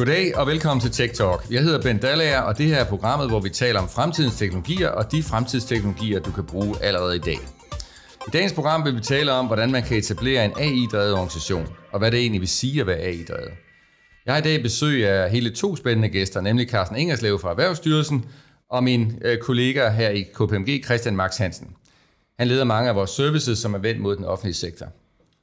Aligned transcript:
Goddag 0.00 0.36
og 0.36 0.46
velkommen 0.46 0.80
til 0.80 0.90
Tech 0.90 1.14
Talk. 1.14 1.50
Jeg 1.50 1.62
hedder 1.62 1.82
Ben 1.82 1.98
Dallager, 1.98 2.40
og 2.40 2.58
det 2.58 2.66
her 2.66 2.76
er 2.76 2.84
programmet, 2.84 3.28
hvor 3.28 3.40
vi 3.40 3.48
taler 3.48 3.80
om 3.80 3.88
fremtidens 3.88 4.36
teknologier 4.36 4.88
og 4.88 5.12
de 5.12 5.22
fremtidsteknologier, 5.22 6.20
du 6.20 6.32
kan 6.32 6.44
bruge 6.44 6.82
allerede 6.82 7.16
i 7.16 7.18
dag. 7.18 7.38
I 8.26 8.30
dagens 8.32 8.52
program 8.52 8.84
vil 8.84 8.96
vi 8.96 9.00
tale 9.00 9.32
om, 9.32 9.46
hvordan 9.46 9.72
man 9.72 9.82
kan 9.82 9.96
etablere 9.96 10.44
en 10.44 10.52
AI-drevet 10.56 11.12
organisation, 11.12 11.68
og 11.92 11.98
hvad 11.98 12.10
det 12.10 12.20
egentlig 12.20 12.40
vil 12.40 12.48
sige 12.48 12.80
at 12.80 12.86
være 12.86 12.96
AI-drevet. 12.96 13.50
Jeg 14.26 14.34
har 14.34 14.38
i 14.38 14.42
dag 14.42 14.62
besøg 14.62 15.08
af 15.08 15.30
hele 15.30 15.50
to 15.50 15.76
spændende 15.76 16.08
gæster, 16.08 16.40
nemlig 16.40 16.68
Carsten 16.70 16.96
Ingerslev 16.96 17.38
fra 17.38 17.50
Erhvervsstyrelsen 17.50 18.24
og 18.70 18.84
min 18.84 19.18
øh, 19.24 19.38
kollega 19.38 19.88
her 19.88 20.08
i 20.10 20.22
KPMG, 20.22 20.84
Christian 20.84 21.16
Max 21.16 21.36
Hansen. 21.36 21.68
Han 22.38 22.48
leder 22.48 22.64
mange 22.64 22.88
af 22.88 22.94
vores 22.94 23.10
services, 23.10 23.58
som 23.58 23.74
er 23.74 23.78
vendt 23.78 24.00
mod 24.00 24.16
den 24.16 24.24
offentlige 24.24 24.54
sektor. 24.54 24.86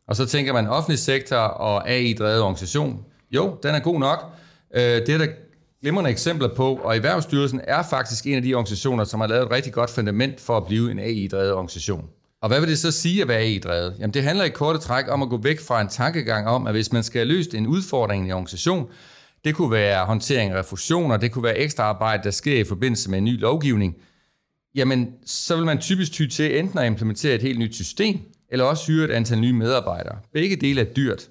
Og 0.07 0.15
så 0.15 0.25
tænker 0.25 0.53
man 0.53 0.67
offentlig 0.67 0.99
sektor 0.99 1.37
og 1.37 1.89
AI-drevet 1.89 2.41
organisation. 2.41 3.05
Jo, 3.31 3.57
den 3.63 3.75
er 3.75 3.79
god 3.79 3.99
nok. 3.99 4.37
Øh, 4.75 4.81
det 4.81 5.09
er 5.09 5.17
der 5.17 5.27
glimrende 5.81 6.09
eksempler 6.09 6.55
på, 6.55 6.75
og 6.75 6.95
Erhvervsstyrelsen 6.95 7.61
er 7.63 7.83
faktisk 7.83 8.27
en 8.27 8.35
af 8.35 8.41
de 8.41 8.53
organisationer, 8.53 9.03
som 9.03 9.19
har 9.19 9.27
lavet 9.27 9.43
et 9.43 9.51
rigtig 9.51 9.73
godt 9.73 9.89
fundament 9.89 10.41
for 10.41 10.57
at 10.57 10.65
blive 10.65 10.91
en 10.91 10.99
AI-drevet 10.99 11.53
organisation. 11.53 12.05
Og 12.41 12.47
hvad 12.47 12.59
vil 12.59 12.69
det 12.69 12.79
så 12.79 12.91
sige 12.91 13.21
at 13.21 13.27
være 13.27 13.39
AI-drevet? 13.39 13.95
Jamen 13.99 14.13
det 14.13 14.23
handler 14.23 14.45
i 14.45 14.49
korte 14.49 14.79
træk 14.79 15.05
om 15.09 15.21
at 15.21 15.29
gå 15.29 15.37
væk 15.37 15.59
fra 15.59 15.81
en 15.81 15.87
tankegang 15.87 16.47
om, 16.47 16.67
at 16.67 16.73
hvis 16.73 16.93
man 16.93 17.03
skal 17.03 17.19
have 17.19 17.27
løst 17.27 17.53
en 17.53 17.67
udfordring 17.67 18.23
i 18.23 18.27
en 18.27 18.33
organisation, 18.33 18.89
det 19.45 19.55
kunne 19.55 19.71
være 19.71 20.05
håndtering 20.05 20.51
af 20.51 20.59
refusioner, 20.59 21.17
det 21.17 21.31
kunne 21.31 21.43
være 21.43 21.57
ekstra 21.57 21.83
arbejde, 21.83 22.23
der 22.23 22.31
sker 22.31 22.59
i 22.59 22.63
forbindelse 22.63 23.09
med 23.09 23.17
en 23.17 23.23
ny 23.23 23.39
lovgivning, 23.39 23.95
jamen 24.75 25.09
så 25.25 25.55
vil 25.55 25.65
man 25.65 25.77
typisk 25.77 26.11
ty 26.11 26.27
til 26.27 26.59
enten 26.59 26.79
at 26.79 26.85
implementere 26.87 27.35
et 27.35 27.41
helt 27.41 27.59
nyt 27.59 27.75
system, 27.75 28.19
eller 28.51 28.65
også 28.65 28.87
hyre 28.87 29.05
et 29.05 29.11
antal 29.11 29.39
nye 29.39 29.53
medarbejdere. 29.53 30.17
Begge 30.33 30.55
dele 30.55 30.81
er 30.81 30.85
dyrt. 30.85 31.29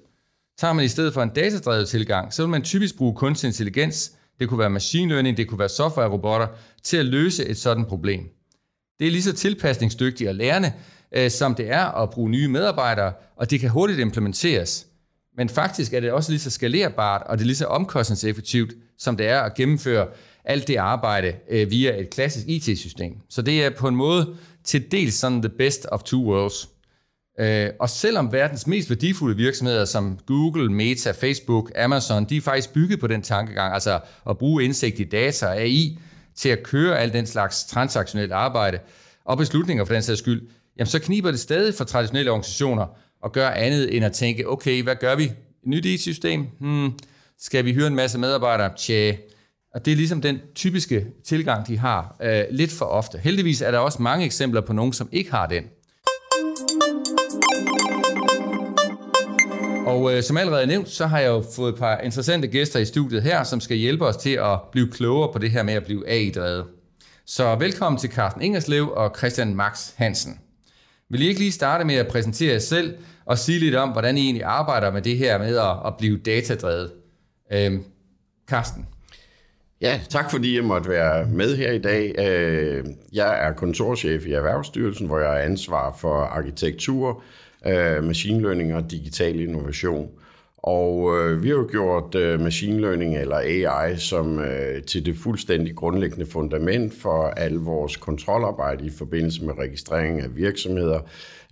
Tager 0.57 0.73
man 0.73 0.85
i 0.85 0.87
stedet 0.87 1.13
for 1.13 1.23
en 1.23 1.29
datadrevet 1.29 1.89
tilgang, 1.89 2.33
så 2.33 2.41
vil 2.43 2.49
man 2.49 2.61
typisk 2.61 2.97
bruge 2.97 3.15
kunstig 3.15 3.47
intelligens, 3.47 4.11
det 4.39 4.49
kunne 4.49 4.59
være 4.59 4.69
machine 4.69 5.11
learning, 5.11 5.37
det 5.37 5.47
kunne 5.47 5.59
være 5.59 5.69
software-robotter, 5.69 6.47
til 6.83 6.97
at 6.97 7.05
løse 7.05 7.45
et 7.45 7.57
sådan 7.57 7.85
problem. 7.85 8.23
Det 8.99 9.07
er 9.07 9.11
lige 9.11 9.23
så 9.23 9.33
tilpasningsdygtigt 9.33 10.29
og 10.29 10.35
lærende, 10.35 10.73
øh, 11.11 11.31
som 11.31 11.55
det 11.55 11.69
er 11.69 11.85
at 11.85 12.09
bruge 12.09 12.29
nye 12.29 12.47
medarbejdere, 12.47 13.13
og 13.35 13.49
det 13.49 13.59
kan 13.59 13.69
hurtigt 13.69 13.99
implementeres. 13.99 14.87
Men 15.37 15.49
faktisk 15.49 15.93
er 15.93 15.99
det 15.99 16.11
også 16.11 16.31
lige 16.31 16.39
så 16.39 16.49
skalerbart, 16.49 17.21
og 17.25 17.37
det 17.37 17.43
er 17.43 17.45
lige 17.45 17.55
så 17.55 17.65
omkostningseffektivt, 17.65 18.73
som 18.97 19.17
det 19.17 19.27
er 19.27 19.41
at 19.41 19.55
gennemføre 19.55 20.07
alt 20.45 20.67
det 20.67 20.75
arbejde 20.75 21.33
øh, 21.49 21.71
via 21.71 21.99
et 21.99 22.09
klassisk 22.09 22.47
IT-system. 22.47 23.13
Så 23.29 23.41
det 23.41 23.65
er 23.65 23.69
på 23.69 23.87
en 23.87 23.95
måde 23.95 24.35
til 24.63 24.91
dels 24.91 25.13
sådan 25.13 25.41
the 25.41 25.49
best 25.49 25.85
of 25.91 26.03
two 26.03 26.23
worlds. 26.23 26.69
Øh, 27.39 27.69
og 27.79 27.89
selvom 27.89 28.31
verdens 28.31 28.67
mest 28.67 28.89
værdifulde 28.89 29.37
virksomheder 29.37 29.85
som 29.85 30.19
Google, 30.25 30.71
Meta, 30.71 31.11
Facebook, 31.11 31.71
Amazon, 31.75 32.25
de 32.25 32.37
er 32.37 32.41
faktisk 32.41 32.73
bygget 32.73 32.99
på 32.99 33.07
den 33.07 33.21
tankegang, 33.21 33.73
altså 33.73 33.99
at 34.29 34.37
bruge 34.37 34.63
indsigt 34.63 34.99
i 34.99 35.03
data 35.03 35.45
og 35.45 35.57
AI 35.57 35.99
til 36.35 36.49
at 36.49 36.63
køre 36.63 36.99
al 36.99 37.13
den 37.13 37.25
slags 37.25 37.65
transaktionelt 37.65 38.31
arbejde 38.31 38.79
og 39.25 39.37
beslutninger 39.37 39.85
for 39.85 39.93
den 39.93 40.03
sags 40.03 40.19
skyld, 40.19 40.49
jamen 40.77 40.87
så 40.87 40.99
kniber 40.99 41.31
det 41.31 41.39
stadig 41.39 41.73
for 41.73 41.83
traditionelle 41.83 42.31
organisationer 42.31 42.85
at 43.25 43.31
gøre 43.31 43.57
andet 43.57 43.95
end 43.95 44.05
at 44.05 44.13
tænke, 44.13 44.49
okay, 44.49 44.83
hvad 44.83 44.95
gør 44.95 45.15
vi? 45.15 45.31
Nyt 45.65 45.85
IT-system? 45.85 46.47
Hmm. 46.59 46.93
Skal 47.39 47.65
vi 47.65 47.73
hyre 47.73 47.87
en 47.87 47.95
masse 47.95 48.19
medarbejdere? 48.19 48.71
Tja. 48.77 49.15
Og 49.73 49.85
det 49.85 49.91
er 49.91 49.95
ligesom 49.95 50.21
den 50.21 50.39
typiske 50.55 51.05
tilgang, 51.25 51.67
de 51.67 51.77
har 51.77 52.15
øh, 52.21 52.43
lidt 52.51 52.71
for 52.71 52.85
ofte. 52.85 53.17
Heldigvis 53.17 53.61
er 53.61 53.71
der 53.71 53.77
også 53.77 54.01
mange 54.01 54.25
eksempler 54.25 54.61
på 54.61 54.73
nogen, 54.73 54.93
som 54.93 55.09
ikke 55.11 55.31
har 55.31 55.47
den. 55.47 55.63
Og 59.87 60.13
øh, 60.13 60.23
som 60.23 60.37
allerede 60.37 60.67
nævnt, 60.67 60.89
så 60.89 61.07
har 61.07 61.19
jeg 61.19 61.27
jo 61.27 61.43
fået 61.55 61.73
et 61.73 61.79
par 61.79 61.97
interessante 61.97 62.47
gæster 62.47 62.79
i 62.79 62.85
studiet 62.85 63.23
her, 63.23 63.43
som 63.43 63.59
skal 63.59 63.77
hjælpe 63.77 64.05
os 64.05 64.17
til 64.17 64.29
at 64.29 64.59
blive 64.71 64.91
klogere 64.91 65.33
på 65.33 65.39
det 65.39 65.51
her 65.51 65.63
med 65.63 65.73
at 65.73 65.85
blive 65.85 66.09
AI-drevet. 66.09 66.65
Så 67.25 67.55
velkommen 67.55 67.99
til 67.99 68.09
Carsten 68.09 68.41
Ingerslev 68.41 68.91
og 68.95 69.15
Christian 69.17 69.55
Max 69.55 69.91
Hansen. 69.95 70.39
Vil 71.09 71.21
I 71.21 71.27
ikke 71.27 71.39
lige 71.39 71.51
starte 71.51 71.85
med 71.85 71.95
at 71.95 72.07
præsentere 72.07 72.53
jer 72.53 72.59
selv 72.59 72.97
og 73.25 73.37
sige 73.37 73.59
lidt 73.59 73.75
om, 73.75 73.89
hvordan 73.89 74.17
I 74.17 74.21
egentlig 74.21 74.43
arbejder 74.43 74.91
med 74.91 75.01
det 75.01 75.17
her 75.17 75.37
med 75.37 75.57
at, 75.57 75.77
at 75.85 75.93
blive 75.97 76.17
datadrevet? 76.17 76.91
Øhm, 77.51 77.83
Carsten. 78.49 78.87
Ja, 79.81 79.99
tak 80.09 80.31
fordi 80.31 80.55
jeg 80.55 80.63
måtte 80.63 80.89
være 80.89 81.25
med 81.25 81.57
her 81.57 81.71
i 81.71 81.79
dag. 81.79 82.15
Øh, 82.19 82.85
jeg 83.13 83.47
er 83.47 83.53
kontorchef 83.53 84.25
i 84.25 84.31
Erhvervsstyrelsen, 84.31 85.07
hvor 85.07 85.19
jeg 85.19 85.39
er 85.39 85.43
ansvar 85.43 85.97
for 85.99 86.21
arkitektur, 86.21 87.23
øh, 87.67 88.03
machine 88.03 88.41
learning 88.41 88.75
og 88.75 88.91
digital 88.91 89.39
innovation. 89.39 90.09
Og 90.57 91.17
øh, 91.17 91.43
vi 91.43 91.47
har 91.47 91.55
jo 91.55 91.67
gjort 91.71 92.15
øh, 92.15 92.39
machine 92.39 92.81
learning 92.81 93.17
eller 93.17 93.37
AI 93.37 93.97
som 93.97 94.39
øh, 94.39 94.83
til 94.83 95.05
det 95.05 95.15
fuldstændig 95.15 95.75
grundlæggende 95.75 96.25
fundament 96.25 96.93
for 96.93 97.23
al 97.23 97.53
vores 97.53 97.97
kontrolarbejde 97.97 98.85
i 98.85 98.89
forbindelse 98.89 99.45
med 99.45 99.53
registrering 99.57 100.21
af 100.21 100.35
virksomheder, 100.35 100.99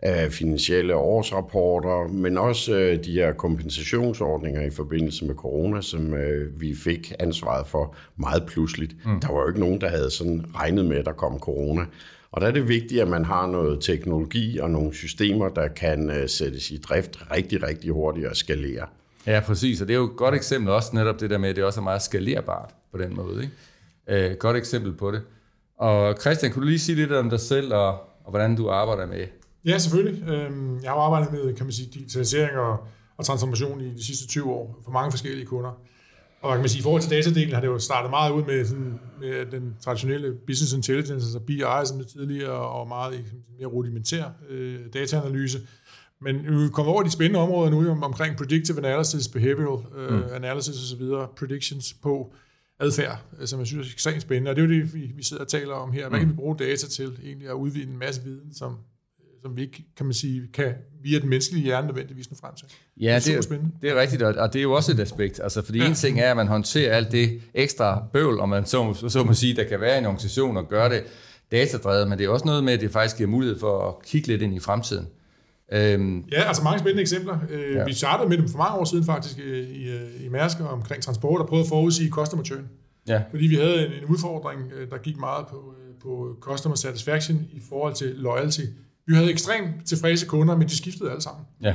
af 0.02 0.32
finansielle 0.32 0.96
årsrapporter, 0.96 2.08
men 2.08 2.38
også 2.38 2.76
øh, 2.76 3.04
de 3.06 3.12
her 3.12 3.34
kompensationsordninger 3.34 4.62
i 4.62 4.70
forbindelse 4.70 5.26
med 5.26 5.36
corona, 5.36 5.82
som 5.82 6.14
øh, 6.14 6.62
vi 6.62 6.76
fik 6.76 7.14
ansvaret 7.20 7.68
for 7.68 7.96
meget 8.18 8.44
pludseligt. 8.48 8.96
Mm. 9.06 9.20
Der 9.20 9.34
var 9.34 9.42
jo 9.42 9.48
ikke 9.48 9.60
nogen, 9.60 9.82
der 9.82 9.90
havde 9.90 10.10
sådan 10.10 10.46
regnet 10.56 10.86
med, 10.86 10.98
at 10.98 11.06
der 11.06 11.12
kom 11.12 11.40
corona. 11.40 11.82
Og 12.36 12.42
der 12.42 12.48
er 12.48 12.52
det 12.52 12.68
vigtigt, 12.68 13.02
at 13.02 13.08
man 13.08 13.26
har 13.26 13.48
noget 13.48 13.82
teknologi 13.82 14.58
og 14.58 14.70
nogle 14.70 14.94
systemer, 14.94 15.50
der 15.50 15.68
kan 15.68 16.10
øh, 16.10 16.30
sættes 16.30 16.72
i 16.72 16.78
drift 16.78 17.32
rigtig, 17.32 17.64
rigtig 17.64 17.92
hurtigt 17.92 18.28
og 18.28 18.36
skalere. 18.36 18.86
Ja, 19.28 19.40
præcis. 19.40 19.82
Og 19.82 19.88
det 19.88 19.94
er 19.94 19.98
jo 19.98 20.06
et 20.06 20.18
godt 20.18 20.36
eksempel 20.36 20.74
også 20.74 20.90
netop 20.94 21.20
det 21.20 21.30
der 21.30 21.38
med, 21.38 21.50
at 21.50 21.56
det 21.56 21.64
også 21.64 21.80
er 21.80 21.84
meget 21.84 22.02
skalerbart 22.02 22.70
på 22.92 22.98
den 22.98 23.16
måde. 23.16 23.44
Ikke? 23.44 24.32
Øh, 24.32 24.38
godt 24.38 24.58
eksempel 24.58 24.94
på 24.94 25.12
det. 25.12 25.22
Og 25.78 26.16
Christian, 26.22 26.52
kunne 26.52 26.62
du 26.62 26.68
lige 26.68 26.80
sige 26.80 26.96
lidt 26.96 27.12
om 27.12 27.30
dig 27.30 27.40
selv 27.40 27.74
og, 27.74 27.90
og 28.24 28.30
hvordan 28.30 28.56
du 28.56 28.70
arbejder 28.70 29.06
med? 29.06 29.26
Ja, 29.66 29.78
selvfølgelig. 29.78 30.30
Øhm, 30.30 30.80
jeg 30.84 30.92
har 30.92 30.98
arbejdet 30.98 31.32
med 31.32 31.56
kan 31.56 31.66
man 31.66 31.74
sige, 31.74 31.90
digitalisering 31.94 32.58
og, 32.58 32.78
og 33.18 33.26
transformation 33.26 33.82
i 33.82 33.94
de 33.94 34.06
sidste 34.06 34.28
20 34.28 34.46
år 34.46 34.82
for 34.84 34.92
mange 34.92 35.12
forskellige 35.12 35.46
kunder. 35.46 35.82
Og 36.46 36.52
kan 36.52 36.62
man 36.62 36.70
sige, 36.70 36.80
i 36.80 36.84
forhold 36.84 37.02
til 37.02 37.12
datadelen 37.12 37.54
har 37.54 37.62
det 37.62 37.68
jo 37.68 37.80
startet 37.80 38.10
meget 38.10 38.32
ud 38.32 38.44
med, 38.44 38.66
sådan, 38.66 39.00
med 39.20 39.46
den 39.52 39.76
traditionelle 39.82 40.34
business 40.48 40.74
intelligence, 40.74 41.26
altså 41.26 41.40
BI, 41.40 41.62
som 41.86 41.98
det 41.98 42.08
tidligere, 42.08 42.52
og 42.52 42.88
meget 42.88 43.26
mere 43.58 43.68
rudimentær 43.68 44.24
øh, 44.50 44.80
dataanalyse. 44.94 45.60
Men 46.22 46.36
vi 46.36 46.70
kommer 46.70 46.92
over 46.92 47.04
de 47.04 47.12
spændende 47.12 47.40
områder 47.40 47.72
nu 47.72 47.92
om, 47.92 48.04
omkring 48.04 48.38
predictive 48.38 48.78
analysis, 48.78 49.28
behavioral 49.28 49.86
øh, 49.98 50.14
mm. 50.14 50.24
analysis 50.34 50.76
osv., 50.76 51.04
predictions 51.38 51.94
på 51.94 52.34
adfærd, 52.80 53.18
øh, 53.40 53.48
som 53.48 53.60
jeg 53.60 53.68
synes 53.68 53.88
er 53.88 53.94
ekstremt 53.94 54.22
spændende. 54.22 54.50
Og 54.52 54.56
det 54.56 54.64
er 54.64 54.68
jo 54.68 54.74
det, 54.74 54.94
vi, 54.94 55.12
vi 55.16 55.24
sidder 55.24 55.44
og 55.44 55.50
taler 55.50 55.74
om 55.74 55.92
her. 55.92 56.10
Hvad 56.10 56.20
kan 56.20 56.28
vi 56.28 56.34
mm. 56.34 56.38
bruge 56.38 56.56
data 56.60 56.88
til 56.88 57.20
egentlig 57.24 57.48
at 57.48 57.54
udvide 57.54 57.90
en 57.90 57.98
masse 57.98 58.24
viden, 58.24 58.54
som, 58.54 58.78
som 59.46 59.58
vi 59.58 59.62
ikke, 59.62 59.86
kan 59.98 60.06
man 60.06 60.14
sige, 60.14 60.48
kan 60.54 60.74
via 61.04 61.20
den 61.20 61.30
menneskelige 61.30 61.64
hjerne 61.64 61.88
nødvendigvis 61.88 62.32
nå 62.32 62.38
frem 62.42 62.56
til. 62.56 62.68
Ja, 63.02 63.20
det 63.26 63.36
er, 63.36 63.42
det 63.42 63.52
er, 63.52 63.58
det 63.82 63.90
er 63.90 64.02
rigtigt, 64.02 64.22
og 64.22 64.54
det 64.54 64.60
er 64.60 64.64
jo 64.64 64.74
også 64.74 64.92
et 64.92 65.00
aspekt. 65.00 65.40
Altså, 65.44 65.66
fordi 65.66 65.80
ja. 65.80 65.88
en 65.88 65.94
ting 65.94 66.20
er, 66.20 66.32
at 66.32 66.38
man 66.38 66.48
håndterer 66.48 66.96
alt 66.96 67.12
det 67.12 67.42
ekstra 67.54 68.04
bøvl, 68.14 68.40
og 68.40 68.50
man 68.50 68.66
så, 68.66 69.06
så 69.10 69.24
må 69.24 69.34
sige, 69.34 69.56
der 69.56 69.64
kan 69.64 69.82
være 69.82 69.98
en 69.98 70.06
organisation 70.06 70.58
og 70.58 70.70
gøre 70.70 70.90
det 70.90 71.04
datadrevet, 71.52 72.08
men 72.08 72.18
det 72.18 72.26
er 72.26 72.30
også 72.30 72.46
noget 72.46 72.64
med, 72.64 72.74
at 72.74 72.82
det 72.82 72.92
faktisk 72.92 73.18
giver 73.18 73.30
mulighed 73.30 73.60
for 73.60 73.88
at 73.88 74.06
kigge 74.06 74.28
lidt 74.28 74.42
ind 74.42 74.56
i 74.56 74.60
fremtiden. 74.60 75.08
Øhm, 75.72 76.24
ja, 76.32 76.42
altså 76.44 76.64
mange 76.64 76.80
spændende 76.80 77.02
eksempler. 77.02 77.38
Øh, 77.50 77.76
ja. 77.76 77.86
Vi 77.86 77.94
startede 77.94 78.30
med 78.30 78.38
dem 78.38 78.50
for 78.50 78.58
mange 78.58 78.80
år 78.80 78.86
siden 78.86 79.06
faktisk 79.06 79.40
øh, 79.46 79.68
i, 79.70 79.90
øh, 79.90 80.26
i 80.26 80.30
Mærsk 80.30 80.58
omkring 80.60 81.04
transport 81.04 81.42
og 81.42 81.48
prøvede 81.48 81.64
at 81.66 81.70
forudsige 81.70 82.10
customer 82.10 82.44
churn. 82.44 82.70
Ja. 83.08 83.22
Fordi 83.30 83.48
vi 83.48 83.56
havde 83.56 83.86
en, 83.86 83.92
en 83.92 84.06
udfordring, 84.06 84.62
der 84.92 84.98
gik 84.98 85.18
meget 85.18 85.48
på, 85.48 85.74
på 86.04 86.36
customer 86.40 86.76
satisfaction 86.76 87.48
i 87.52 87.62
forhold 87.70 87.94
til 87.94 88.08
loyalty. 88.08 88.62
Vi 89.08 89.14
havde 89.14 89.32
ekstremt 89.32 89.86
tilfredse 89.86 90.26
kunder, 90.26 90.58
men 90.58 90.68
de 90.68 90.78
skiftede 90.78 91.10
alle 91.10 91.22
sammen. 91.22 91.46
Ja. 91.62 91.74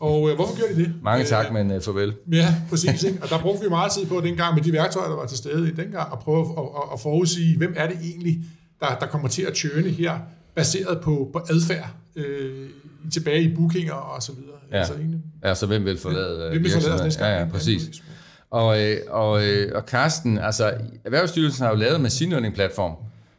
Og 0.00 0.30
øh, 0.30 0.36
hvorfor 0.36 0.56
gjorde 0.56 0.74
de 0.74 0.80
det? 0.80 0.94
Mange 1.02 1.24
tak, 1.24 1.46
øh, 1.46 1.52
men 1.52 1.76
uh, 1.76 1.82
farvel. 1.82 2.14
Ja, 2.32 2.54
præcis. 2.70 3.02
Ikke? 3.02 3.18
Og 3.22 3.28
der 3.28 3.38
brugte 3.38 3.62
vi 3.62 3.68
meget 3.68 3.92
tid 3.92 4.06
på 4.06 4.20
dengang 4.20 4.54
med 4.54 4.62
de 4.62 4.72
værktøjer, 4.72 5.08
der 5.08 5.16
var 5.16 5.26
til 5.26 5.38
stede 5.38 5.68
i 5.68 5.72
dengang, 5.72 6.12
at 6.12 6.18
prøve 6.18 6.40
at, 6.40 6.64
at, 6.64 6.82
at 6.92 7.00
forudsige, 7.00 7.56
hvem 7.56 7.74
er 7.76 7.86
det 7.86 7.96
egentlig, 8.02 8.38
der, 8.80 8.98
der 9.00 9.06
kommer 9.06 9.28
til 9.28 9.42
at 9.42 9.56
churne 9.56 9.90
her, 9.90 10.18
baseret 10.54 11.00
på, 11.00 11.30
på 11.32 11.38
adfærd 11.50 11.88
øh, 12.16 12.68
tilbage 13.12 13.42
i 13.42 13.54
bookinger 13.54 13.92
og 13.92 14.22
så 14.22 14.32
videre. 14.32 14.56
Ja, 14.72 14.78
altså, 14.78 14.94
egentlig, 14.94 15.20
ja 15.44 15.54
så 15.54 15.66
hvem 15.66 15.84
vil 15.84 15.98
forlade 15.98 16.44
ja, 16.44 16.50
hvem 16.50 16.62
vil 16.62 16.72
forlade 16.72 17.02
næste 17.02 17.24
gang? 17.24 17.32
Ja, 17.32 17.40
ja, 17.40 17.48
præcis. 17.50 18.02
Og, 18.50 18.82
øh, 18.82 18.96
og, 19.08 19.46
øh, 19.46 19.72
og 19.74 19.82
Carsten, 19.82 20.38
altså 20.38 20.74
Erhvervsstyrelsen 21.04 21.62
har 21.62 21.70
jo 21.70 21.76
lavet 21.76 21.96
en 21.96 22.02
machine 22.02 22.30
learning 22.30 22.54
platform, 22.54 22.92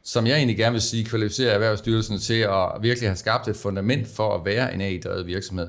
som 0.04 0.28
jeg 0.28 0.36
egentlig 0.36 0.58
gerne 0.58 0.72
vil 0.74 0.82
sige 0.82 1.06
kvalificerer 1.06 1.54
Erhvervsstyrelsen 1.54 2.20
til 2.20 2.40
at 2.40 2.70
virkelig 2.82 3.10
have 3.10 3.18
skabt 3.18 3.48
et 3.48 3.56
fundament 3.56 4.08
for 4.08 4.36
at 4.36 4.46
være 4.46 4.74
en 4.74 4.82
AI-drevet 4.82 5.28
virksomhed. 5.28 5.68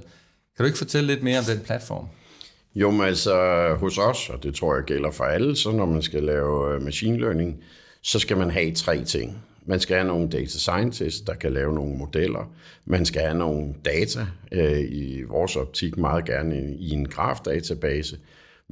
Kan 0.56 0.64
du 0.64 0.64
ikke 0.64 0.78
fortælle 0.78 1.06
lidt 1.06 1.22
mere 1.22 1.38
om 1.38 1.44
den 1.44 1.60
platform? 1.60 2.08
Jo, 2.74 2.90
men 2.90 3.00
altså 3.00 3.34
hos 3.80 3.98
os, 3.98 4.30
og 4.30 4.42
det 4.42 4.54
tror 4.54 4.74
jeg 4.74 4.84
gælder 4.84 5.10
for 5.10 5.24
alle, 5.24 5.56
så 5.56 5.70
når 5.72 5.86
man 5.86 6.02
skal 6.02 6.22
lave 6.22 6.74
øh, 6.74 6.82
machine 6.82 7.18
learning, 7.18 7.64
så 8.02 8.18
skal 8.18 8.36
man 8.36 8.50
have 8.50 8.72
tre 8.72 9.04
ting. 9.04 9.42
Man 9.66 9.80
skal 9.80 9.96
have 9.96 10.08
nogle 10.08 10.28
data 10.28 10.58
scientists, 10.58 11.20
der 11.20 11.34
kan 11.34 11.52
lave 11.52 11.74
nogle 11.74 11.96
modeller. 11.96 12.52
Man 12.84 13.06
skal 13.06 13.22
have 13.22 13.38
nogle 13.38 13.74
data, 13.84 14.26
øh, 14.52 14.80
i 14.80 15.22
vores 15.22 15.56
optik 15.56 15.96
meget 15.96 16.24
gerne 16.24 16.76
i 16.78 16.90
en 16.90 17.08
grafdatabase. 17.08 18.18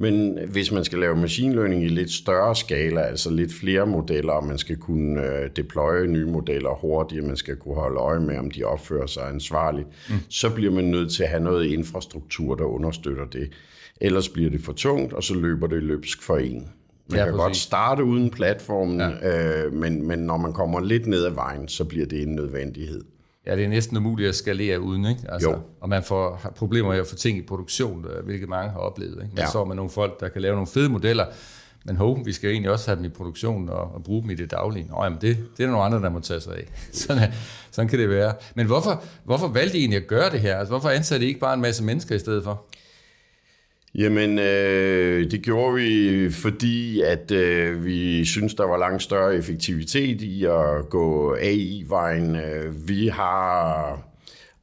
Men 0.01 0.39
hvis 0.51 0.71
man 0.71 0.83
skal 0.83 0.99
lave 0.99 1.15
machine 1.15 1.55
learning 1.55 1.83
i 1.83 1.87
lidt 1.87 2.11
større 2.11 2.55
skala, 2.55 3.01
altså 3.01 3.31
lidt 3.31 3.53
flere 3.53 3.87
modeller, 3.87 4.33
og 4.33 4.43
man 4.43 4.57
skal 4.57 4.77
kunne 4.77 5.23
øh, 5.23 5.49
deploye 5.55 6.07
nye 6.07 6.25
modeller 6.25 6.69
hurtigt, 6.69 7.25
man 7.25 7.35
skal 7.35 7.55
kunne 7.55 7.75
holde 7.75 7.99
øje 7.99 8.19
med, 8.19 8.37
om 8.37 8.51
de 8.51 8.63
opfører 8.63 9.05
sig 9.05 9.29
ansvarligt, 9.29 9.87
mm. 10.09 10.15
så 10.29 10.49
bliver 10.49 10.71
man 10.71 10.83
nødt 10.83 11.11
til 11.11 11.23
at 11.23 11.29
have 11.29 11.43
noget 11.43 11.65
infrastruktur, 11.65 12.55
der 12.55 12.63
understøtter 12.63 13.25
det. 13.25 13.51
Ellers 14.01 14.29
bliver 14.29 14.49
det 14.49 14.61
for 14.61 14.73
tungt, 14.73 15.13
og 15.13 15.23
så 15.23 15.35
løber 15.35 15.67
det 15.67 15.83
løbsk 15.83 16.23
for 16.23 16.37
en. 16.37 16.67
Man 17.09 17.19
ja, 17.19 17.25
kan 17.25 17.33
præcis. 17.33 17.43
godt 17.43 17.55
starte 17.57 18.03
uden 18.03 18.29
platformen, 18.29 18.99
ja. 18.99 19.65
øh, 19.65 19.73
men, 19.73 20.07
men 20.07 20.19
når 20.19 20.37
man 20.37 20.53
kommer 20.53 20.79
lidt 20.79 21.07
ned 21.07 21.25
ad 21.25 21.31
vejen, 21.31 21.67
så 21.67 21.83
bliver 21.83 22.05
det 22.05 22.21
en 22.21 22.35
nødvendighed. 22.35 23.03
Ja, 23.49 23.55
det 23.55 23.63
er 23.63 23.69
næsten 23.69 23.97
umuligt 23.97 24.29
at 24.29 24.35
skalere 24.35 24.81
uden, 24.81 25.05
ikke? 25.05 25.21
Altså, 25.29 25.49
jo. 25.49 25.59
Og 25.81 25.89
man 25.89 26.03
får 26.03 26.39
har 26.43 26.49
problemer 26.49 26.89
med 26.89 26.97
at 26.97 27.07
få 27.07 27.15
ting 27.15 27.37
i 27.37 27.41
produktion, 27.41 28.05
øh, 28.05 28.25
hvilket 28.25 28.49
mange 28.49 28.71
har 28.71 28.79
oplevet. 28.79 29.11
Ikke? 29.23 29.35
Man 29.35 29.43
ja. 29.43 29.51
så 29.51 29.65
med 29.65 29.75
nogle 29.75 29.91
folk, 29.91 30.19
der 30.19 30.29
kan 30.29 30.41
lave 30.41 30.53
nogle 30.53 30.67
fede 30.67 30.89
modeller, 30.89 31.25
men 31.85 31.95
ho, 31.95 32.11
vi 32.25 32.33
skal 32.33 32.49
egentlig 32.49 32.71
også 32.71 32.87
have 32.87 32.97
dem 32.97 33.05
i 33.05 33.09
produktion 33.09 33.69
og, 33.69 33.95
og 33.95 34.03
bruge 34.03 34.21
dem 34.21 34.29
i 34.29 34.35
det 34.35 34.51
daglige. 34.51 34.87
Nå, 34.89 35.03
jamen 35.03 35.19
det, 35.21 35.37
det 35.37 35.63
er 35.63 35.67
der 35.67 35.71
nogle 35.71 35.85
andre, 35.85 36.01
der 36.01 36.09
må 36.09 36.19
tage 36.19 36.39
sig 36.39 36.55
af. 36.55 36.65
sådan, 36.91 37.33
sådan 37.71 37.89
kan 37.89 37.99
det 37.99 38.09
være. 38.09 38.33
Men 38.55 38.65
hvorfor, 38.65 39.03
hvorfor 39.23 39.47
valgte 39.47 39.77
I 39.77 39.79
egentlig 39.79 40.01
at 40.01 40.07
gøre 40.07 40.29
det 40.31 40.39
her? 40.39 40.57
Altså, 40.57 40.71
hvorfor 40.71 40.89
ansatte 40.89 41.25
I 41.25 41.29
ikke 41.29 41.39
bare 41.39 41.53
en 41.53 41.61
masse 41.61 41.83
mennesker 41.83 42.15
i 42.15 42.19
stedet 42.19 42.43
for? 42.43 42.65
Jamen, 43.95 44.39
øh, 44.39 45.31
det 45.31 45.41
gjorde 45.41 45.75
vi, 45.75 46.29
fordi 46.31 47.01
at 47.01 47.31
øh, 47.31 47.85
vi 47.85 48.25
synes, 48.25 48.53
der 48.53 48.63
var 48.63 48.77
langt 48.77 49.03
større 49.03 49.35
effektivitet 49.35 50.21
i 50.21 50.45
at 50.45 50.89
gå 50.89 51.35
AI-vejen. 51.35 52.35
Øh, 52.35 52.89
vi 52.89 53.07
har 53.07 54.09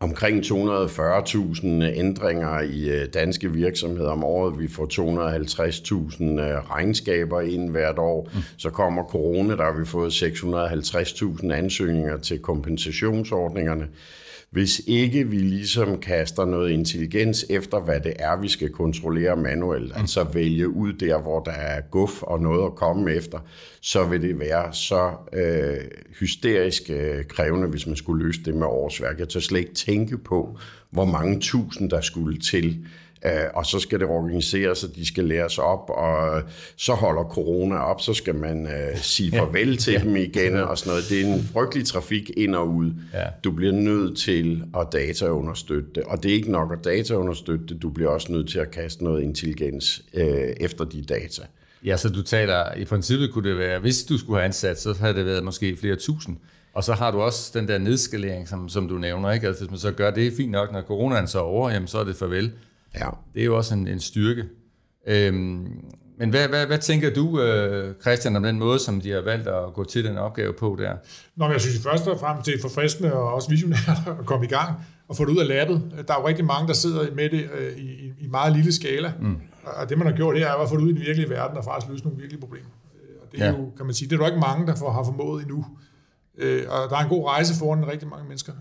omkring 0.01 0.45
240.000 0.45 1.67
ændringer 1.83 2.61
i 2.61 2.89
øh, 2.89 3.07
danske 3.15 3.53
virksomheder 3.53 4.11
om 4.11 4.25
året. 4.25 4.61
Vi 4.61 4.69
får 4.69 4.87
250.000 4.87 6.25
øh, 6.25 6.71
regnskaber 6.71 7.41
ind 7.41 7.71
hvert 7.71 7.99
år. 7.99 8.31
Mm. 8.35 8.41
Så 8.57 8.71
kommer 8.71 9.05
corona, 9.05 9.57
der 9.57 9.65
har 9.65 9.79
vi 9.79 9.87
fået 9.87 10.11
650.000 10.11 11.53
ansøgninger 11.53 12.17
til 12.17 12.39
kompensationsordningerne 12.39 13.89
hvis 14.51 14.83
ikke 14.87 15.29
vi 15.29 15.37
ligesom 15.37 16.01
kaster 16.01 16.45
noget 16.45 16.71
intelligens 16.71 17.47
efter, 17.51 17.81
hvad 17.81 18.01
det 18.01 18.13
er, 18.19 18.41
vi 18.41 18.49
skal 18.49 18.71
kontrollere 18.71 19.37
manuelt, 19.37 19.95
mm. 19.95 20.01
altså 20.01 20.25
vælge 20.25 20.69
ud 20.69 20.93
der, 20.93 21.21
hvor 21.21 21.41
der 21.41 21.53
er 21.53 21.81
guf 21.81 22.23
og 22.23 22.41
noget 22.41 22.67
at 22.67 22.75
komme 22.75 23.13
efter, 23.13 23.39
så 23.81 24.05
vil 24.05 24.23
det 24.23 24.39
være 24.39 24.73
så 24.73 25.11
øh, 25.33 25.77
hysterisk 26.21 26.83
øh, 26.91 27.25
krævende, 27.25 27.69
hvis 27.69 27.87
man 27.87 27.97
skulle 27.97 28.25
løse 28.25 28.41
det 28.45 28.55
med 28.55 28.67
årsværk. 28.67 29.19
Jeg 29.19 29.29
tør 29.29 29.41
slet 29.41 29.61
ikke 29.61 29.75
tænke 29.75 30.19
på, 30.19 30.59
hvor 30.91 31.05
mange 31.05 31.41
tusind 31.41 31.91
der 31.91 32.01
skulle 32.01 32.39
til 32.41 32.87
og 33.55 33.67
så 33.67 33.79
skal 33.79 34.01
det 34.01 34.09
organiseres, 34.09 34.85
og 34.85 34.97
de 34.97 35.07
skal 35.07 35.25
læres 35.25 35.59
op, 35.59 35.91
og 35.91 36.43
så 36.77 36.93
holder 36.93 37.23
corona 37.23 37.77
op, 37.77 38.01
så 38.01 38.15
skal 38.15 38.35
man 38.35 38.65
uh, 38.65 38.99
sige 38.99 39.31
farvel 39.31 39.71
ja. 39.71 39.77
til 39.77 39.93
ja. 39.93 39.99
dem 39.99 40.17
igen, 40.17 40.57
og 40.57 40.79
sådan 40.79 40.91
noget. 40.91 41.05
Det 41.09 41.21
er 41.21 41.35
en 41.35 41.49
frygtelig 41.53 41.87
trafik 41.87 42.31
ind 42.37 42.55
og 42.55 42.69
ud. 42.69 42.91
Ja. 43.13 43.25
Du 43.45 43.51
bliver 43.51 43.73
nødt 43.73 44.19
til 44.19 44.63
at 44.81 44.87
dataunderstøtte 44.93 45.89
det, 45.95 46.03
og 46.03 46.23
det 46.23 46.31
er 46.31 46.35
ikke 46.35 46.53
nok 46.53 46.73
at 46.73 46.85
dataunderstøtte 46.85 47.67
det, 47.67 47.83
du 47.83 47.91
bliver 47.91 48.11
også 48.11 48.33
nødt 48.33 48.49
til 48.49 48.59
at 48.59 48.71
kaste 48.71 49.05
noget 49.05 49.23
intelligens 49.23 50.03
uh, 50.15 50.23
efter 50.61 50.85
de 50.85 51.03
data. 51.03 51.43
Ja, 51.85 51.97
så 51.97 52.09
du 52.09 52.23
taler, 52.23 52.75
i 52.75 52.85
princippet 52.85 53.33
kunne 53.33 53.51
det 53.51 53.59
være, 53.59 53.81
hvis 53.81 54.05
du 54.05 54.19
skulle 54.19 54.39
have 54.39 54.45
ansat, 54.45 54.81
så 54.81 54.95
havde 55.01 55.15
det 55.15 55.27
været 55.27 55.45
måske 55.45 55.77
flere 55.77 55.97
tusind. 55.97 56.37
Og 56.75 56.85
så 56.85 56.93
har 56.93 57.11
du 57.11 57.21
også 57.21 57.59
den 57.59 57.69
der 57.69 57.79
nedskalering, 57.79 58.49
som, 58.49 58.69
som 58.69 58.89
du 58.89 58.95
nævner. 58.95 59.33
Ikke? 59.33 59.47
Altså, 59.47 59.63
hvis 59.63 59.71
man 59.71 59.79
så 59.79 59.91
gør 59.91 60.11
det 60.11 60.33
fint 60.37 60.51
nok, 60.51 60.73
når 60.73 60.83
coronaen 60.83 61.29
så 61.29 61.39
er 61.39 61.43
over, 61.43 61.71
jamen, 61.71 61.89
så 61.89 61.99
er 61.99 62.05
det 62.05 62.17
farvel. 62.17 62.53
Ja. 63.01 63.09
Det 63.35 63.41
er 63.41 63.45
jo 63.45 63.57
også 63.57 63.75
en, 63.75 63.89
en 63.89 64.01
styrke. 64.01 64.45
Øhm, 65.07 65.69
men 66.19 66.31
hvad, 66.31 66.49
hvad, 66.49 66.67
hvad 66.67 66.79
tænker 66.79 67.15
du, 67.15 67.41
øh, 67.41 67.95
Christian, 68.01 68.37
om 68.37 68.43
den 68.43 68.59
måde, 68.59 68.79
som 68.79 69.01
de 69.01 69.11
har 69.11 69.21
valgt 69.21 69.49
at 69.49 69.75
gå 69.75 69.85
til 69.85 70.05
den 70.05 70.19
opgave 70.19 70.53
på 70.53 70.77
der? 70.79 70.97
Nå, 71.37 71.45
men 71.45 71.53
jeg 71.53 71.61
synes 71.61 71.83
først 71.83 72.09
og 72.09 72.21
fremmest, 72.21 72.47
det 72.47 72.55
er 72.55 72.59
forfriskende 72.63 73.13
og 73.13 73.35
også 73.35 73.51
visionært 73.51 73.99
at 74.21 74.27
komme 74.27 74.47
i 74.47 74.49
gang 74.49 74.75
og 75.09 75.17
få 75.17 75.25
det 75.25 75.31
ud 75.33 75.39
af 75.39 75.49
labbet. 75.49 75.83
Der 76.09 76.15
er 76.15 76.21
jo 76.21 76.29
rigtig 76.29 76.45
mange, 76.45 76.69
der 76.69 76.75
sidder 76.75 77.15
med 77.15 77.31
det 77.31 77.51
øh, 77.59 77.79
i, 77.79 78.13
i 78.19 78.27
meget 78.27 78.57
lille 78.57 78.73
skala. 78.73 79.13
Mm. 79.21 79.37
Og 79.65 79.89
det, 79.89 79.99
man 79.99 80.07
har 80.07 80.15
gjort 80.15 80.39
her, 80.39 80.47
er 80.47 80.55
at 80.55 80.69
få 80.69 80.77
det 80.77 80.83
ud 80.83 80.89
i 80.89 80.93
den 80.93 81.01
virkelige 81.01 81.31
verden 81.31 81.57
og 81.57 81.65
faktisk 81.65 81.91
løse 81.91 82.05
nogle 82.05 82.19
virkelige 82.19 82.41
problemer. 82.41 82.71
Øh, 82.95 83.17
og 83.23 83.33
det 83.33 83.41
er 83.41 83.47
ja. 83.47 83.51
jo, 83.51 83.71
kan 83.77 83.87
man 83.87 83.95
sige, 83.95 84.09
det 84.09 84.17
er 84.17 84.21
jo 84.21 84.27
ikke 84.27 84.41
mange, 84.41 84.67
der 84.67 84.75
får, 84.75 84.93
har 84.93 85.05
formået 85.05 85.43
endnu. 85.43 85.67
Og 86.69 86.91
der 86.91 86.97
er 86.97 87.03
en 87.03 87.09
god 87.09 87.27
rejse 87.29 87.59
foran 87.59 87.89
rigtig 87.89 88.09
mange 88.09 88.29
mennesker. 88.29 88.53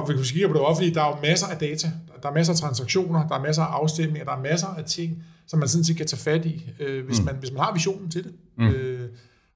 Og 0.00 0.06
hvis 0.06 0.32
vi 0.32 0.32
kigger 0.32 0.48
på 0.48 0.54
det 0.54 0.62
offentlige, 0.62 0.94
der 0.94 1.02
er 1.02 1.08
jo 1.08 1.16
masser 1.22 1.46
af 1.46 1.58
data, 1.58 1.90
der 2.22 2.28
er 2.28 2.32
masser 2.32 2.52
af 2.52 2.58
transaktioner, 2.58 3.28
der 3.28 3.34
er 3.34 3.42
masser 3.42 3.62
af 3.62 3.72
afstemninger, 3.72 4.24
der 4.24 4.32
er 4.32 4.40
masser 4.40 4.66
af 4.66 4.84
ting, 4.84 5.22
som 5.46 5.58
man 5.58 5.68
sådan 5.68 5.84
set 5.84 5.96
kan 5.96 6.06
tage 6.06 6.20
fat 6.20 6.46
i, 6.46 6.70
øh, 6.80 7.06
hvis, 7.06 7.20
mm. 7.20 7.26
man, 7.26 7.36
hvis 7.36 7.52
man 7.52 7.60
har 7.60 7.72
visionen 7.72 8.10
til 8.10 8.24
det. 8.24 8.32
Mm. 8.58 8.66
Øh, 8.66 9.08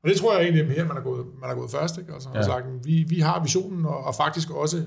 og 0.03 0.09
det 0.09 0.17
tror 0.17 0.35
jeg 0.35 0.43
egentlig, 0.43 0.65
at 0.65 0.73
her 0.77 0.87
man 0.87 0.97
er 0.97 1.01
gået, 1.01 1.27
man 1.41 1.51
er 1.51 1.55
gået 1.55 1.71
først. 1.71 1.99
Ikke? 1.99 2.13
Altså, 2.13 2.29
ja. 2.35 2.43
sagt, 2.43 2.65
vi, 2.85 3.05
vi 3.09 3.21
har 3.21 3.43
visionen, 3.43 3.87
og, 3.87 4.05
og 4.05 4.15
faktisk 4.15 4.51
også 4.51 4.83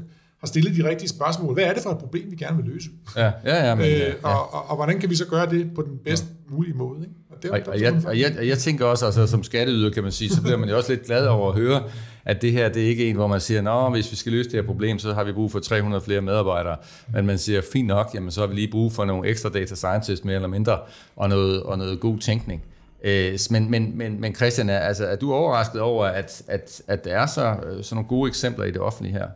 har 0.46 0.48
stillet 0.48 0.76
de 0.76 0.90
rigtige 0.90 1.10
spørgsmål. 1.10 1.54
Hvad 1.54 1.64
er 1.64 1.74
det 1.74 1.84
for 1.84 1.90
et 1.90 1.98
problem, 1.98 2.32
vi 2.32 2.36
gerne 2.36 2.58
vil 2.58 2.66
løse? 2.66 2.90
Ja, 3.18 3.32
ja, 3.46 3.68
ja. 3.68 3.76
Men, 3.76 3.86
øh, 3.86 3.92
ja. 3.92 4.14
Og, 4.24 4.54
og, 4.54 4.70
og 4.70 4.76
hvordan 4.76 5.00
kan 5.00 5.10
vi 5.10 5.16
så 5.16 5.26
gøre 5.26 5.50
det 5.50 5.72
på 5.76 5.82
den 5.82 5.98
bedst 6.06 6.26
mulige 6.50 6.74
måde? 6.74 7.00
Ikke? 7.00 7.14
Og, 7.30 7.44
det, 7.44 7.52
og, 7.52 7.60
og, 7.68 7.82
jeg, 7.82 8.02
og, 8.08 8.20
jeg, 8.20 8.36
og 8.40 8.48
jeg 8.48 8.58
tænker 8.58 8.86
også, 8.86 9.06
altså, 9.06 9.28
som 9.28 9.44
skatteyder 9.44 9.90
kan 9.90 10.04
man 10.04 10.12
sige, 10.12 10.30
så 10.30 10.42
bliver 10.42 10.58
man 10.58 10.70
jo 10.70 10.78
også 10.78 10.92
lidt 10.92 11.06
glad 11.06 11.28
over 11.28 11.52
at 11.52 11.60
høre, 11.60 11.84
at 12.26 12.42
det 12.42 12.52
her 12.52 12.70
det 12.70 12.84
er 12.84 12.88
ikke 12.88 13.10
en, 13.10 13.16
hvor 13.16 13.28
man 13.28 13.42
siger, 13.42 13.72
at 13.72 13.92
hvis 13.92 14.12
vi 14.12 14.16
skal 14.16 14.32
løse 14.32 14.50
det 14.50 14.60
her 14.60 14.68
problem, 14.68 15.00
så 15.00 15.14
har 15.14 15.24
vi 15.24 15.32
brug 15.32 15.52
for 15.52 15.60
300 15.60 16.04
flere 16.04 16.22
medarbejdere. 16.22 16.78
Men 17.14 17.26
man 17.26 17.38
siger, 17.38 17.62
fint 17.74 17.88
nok, 17.88 18.12
jamen, 18.14 18.32
så 18.32 18.40
har 18.40 18.48
vi 18.48 18.56
lige 18.56 18.72
brug 18.72 18.92
for 18.94 19.06
nogle 19.06 19.30
ekstra 19.30 19.50
data 19.50 19.76
scientists 19.76 20.26
mere 20.26 20.36
eller 20.36 20.48
mindre, 20.48 20.80
og 21.16 21.30
noget, 21.30 21.64
og 21.64 21.78
noget 21.78 22.00
god 22.00 22.18
tænkning. 22.18 22.64
Øh, 23.04 23.40
men, 23.52 23.72
men, 23.72 23.98
men, 23.98 24.22
men 24.22 24.36
Christian, 24.36 24.70
er, 24.70 24.80
altså, 24.80 25.06
er 25.06 25.16
du 25.16 25.34
overrasket 25.34 25.82
over, 25.82 26.06
at, 26.06 26.44
at, 26.48 26.82
at 26.88 27.06
der 27.06 27.18
er 27.18 27.26
så, 27.26 27.56
øh, 27.66 27.84
så 27.84 27.96
nogle 27.96 28.08
gode 28.08 28.28
eksempler 28.28 28.66
i 28.66 28.72
det 28.72 28.82
offentlige 28.82 29.14
her? 29.14 29.28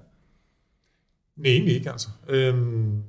Nej, 1.39 1.51
egentlig 1.51 1.75
ikke 1.75 1.91
altså. 1.91 2.09
Øhm, 2.29 3.03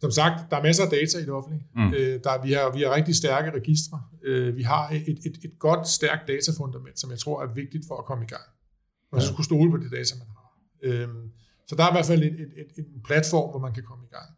som 0.00 0.10
sagt, 0.10 0.50
der 0.50 0.56
er 0.56 0.62
masser 0.62 0.84
af 0.84 0.90
data 0.90 1.18
i 1.18 1.20
det 1.20 1.30
offentlige. 1.30 1.64
Mm. 1.76 1.94
Øh, 1.94 2.20
der, 2.24 2.42
vi, 2.42 2.52
har, 2.52 2.72
vi 2.76 2.80
har 2.82 2.94
rigtig 2.94 3.16
stærke 3.16 3.50
registre. 3.50 4.02
Øh, 4.24 4.56
vi 4.56 4.62
har 4.62 4.88
et, 4.88 5.18
et, 5.26 5.36
et 5.44 5.58
godt, 5.58 5.88
stærkt 5.88 6.28
datafundament, 6.28 7.00
som 7.00 7.10
jeg 7.10 7.18
tror 7.18 7.42
er 7.42 7.54
vigtigt 7.54 7.84
for 7.88 7.96
at 7.98 8.04
komme 8.04 8.24
i 8.24 8.26
gang. 8.26 8.46
Og 9.12 9.22
så 9.22 9.28
skulle 9.28 9.44
stole 9.44 9.70
på 9.70 9.76
det 9.76 9.90
data, 9.92 10.14
man 10.18 10.28
har. 10.36 10.48
Øhm, 10.82 11.30
så 11.68 11.76
der 11.76 11.84
er 11.84 11.90
i 11.90 11.94
hvert 11.96 12.06
fald 12.06 12.22
en, 12.22 12.34
en, 12.34 12.50
en, 12.60 12.84
en 12.94 13.02
platform, 13.04 13.50
hvor 13.50 13.60
man 13.66 13.74
kan 13.74 13.82
komme 13.82 14.04
i 14.04 14.12
gang. 14.16 14.28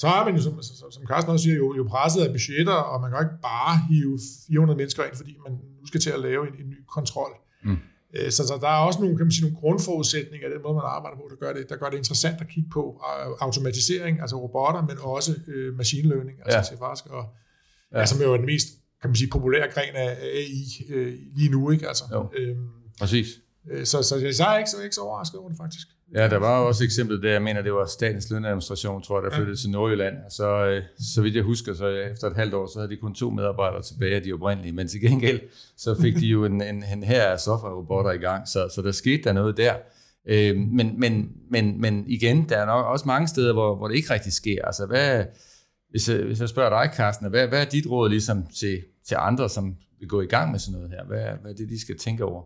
Så 0.00 0.08
har 0.08 0.24
man 0.24 0.34
jo, 0.36 0.42
som, 0.42 0.62
som 0.96 1.06
Carsten 1.08 1.32
også 1.32 1.42
siger, 1.42 1.56
jo, 1.56 1.76
jo 1.76 1.84
presset 1.84 2.20
af 2.26 2.30
budgetter, 2.32 2.72
og 2.72 3.00
man 3.00 3.10
kan 3.10 3.20
ikke 3.20 3.42
bare 3.42 3.72
hive 3.88 4.18
400 4.46 4.76
mennesker 4.76 5.04
ind, 5.04 5.16
fordi 5.16 5.36
man 5.46 5.52
nu 5.52 5.86
skal 5.86 6.00
til 6.00 6.10
at 6.10 6.20
lave 6.20 6.42
en, 6.48 6.54
en 6.60 6.68
ny 6.70 6.80
kontrol. 6.96 7.32
Mm. 7.64 7.76
Øh, 8.14 8.30
så, 8.30 8.46
så 8.46 8.58
der 8.60 8.68
er 8.68 8.80
også 8.88 9.00
nogle, 9.00 9.16
kan 9.16 9.26
man 9.26 9.32
sige, 9.32 9.44
nogle 9.44 9.56
grundforudsætninger 9.56 10.46
af 10.46 10.52
den 10.54 10.62
måde, 10.62 10.74
man 10.74 10.82
arbejder 10.86 11.16
på, 11.16 11.28
der 11.30 11.36
gør 11.36 11.52
det, 11.52 11.68
der 11.68 11.76
gør 11.76 11.88
det 11.90 11.96
interessant 11.96 12.40
at 12.40 12.48
kigge 12.48 12.70
på 12.72 13.04
automatisering, 13.40 14.20
altså 14.20 14.36
robotter, 14.36 14.82
men 14.82 14.96
også 15.00 15.32
øh, 15.46 15.76
machine 15.76 16.08
learning, 16.08 16.38
altså 16.44 16.58
ja. 16.58 16.62
til 16.62 16.78
faktisk, 16.78 17.06
og, 17.06 17.24
ja. 17.92 17.98
altså, 17.98 18.14
som 18.14 18.24
jo 18.24 18.32
er 18.32 18.36
den 18.36 18.46
mest 18.46 18.68
kan 19.00 19.10
man 19.10 19.16
sige, 19.16 19.30
populære 19.30 19.68
gren 19.74 19.94
af 19.94 20.16
AI 20.22 20.86
øh, 20.88 21.18
lige 21.36 21.50
nu. 21.50 21.70
Ikke? 21.70 21.88
Altså, 21.88 22.04
jo. 22.12 22.28
Øhm, 22.38 22.68
Præcis. 22.98 23.26
Øh, 23.70 23.86
så, 23.86 24.02
så 24.02 24.16
jeg 24.16 24.54
er 24.54 24.58
ikke, 24.58 24.70
så, 24.70 24.82
ikke 24.82 24.94
så 24.94 25.00
overrasket 25.00 25.40
over 25.40 25.48
det 25.48 25.58
faktisk. 25.58 25.88
Ja, 26.14 26.28
der 26.28 26.36
var 26.36 26.58
også 26.58 26.84
eksemplet 26.84 27.22
der, 27.22 27.30
jeg 27.30 27.42
mener, 27.42 27.62
det 27.62 27.72
var 27.72 27.86
statens 27.86 28.30
lønadministration, 28.30 29.02
tror 29.02 29.20
jeg, 29.20 29.30
der 29.30 29.36
flyttede 29.36 29.56
ja. 29.56 29.60
til 29.62 29.70
Nordjylland. 29.70 30.14
Så, 30.30 30.66
øh, 30.66 30.82
så 31.14 31.22
vidt 31.22 31.34
jeg 31.34 31.42
husker, 31.42 31.74
så 31.74 31.86
efter 31.86 32.26
et 32.26 32.36
halvt 32.36 32.54
år, 32.54 32.66
så 32.66 32.78
havde 32.78 32.90
de 32.90 32.96
kun 32.96 33.14
to 33.14 33.30
medarbejdere 33.30 33.82
tilbage 33.82 34.14
af 34.16 34.22
de 34.22 34.32
oprindelige. 34.32 34.72
Men 34.72 34.88
til 34.88 35.00
gengæld, 35.00 35.40
så 35.76 36.00
fik 36.00 36.14
de 36.14 36.26
jo 36.26 36.44
en, 36.44 36.62
en, 36.62 36.84
en 36.92 37.02
her 37.02 37.22
af 37.22 37.40
software-robotter 37.40 38.10
i 38.10 38.16
gang, 38.16 38.48
så, 38.48 38.68
så 38.74 38.82
der 38.82 38.92
skete 38.92 39.22
der 39.22 39.32
noget 39.32 39.56
der. 39.56 39.74
Øh, 40.28 40.56
men, 40.56 41.00
men, 41.00 41.32
men, 41.50 41.80
men 41.80 42.04
igen, 42.06 42.48
der 42.48 42.56
er 42.56 42.66
nok 42.66 42.86
også 42.86 43.06
mange 43.06 43.28
steder, 43.28 43.52
hvor, 43.52 43.76
hvor 43.76 43.88
det 43.88 43.96
ikke 43.96 44.14
rigtig 44.14 44.32
sker. 44.32 44.64
Altså, 44.64 44.86
hvad, 44.86 45.24
hvis, 45.90 46.08
jeg, 46.08 46.18
hvis 46.18 46.40
jeg 46.40 46.48
spørger 46.48 46.82
dig, 46.82 46.92
Carsten, 46.96 47.30
hvad, 47.30 47.46
hvad 47.46 47.60
er 47.60 47.68
dit 47.68 47.86
råd 47.86 48.08
ligesom 48.08 48.46
til, 48.46 48.82
til 49.06 49.16
andre, 49.18 49.48
som 49.48 49.76
vil 49.98 50.08
gå 50.08 50.20
i 50.20 50.26
gang 50.26 50.50
med 50.50 50.58
sådan 50.58 50.80
noget 50.80 50.90
her? 50.90 51.04
Hvad, 51.04 51.22
hvad 51.42 51.50
er 51.50 51.56
det, 51.56 51.68
de 51.68 51.80
skal 51.80 51.98
tænke 51.98 52.24
over? 52.24 52.42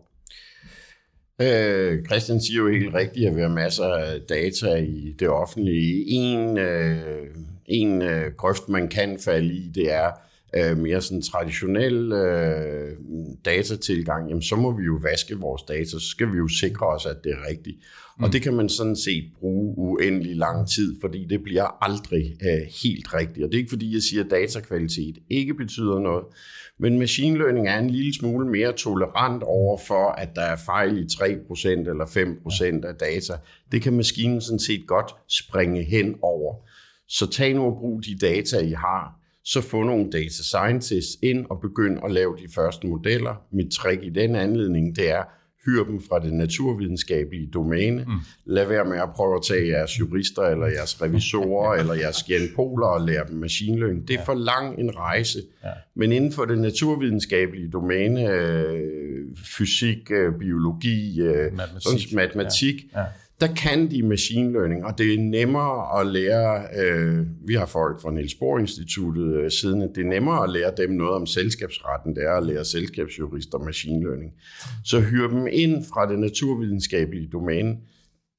Øh, 1.41 2.05
Christian 2.05 2.41
siger 2.41 2.59
jo 2.59 2.67
helt 2.67 2.93
rigtigt, 2.93 3.27
at 3.27 3.35
vi 3.35 3.41
har 3.41 3.49
masser 3.49 3.85
af 3.85 4.21
data 4.21 4.75
i 4.75 5.15
det 5.19 5.29
offentlige. 5.29 6.05
En, 6.07 6.57
øh, 6.57 7.27
en 7.65 8.01
øh, 8.01 8.31
grøft, 8.37 8.69
man 8.69 8.87
kan 8.87 9.19
falde 9.19 9.53
i, 9.53 9.71
det 9.75 9.93
er 9.93 10.11
øh, 10.55 10.77
mere 10.77 11.01
sådan 11.01 11.21
traditionel 11.21 12.11
øh, 12.11 12.91
datatilgang. 13.45 14.29
Jamen, 14.29 14.41
så 14.41 14.55
må 14.55 14.77
vi 14.77 14.83
jo 14.83 14.99
vaske 15.01 15.35
vores 15.35 15.61
data, 15.61 15.85
så 15.85 15.99
skal 15.99 16.31
vi 16.31 16.37
jo 16.37 16.47
sikre 16.47 16.87
os, 16.87 17.05
at 17.05 17.23
det 17.23 17.31
er 17.31 17.49
rigtigt. 17.49 17.77
Mm. 18.17 18.23
Og 18.23 18.33
det 18.33 18.41
kan 18.41 18.53
man 18.53 18.69
sådan 18.69 18.95
set 18.95 19.23
bruge 19.39 19.77
uendelig 19.77 20.35
lang 20.35 20.69
tid, 20.69 20.95
fordi 21.01 21.25
det 21.29 21.43
bliver 21.43 21.83
aldrig 21.83 22.37
øh, 22.43 22.67
helt 22.83 23.13
rigtigt. 23.13 23.45
Og 23.45 23.51
det 23.51 23.57
er 23.57 23.59
ikke 23.59 23.69
fordi, 23.69 23.93
jeg 23.93 24.01
siger, 24.01 24.23
at 24.23 24.31
datakvalitet 24.31 25.17
ikke 25.29 25.53
betyder 25.53 25.99
noget, 25.99 26.23
men 26.79 26.99
machine 26.99 27.37
learning 27.37 27.67
er 27.67 27.79
en 27.79 27.89
lille 27.89 28.13
smule 28.13 28.47
mere 28.47 28.73
tolerant 28.73 29.43
over 29.43 29.77
for, 29.87 30.07
at 30.07 30.35
der 30.35 30.41
er 30.41 30.55
fejl 30.55 30.97
i 30.97 31.03
3% 31.03 31.67
eller 31.69 32.05
5% 32.81 32.87
af 32.87 32.95
data. 32.95 33.33
Det 33.71 33.81
kan 33.81 33.93
maskinen 33.93 34.41
sådan 34.41 34.59
set 34.59 34.87
godt 34.87 35.15
springe 35.27 35.83
hen 35.83 36.15
over. 36.21 36.55
Så 37.07 37.29
tag 37.29 37.53
nu 37.53 37.65
og 37.65 37.77
brug 37.79 38.01
de 38.05 38.17
data, 38.17 38.59
I 38.59 38.71
har. 38.71 39.19
så 39.43 39.61
få 39.61 39.83
nogle 39.83 40.11
data 40.11 40.43
scientists 40.43 41.17
ind 41.21 41.45
og 41.49 41.61
begynd 41.61 41.99
at 42.05 42.11
lave 42.11 42.37
de 42.37 42.53
første 42.55 42.87
modeller. 42.87 43.35
Mit 43.51 43.71
trick 43.71 44.03
i 44.03 44.09
den 44.09 44.35
anledning, 44.35 44.95
det 44.95 45.11
er, 45.11 45.23
hyr 45.65 45.83
dem 45.83 46.01
fra 46.09 46.19
det 46.19 46.33
naturvidenskabelige 46.33 47.49
domæne. 47.53 48.03
Mm. 48.03 48.19
Lad 48.45 48.65
være 48.65 48.85
med 48.85 48.97
at 48.97 49.09
prøve 49.15 49.35
at 49.35 49.41
tage 49.47 49.67
jeres 49.67 49.99
jurister, 49.99 50.41
eller 50.41 50.67
jeres 50.67 51.01
revisorer, 51.01 51.73
eller 51.79 51.93
jeres 51.93 52.23
genpoler 52.23 52.87
og 52.87 53.01
lære 53.01 53.27
dem 53.27 53.37
machine 53.37 53.79
learning. 53.79 54.07
Det 54.07 54.13
er 54.13 54.19
ja. 54.19 54.25
for 54.25 54.33
lang 54.33 54.79
en 54.79 54.95
rejse. 54.95 55.39
Ja. 55.63 55.69
Men 55.95 56.11
inden 56.11 56.31
for 56.31 56.45
det 56.45 56.57
naturvidenskabelige 56.57 57.69
domæne, 57.69 58.29
øh, 58.29 59.21
fysik, 59.57 60.11
øh, 60.11 60.33
biologi, 60.39 61.21
øh, 61.21 61.53
matematik, 61.57 62.13
matematik 62.13 62.75
ja. 62.93 62.99
Ja 62.99 63.05
der 63.41 63.53
kan 63.53 63.91
de 63.91 64.03
machine 64.03 64.51
learning, 64.51 64.85
og 64.85 64.97
det 64.97 65.13
er 65.13 65.19
nemmere 65.19 65.99
at 65.99 66.07
lære, 66.07 66.67
øh, 66.79 67.25
vi 67.47 67.53
har 67.53 67.65
folk 67.65 68.01
fra 68.01 68.11
Niels 68.11 68.35
Bohr 68.35 68.59
Instituttet 68.59 69.35
øh, 69.35 69.51
siden, 69.51 69.81
at 69.81 69.89
det 69.95 70.01
er 70.01 70.09
nemmere 70.09 70.43
at 70.43 70.49
lære 70.49 70.73
dem 70.77 70.89
noget 70.89 71.13
om 71.13 71.25
selskabsretten, 71.25 72.15
det 72.15 72.23
er 72.23 72.33
at 72.33 72.45
lære 72.45 72.65
selskabsjurister 72.65 73.57
machine 73.57 74.03
learning. 74.03 74.33
Så 74.83 74.99
hyr 74.99 75.27
dem 75.27 75.47
ind 75.51 75.85
fra 75.93 76.11
det 76.11 76.19
naturvidenskabelige 76.19 77.27
domæne. 77.27 77.77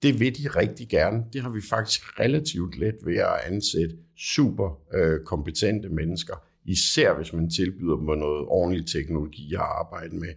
Det 0.02 0.20
vil 0.20 0.38
de 0.38 0.48
rigtig 0.48 0.88
gerne. 0.88 1.24
Det 1.32 1.42
har 1.42 1.50
vi 1.50 1.60
faktisk 1.70 2.20
relativt 2.20 2.78
let 2.78 2.96
ved 3.04 3.16
at 3.16 3.52
ansætte 3.52 3.96
super 4.18 4.78
øh, 4.94 5.20
kompetente 5.24 5.88
mennesker, 5.88 6.34
især 6.64 7.16
hvis 7.16 7.32
man 7.32 7.50
tilbyder 7.50 7.96
dem 7.96 8.04
noget 8.04 8.46
ordentlig 8.48 8.86
teknologi 8.86 9.54
at 9.54 9.60
arbejde 9.60 10.16
med. 10.16 10.28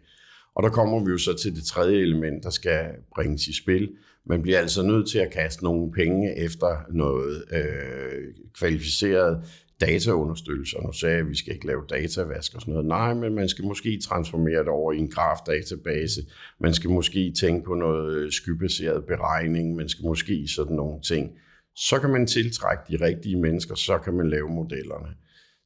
Og 0.55 0.63
der 0.63 0.69
kommer 0.69 1.05
vi 1.05 1.11
jo 1.11 1.17
så 1.17 1.37
til 1.41 1.55
det 1.55 1.63
tredje 1.63 1.97
element, 1.97 2.43
der 2.43 2.49
skal 2.49 2.85
bringes 3.15 3.47
i 3.47 3.61
spil, 3.61 3.89
man 4.29 4.41
bliver 4.41 4.59
altså 4.59 4.83
nødt 4.83 5.09
til 5.09 5.19
at 5.19 5.31
kaste 5.31 5.63
nogle 5.63 5.91
penge 5.91 6.37
efter 6.37 6.85
noget 6.91 7.43
øh, 7.51 8.33
kvalificeret 8.53 9.43
dataunderstøttelse. 9.81 10.77
Og 10.77 10.85
nu 10.85 10.91
sagde 10.91 11.15
jeg, 11.15 11.23
at 11.23 11.29
vi 11.29 11.37
skal 11.37 11.53
ikke 11.53 11.67
lave 11.67 11.83
datavask 11.89 12.55
og 12.55 12.61
sådan 12.61 12.71
noget. 12.71 12.87
Nej, 12.87 13.13
men 13.13 13.35
man 13.35 13.49
skal 13.49 13.65
måske 13.65 13.99
transformere 14.03 14.59
det 14.59 14.67
over 14.67 14.93
i 14.93 14.97
en 14.97 15.11
grafdatabase. 15.11 16.21
Man 16.59 16.73
skal 16.73 16.89
måske 16.89 17.33
tænke 17.39 17.65
på 17.65 17.73
noget 17.73 18.15
øh, 18.15 18.31
skybaseret 18.31 19.05
beregning. 19.05 19.75
Man 19.75 19.89
skal 19.89 20.05
måske 20.05 20.47
sådan 20.55 20.75
nogle 20.75 21.01
ting. 21.01 21.31
Så 21.75 21.99
kan 21.99 22.09
man 22.09 22.27
tiltrække 22.27 22.83
de 22.89 23.05
rigtige 23.05 23.39
mennesker, 23.41 23.75
så 23.75 23.97
kan 23.97 24.13
man 24.13 24.29
lave 24.29 24.49
modellerne. 24.49 25.09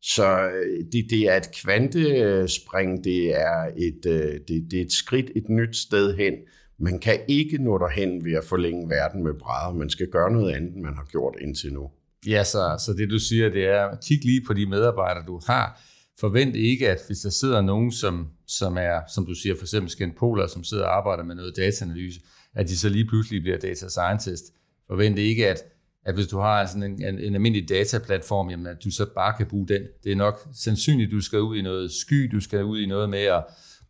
Så 0.01 0.49
øh, 0.49 0.85
det, 0.91 1.05
det 1.09 1.21
er 1.21 1.37
et 1.37 1.49
kvantespring, 1.63 3.03
det 3.03 3.35
er 3.35 3.71
et, 3.77 4.05
øh, 4.07 4.39
det, 4.47 4.71
det 4.71 4.79
er 4.79 4.85
et 4.85 4.91
skridt 4.91 5.31
et 5.35 5.49
nyt 5.49 5.75
sted 5.75 6.15
hen, 6.17 6.33
man 6.79 6.99
kan 6.99 7.19
ikke 7.27 7.57
nå 7.57 7.77
derhen 7.77 8.25
ved 8.25 8.33
at 8.33 8.43
forlænge 8.43 8.89
verden 8.89 9.23
med 9.23 9.33
brædder. 9.33 9.77
Man 9.77 9.89
skal 9.89 10.07
gøre 10.07 10.31
noget 10.31 10.53
andet, 10.53 10.73
end 10.73 10.83
man 10.83 10.95
har 10.95 11.07
gjort 11.11 11.35
indtil 11.41 11.73
nu. 11.73 11.91
Ja, 12.27 12.43
så, 12.43 12.83
så 12.85 12.93
det 12.93 13.09
du 13.09 13.19
siger, 13.19 13.49
det 13.49 13.65
er, 13.65 13.97
kig 14.07 14.25
lige 14.25 14.41
på 14.47 14.53
de 14.53 14.65
medarbejdere, 14.65 15.23
du 15.27 15.41
har. 15.47 15.81
Forvent 16.19 16.55
ikke, 16.55 16.89
at 16.89 16.99
hvis 17.07 17.19
der 17.19 17.29
sidder 17.29 17.61
nogen, 17.61 17.91
som, 17.91 18.27
som 18.47 18.77
er, 18.77 18.99
som 19.15 19.25
du 19.25 19.33
siger, 19.33 19.55
for 19.55 19.63
eksempel 19.63 19.89
Skenpoler, 19.89 20.47
som 20.47 20.63
sidder 20.63 20.85
og 20.85 20.97
arbejder 20.97 21.23
med 21.23 21.35
noget 21.35 21.55
dataanalyse, 21.55 22.19
at 22.55 22.67
de 22.67 22.77
så 22.77 22.89
lige 22.89 23.07
pludselig 23.07 23.41
bliver 23.41 23.57
data 23.57 23.87
scientist. 23.87 24.43
Forvent 24.87 25.19
ikke, 25.19 25.49
at, 25.49 25.63
at 26.05 26.15
hvis 26.15 26.27
du 26.27 26.37
har 26.37 26.65
sådan 26.65 26.83
en, 26.83 27.03
en, 27.03 27.19
en 27.19 27.35
almindelig 27.35 27.69
dataplatform, 27.69 28.49
jamen, 28.49 28.67
at 28.67 28.83
du 28.83 28.91
så 28.91 29.05
bare 29.15 29.33
kan 29.37 29.47
bruge 29.47 29.67
den. 29.67 29.81
Det 30.03 30.11
er 30.11 30.15
nok 30.15 30.47
sandsynligt, 30.53 31.11
du 31.11 31.21
skal 31.21 31.39
ud 31.39 31.57
i 31.57 31.61
noget 31.61 31.91
sky, 31.91 32.29
du 32.31 32.39
skal 32.39 32.63
ud 32.63 32.79
i 32.79 32.85
noget 32.85 33.09
med 33.09 33.19
at 33.19 33.43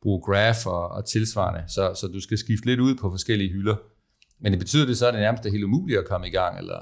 bruge 0.04 0.22
graph 0.22 0.68
og, 0.68 0.92
og 0.92 1.06
tilsvarende, 1.06 1.64
så, 1.68 1.94
så 1.96 2.08
du 2.08 2.20
skal 2.22 2.38
skifte 2.38 2.66
lidt 2.66 2.80
ud 2.80 2.96
på 2.96 3.12
forskellige 3.12 3.52
hylder. 3.52 3.76
Men 4.42 4.52
det 4.52 4.60
betyder 4.60 4.86
det 4.86 4.98
så, 4.98 5.08
at 5.08 5.14
det 5.14 5.22
nærmest 5.22 5.46
er 5.46 5.52
helt 5.52 5.64
umuligt 5.64 6.00
at 6.00 6.06
komme 6.06 6.28
i 6.28 6.32
gang, 6.32 6.58
eller? 6.60 6.80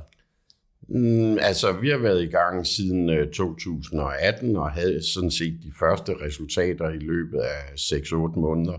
Mm, 0.89 1.37
altså, 1.39 1.71
vi 1.71 1.89
har 1.89 1.97
været 1.97 2.23
i 2.23 2.27
gang 2.27 2.67
siden 2.67 3.09
øh, 3.09 3.31
2018 3.31 4.55
og 4.55 4.71
havde 4.71 5.13
sådan 5.13 5.31
set 5.31 5.59
de 5.63 5.71
første 5.79 6.13
resultater 6.25 6.89
i 6.89 6.97
løbet 6.97 7.39
af 7.39 7.73
6-8 7.75 8.39
måneder 8.39 8.77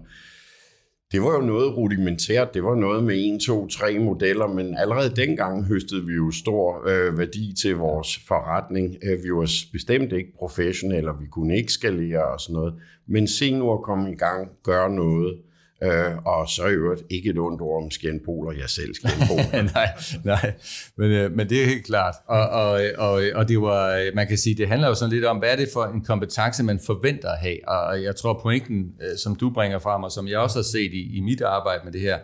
det 1.13 1.23
var 1.23 1.35
jo 1.35 1.41
noget 1.41 1.77
rudimentært. 1.77 2.55
Det 2.55 2.65
var 2.65 2.75
noget 2.75 3.05
med 3.05 3.35
1, 3.35 3.41
2, 3.41 3.67
3 3.67 3.99
modeller, 3.99 4.47
men 4.47 4.77
allerede 4.77 5.17
dengang 5.17 5.65
høstede 5.65 6.07
vi 6.07 6.13
jo 6.13 6.31
stor 6.31 6.89
øh, 6.89 7.19
værdi 7.19 7.55
til 7.63 7.77
vores 7.77 8.19
forretning. 8.29 8.97
Øh, 9.03 9.25
vi 9.25 9.33
var 9.33 9.51
bestemt 9.73 10.13
ikke 10.13 10.33
professionelle, 10.39 11.11
og 11.11 11.21
vi 11.21 11.27
kunne 11.27 11.57
ikke 11.57 11.73
skalere 11.73 12.25
og 12.25 12.41
sådan 12.41 12.55
noget. 12.55 12.75
Men 13.07 13.29
se 13.29 13.59
nu 13.59 13.73
at 13.73 13.83
komme 13.83 14.13
i 14.13 14.17
gang, 14.17 14.49
gøre 14.65 14.91
noget. 14.91 15.39
Øh, 15.83 16.17
og 16.25 16.49
så 16.49 16.67
i 16.67 16.73
øvrigt 16.73 17.03
ikke 17.11 17.31
et 17.31 17.39
ondt 17.39 17.61
ord 17.61 17.83
om 17.85 17.91
skændpoler, 17.91 18.53
jeg 18.53 18.71
selv 18.71 18.95
skændpoler. 18.95 19.63
nej, 19.75 19.89
nej, 20.25 20.53
men, 20.97 21.11
øh, 21.11 21.33
men 21.33 21.49
det 21.49 21.63
er 21.63 21.67
helt 21.67 21.87
klart. 21.87 22.15
Og, 22.27 22.49
og, 22.49 22.81
og, 22.99 23.23
og 23.35 23.49
det 23.49 23.61
var, 23.61 24.15
man 24.15 24.27
kan 24.27 24.39
sige, 24.39 24.55
det 24.55 24.69
handler 24.69 24.89
jo 24.89 24.95
sådan 24.95 25.13
lidt 25.13 25.25
om, 25.25 25.39
hvad 25.39 25.53
er 25.53 25.57
det 25.57 25.69
for 25.73 25.85
en 25.85 26.05
kompetence, 26.05 26.63
man 26.63 26.81
forventer 26.87 27.31
at 27.31 27.39
have. 27.39 27.69
Og 27.69 28.03
jeg 28.03 28.17
tror 28.17 28.41
pointen, 28.43 28.93
øh, 29.03 29.19
som 29.19 29.37
du 29.37 29.51
bringer 29.51 29.79
frem, 29.79 30.03
og 30.03 30.13
som 30.13 30.29
jeg 30.29 30.39
også 30.39 30.59
har 30.59 30.65
set 30.65 30.93
i, 30.93 31.17
i 31.17 31.21
mit 31.21 31.41
arbejde 31.41 31.81
med 31.85 31.93
det 31.93 32.01
her, 32.01 32.19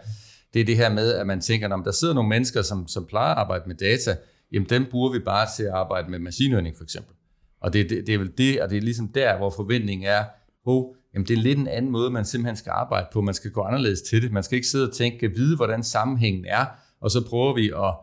det 0.54 0.60
er 0.60 0.64
det 0.64 0.76
her 0.76 0.92
med, 0.92 1.14
at 1.14 1.26
man 1.26 1.40
tænker, 1.40 1.68
om 1.68 1.84
der 1.84 1.92
sidder 1.92 2.14
nogle 2.14 2.28
mennesker, 2.28 2.62
som, 2.62 2.88
som 2.88 3.06
plejer 3.06 3.32
at 3.34 3.38
arbejde 3.38 3.64
med 3.66 3.76
data, 3.76 4.16
jamen 4.52 4.68
dem 4.68 4.86
bruger 4.90 5.12
vi 5.12 5.18
bare 5.18 5.46
til 5.56 5.62
at 5.62 5.72
arbejde 5.72 6.10
med 6.10 6.18
maskinlæring 6.18 6.76
for 6.76 6.84
eksempel. 6.84 7.14
Og 7.60 7.72
det, 7.72 7.90
det, 7.90 8.06
det 8.06 8.14
er 8.14 8.18
vel 8.18 8.32
det, 8.38 8.62
og 8.62 8.70
det 8.70 8.76
er 8.76 8.82
ligesom 8.82 9.08
der, 9.08 9.36
hvor 9.36 9.50
forventningen 9.50 10.08
er, 10.08 10.24
oh, 10.64 10.94
jamen 11.18 11.26
det 11.26 11.38
er 11.38 11.42
lidt 11.42 11.58
en 11.58 11.68
anden 11.68 11.90
måde, 11.90 12.10
man 12.10 12.24
simpelthen 12.24 12.56
skal 12.56 12.70
arbejde 12.70 13.06
på. 13.12 13.20
Man 13.20 13.34
skal 13.34 13.50
gå 13.50 13.62
anderledes 13.62 14.02
til 14.02 14.22
det. 14.22 14.32
Man 14.32 14.42
skal 14.42 14.56
ikke 14.56 14.68
sidde 14.68 14.88
og 14.88 14.94
tænke, 14.94 15.34
vide, 15.34 15.56
hvordan 15.56 15.82
sammenhængen 15.82 16.44
er, 16.44 16.66
og 17.00 17.10
så 17.10 17.24
prøver 17.28 17.54
vi 17.54 17.70
at, 17.70 17.94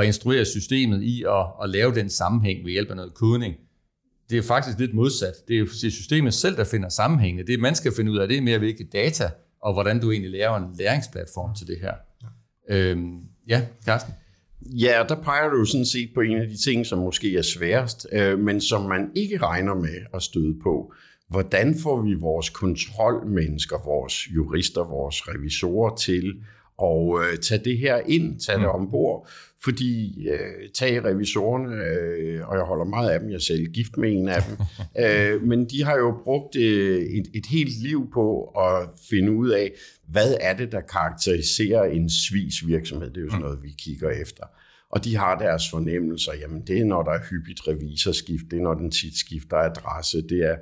at 0.00 0.06
instruere 0.06 0.44
systemet 0.44 1.02
i 1.02 1.22
at, 1.22 1.46
at 1.62 1.70
lave 1.70 1.94
den 1.94 2.10
sammenhæng 2.10 2.64
ved 2.64 2.72
hjælp 2.72 2.90
af 2.90 2.96
noget 2.96 3.14
kodning. 3.14 3.54
Det 4.30 4.38
er 4.38 4.42
faktisk 4.42 4.78
lidt 4.78 4.94
modsat. 4.94 5.34
Det 5.48 5.60
er 5.60 5.66
systemet 5.90 6.34
selv, 6.34 6.56
der 6.56 6.64
finder 6.64 6.88
sammenhængene. 6.88 7.46
Det 7.46 7.60
man 7.60 7.74
skal 7.74 7.92
finde 7.96 8.12
ud 8.12 8.18
af, 8.18 8.28
det 8.28 8.36
er 8.36 8.42
mere 8.42 8.58
hvilke 8.58 8.88
data, 8.92 9.30
og 9.62 9.72
hvordan 9.72 10.00
du 10.00 10.10
egentlig 10.10 10.30
laver 10.30 10.56
en 10.56 10.76
læringsplatform 10.78 11.54
til 11.54 11.66
det 11.66 11.78
her. 11.80 11.92
Ja, 12.70 12.76
øhm, 12.76 13.20
ja 13.48 13.62
Carsten? 13.84 14.14
Ja, 14.66 15.04
der 15.08 15.22
peger 15.22 15.48
du 15.48 15.64
sådan 15.64 15.86
set 15.86 16.10
på 16.14 16.20
en 16.20 16.38
af 16.38 16.48
de 16.48 16.56
ting, 16.56 16.86
som 16.86 16.98
måske 16.98 17.36
er 17.36 17.42
sværest, 17.42 18.06
øh, 18.12 18.38
men 18.38 18.60
som 18.60 18.82
man 18.82 19.10
ikke 19.14 19.38
regner 19.38 19.74
med 19.74 19.96
at 20.14 20.22
støde 20.22 20.54
på 20.62 20.92
hvordan 21.32 21.78
får 21.82 22.02
vi 22.02 22.14
vores 22.14 22.50
kontrolmennesker, 22.50 23.76
vores 23.84 24.28
jurister, 24.34 24.84
vores 24.84 25.28
revisorer 25.28 25.96
til 25.96 26.34
at 26.82 27.32
øh, 27.32 27.38
tage 27.38 27.64
det 27.64 27.78
her 27.78 28.00
ind, 28.06 28.40
tage 28.40 28.58
det 28.58 28.66
mm. 28.66 28.80
ombord, 28.80 29.28
fordi 29.64 30.28
øh, 30.28 30.68
tag 30.74 31.04
revisorerne, 31.04 31.74
øh, 31.74 32.48
og 32.48 32.56
jeg 32.56 32.64
holder 32.64 32.84
meget 32.84 33.10
af 33.10 33.20
dem, 33.20 33.30
jeg 33.30 33.40
selv 33.42 33.66
gift 33.66 33.96
med 33.96 34.12
en 34.12 34.28
af 34.28 34.42
dem, 34.42 34.56
øh, 35.04 35.42
men 35.42 35.64
de 35.64 35.84
har 35.84 35.96
jo 35.96 36.14
brugt 36.24 36.56
øh, 36.56 37.02
et, 37.02 37.26
et 37.34 37.46
helt 37.46 37.82
liv 37.82 38.10
på 38.12 38.44
at 38.44 38.88
finde 39.10 39.32
ud 39.32 39.50
af, 39.50 39.72
hvad 40.08 40.36
er 40.40 40.56
det, 40.56 40.72
der 40.72 40.80
karakteriserer 40.80 41.84
en 41.84 42.10
svis 42.10 42.66
virksomhed, 42.66 43.10
det 43.10 43.16
er 43.16 43.20
jo 43.20 43.30
sådan 43.30 43.38
mm. 43.38 43.44
noget, 43.44 43.62
vi 43.62 43.74
kigger 43.78 44.10
efter. 44.10 44.44
Og 44.90 45.04
de 45.04 45.16
har 45.16 45.38
deres 45.38 45.70
fornemmelser, 45.70 46.32
jamen 46.40 46.62
det 46.66 46.80
er, 46.80 46.84
når 46.84 47.02
der 47.02 47.10
er 47.10 47.20
hyppigt 47.30 47.68
revisorskift, 47.68 48.44
det 48.50 48.58
er, 48.58 48.62
når 48.62 48.74
den 48.74 48.90
tit 48.90 49.18
skifter 49.18 49.56
adresse, 49.56 50.22
det 50.22 50.46
er 50.50 50.56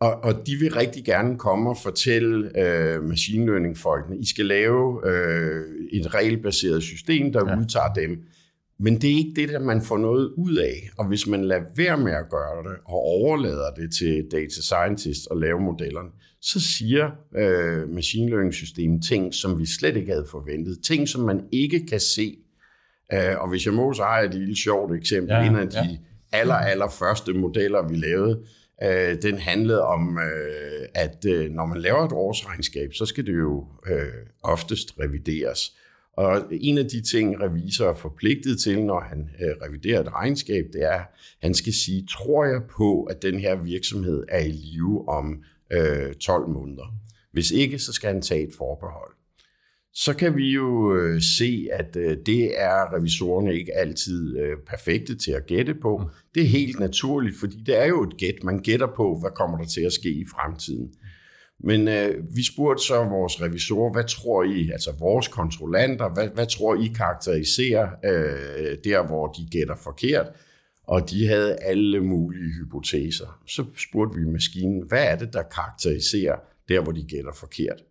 og, 0.00 0.24
og 0.24 0.46
de 0.46 0.56
vil 0.56 0.72
rigtig 0.72 1.04
gerne 1.04 1.38
komme 1.38 1.70
og 1.70 1.76
fortælle 1.82 2.60
øh, 2.60 3.02
machine 3.02 3.46
learning-folkene, 3.46 4.18
I 4.18 4.26
skal 4.26 4.46
lave 4.46 5.08
øh, 5.10 5.64
et 5.92 6.14
regelbaseret 6.14 6.82
system, 6.82 7.32
der 7.32 7.50
ja. 7.50 7.58
udtager 7.58 7.92
dem. 7.92 8.22
Men 8.78 9.00
det 9.00 9.10
er 9.10 9.16
ikke 9.16 9.40
det, 9.40 9.48
der 9.48 9.60
man 9.60 9.82
får 9.82 9.98
noget 9.98 10.32
ud 10.36 10.56
af. 10.56 10.90
Og 10.98 11.08
hvis 11.08 11.26
man 11.26 11.44
lader 11.44 11.62
være 11.76 11.98
med 11.98 12.12
at 12.12 12.30
gøre 12.30 12.62
det, 12.62 12.78
og 12.84 12.94
overlader 12.94 13.70
det 13.76 13.94
til 13.94 14.26
data 14.32 14.60
scientists 14.60 15.28
at 15.30 15.36
lave 15.36 15.60
modellerne, 15.60 16.08
så 16.40 16.60
siger 16.60 17.10
øh, 17.36 17.88
machine 17.88 18.30
learning-systemet 18.30 19.04
ting, 19.04 19.34
som 19.34 19.58
vi 19.58 19.66
slet 19.66 19.96
ikke 19.96 20.12
havde 20.12 20.26
forventet. 20.30 20.78
Ting, 20.84 21.08
som 21.08 21.20
man 21.20 21.40
ikke 21.52 21.86
kan 21.86 22.00
se. 22.00 22.36
Øh, 23.12 23.40
og 23.40 23.48
hvis 23.48 23.66
jeg 23.66 23.74
må, 23.74 23.92
så 23.92 24.02
har 24.02 24.16
jeg 24.16 24.26
et 24.26 24.34
lille 24.34 24.56
sjovt 24.56 24.94
eksempel. 24.94 25.32
Ja, 25.34 25.46
en 25.46 25.56
af 25.56 25.68
de 25.68 25.78
ja 25.78 25.96
aller, 26.32 26.54
aller 26.54 26.88
første 26.88 27.32
modeller, 27.32 27.88
vi 27.88 27.96
lavede, 27.96 28.44
Øh, 28.82 29.22
den 29.22 29.38
handlede 29.38 29.82
om, 29.82 30.18
øh, 30.18 30.88
at 30.94 31.24
øh, 31.26 31.50
når 31.50 31.66
man 31.66 31.80
laver 31.80 32.04
et 32.04 32.12
årsregnskab, 32.12 32.94
så 32.94 33.06
skal 33.06 33.26
det 33.26 33.32
jo 33.32 33.66
øh, 33.86 34.26
oftest 34.42 34.94
revideres. 35.00 35.76
Og 36.16 36.42
en 36.50 36.78
af 36.78 36.84
de 36.84 37.02
ting, 37.02 37.40
revisor 37.40 37.88
er 37.88 37.94
forpligtet 37.94 38.60
til, 38.60 38.84
når 38.84 39.00
han 39.00 39.30
øh, 39.40 39.68
reviderer 39.68 40.00
et 40.00 40.12
regnskab, 40.12 40.64
det 40.72 40.82
er, 40.82 40.98
at 40.98 41.06
han 41.42 41.54
skal 41.54 41.72
sige, 41.72 42.06
tror 42.06 42.44
jeg 42.44 42.60
på, 42.76 43.02
at 43.02 43.22
den 43.22 43.40
her 43.40 43.62
virksomhed 43.62 44.24
er 44.28 44.38
i 44.38 44.50
live 44.50 45.08
om 45.08 45.42
øh, 45.72 46.14
12 46.14 46.48
måneder. 46.48 46.94
Hvis 47.32 47.50
ikke, 47.50 47.78
så 47.78 47.92
skal 47.92 48.12
han 48.12 48.22
tage 48.22 48.48
et 48.48 48.54
forbehold 48.58 49.19
så 50.04 50.14
kan 50.14 50.36
vi 50.36 50.50
jo 50.50 50.96
øh, 50.96 51.22
se, 51.22 51.68
at 51.72 51.96
øh, 51.96 52.16
det 52.26 52.60
er 52.60 52.96
revisorerne 52.96 53.54
ikke 53.54 53.76
altid 53.76 54.38
øh, 54.38 54.56
perfekte 54.66 55.14
til 55.14 55.32
at 55.32 55.46
gætte 55.46 55.74
på. 55.74 55.98
Mm. 55.98 56.04
Det 56.34 56.42
er 56.42 56.46
helt 56.46 56.80
naturligt, 56.80 57.36
fordi 57.40 57.56
det 57.66 57.78
er 57.82 57.86
jo 57.86 58.02
et 58.02 58.16
gæt. 58.16 58.44
Man 58.44 58.58
gætter 58.58 58.86
på, 58.96 59.18
hvad 59.20 59.30
kommer 59.30 59.58
der 59.58 59.66
til 59.66 59.80
at 59.80 59.92
ske 59.92 60.08
i 60.08 60.24
fremtiden. 60.34 60.92
Men 61.64 61.88
øh, 61.88 62.14
vi 62.36 62.44
spurgte 62.44 62.84
så 62.84 63.04
vores 63.04 63.42
revisorer, 63.42 63.92
hvad 63.92 64.04
tror 64.04 64.42
I, 64.42 64.70
altså 64.70 64.90
vores 64.98 65.28
kontrollanter, 65.28 66.14
hvad, 66.14 66.28
hvad 66.34 66.46
tror 66.46 66.74
I 66.74 66.86
karakteriserer 66.96 67.88
øh, 68.04 68.76
der, 68.84 69.06
hvor 69.06 69.26
de 69.26 69.48
gætter 69.50 69.76
forkert? 69.76 70.26
og 70.86 71.10
de 71.10 71.26
havde 71.28 71.56
alle 71.56 72.00
mulige 72.00 72.52
hypoteser. 72.52 73.40
Så 73.46 73.64
spurgte 73.88 74.18
vi 74.18 74.26
maskinen, 74.26 74.88
hvad 74.88 75.04
er 75.04 75.16
det, 75.16 75.32
der 75.32 75.42
karakteriserer 75.42 76.36
der, 76.68 76.82
hvor 76.82 76.92
de 76.92 77.04
gætter 77.08 77.32
forkert? 77.32 77.82